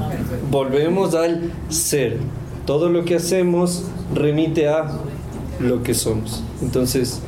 [0.51, 2.18] Volvemos al ser.
[2.66, 4.93] Todo lo que hacemos remite a
[5.61, 6.43] lo que somos.
[6.62, 7.20] Entonces,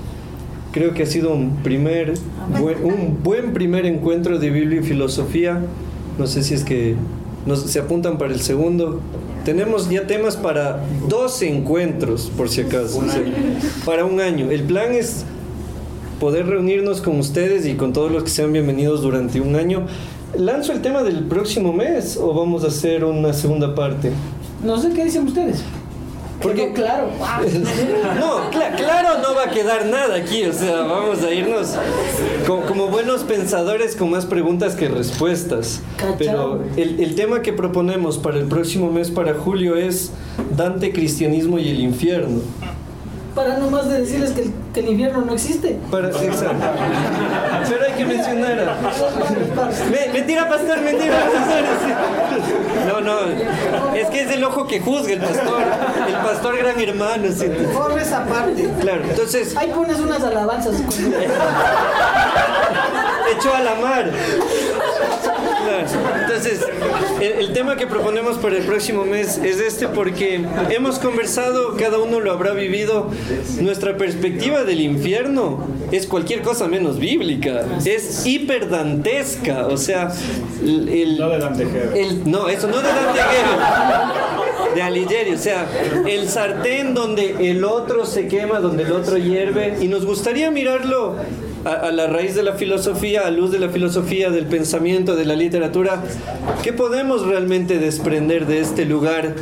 [0.73, 2.15] creo que ha sido un primer
[2.59, 5.61] buen, un buen primer encuentro de Biblia y filosofía.
[6.19, 6.97] No sé si es que
[7.47, 9.01] nos, se apuntan para el segundo.
[9.45, 12.99] Tenemos ya temas para dos encuentros, por si acaso.
[12.99, 13.23] o sea,
[13.85, 14.51] para un año.
[14.51, 15.25] El plan es
[16.21, 19.87] poder reunirnos con ustedes y con todos los que sean bienvenidos durante un año.
[20.39, 24.13] ¿Lanzo el tema del próximo mes o vamos a hacer una segunda parte?
[24.65, 25.63] No sé qué dicen ustedes.
[26.43, 27.09] Porque- Quedó claro.
[28.19, 31.74] No, cla- claro, no va a quedar nada aquí, o sea, vamos a irnos
[32.47, 35.81] co- como, buenos pensadores con más preguntas que respuestas.
[36.19, 40.10] Pero el, el tema que proponemos para el próximo mes, para julio, es
[40.56, 42.40] Dante, Cristianismo y el Infierno.
[43.35, 45.79] Para nomás de decirles que el, que el infierno no existe.
[45.91, 46.55] Para, exacto.
[47.69, 48.77] Pero hay que mencionar.
[49.91, 51.65] Me- mentira, pastor, mentira, pastor.
[52.89, 55.63] No, no, es que es el ojo que juzga el pastor,
[56.09, 57.29] el pastor gran hermano.
[57.35, 57.47] sí.
[57.73, 58.69] Por esa parte.
[58.81, 59.57] Claro, entonces...
[59.57, 60.75] Ahí pones unas alabanzas.
[63.39, 64.11] echó a la mar.
[66.23, 66.61] Entonces,
[67.20, 71.99] el, el tema que proponemos para el próximo mes es este porque hemos conversado, cada
[71.99, 73.11] uno lo habrá vivido,
[73.61, 80.12] nuestra perspectiva del infierno es cualquier cosa menos bíblica, es hiperdantesca, o sea,
[80.62, 80.89] el...
[80.89, 81.62] el- No de Dante
[81.95, 85.66] el- no, eso no de Dante Gebel, de Alighieri, o sea,
[86.09, 91.16] el sartén donde el otro se quema, donde el otro hierve, y nos gustaría mirarlo
[91.65, 95.37] a, la raíz de la filosofía, a luz de la filosofía, del pensamiento, de la
[95.37, 96.03] literatura,
[96.63, 99.35] ¿qué podemos realmente desprender de este lugar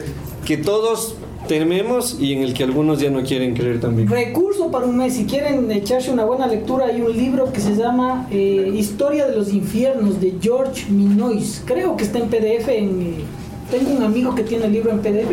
[0.44, 1.16] que todos
[1.48, 4.08] tememos y en el que algunos ya no quieren creer también?
[4.08, 7.74] Recurso para un mes, si quieren echarse una buena lectura, hay un libro que se
[7.74, 11.62] llama eh, Historia de los Infiernos de George Minois.
[11.64, 12.68] Creo que está en PDF.
[12.68, 13.39] En,
[13.70, 15.30] tengo un amigo que tiene el libro en PDF.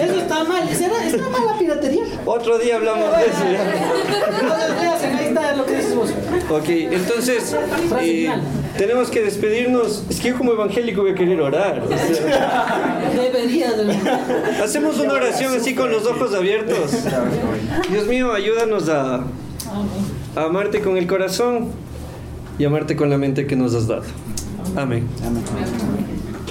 [0.00, 0.68] Eso está mal.
[0.74, 2.02] ¿Será, ¿Está mal la piratería?
[2.24, 3.44] Otro día hablamos de eso.
[4.40, 6.10] Entonces, ahí está lo que dices vos.
[6.50, 7.56] Ok, entonces
[8.00, 8.30] eh,
[8.76, 10.04] tenemos que despedirnos.
[10.08, 11.82] Es que yo como evangélico voy a querer orar.
[11.82, 13.92] o sea, Debería de
[14.62, 16.90] hacemos una oración así con los ojos abiertos.
[17.90, 19.24] Dios mío, ayúdanos a,
[20.36, 21.68] a amarte con el corazón
[22.58, 24.04] y amarte con la mente que nos has dado.
[24.76, 25.08] Amén.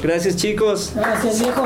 [0.02, 0.92] Gracias chicos.
[0.96, 1.64] Gracias, viejo.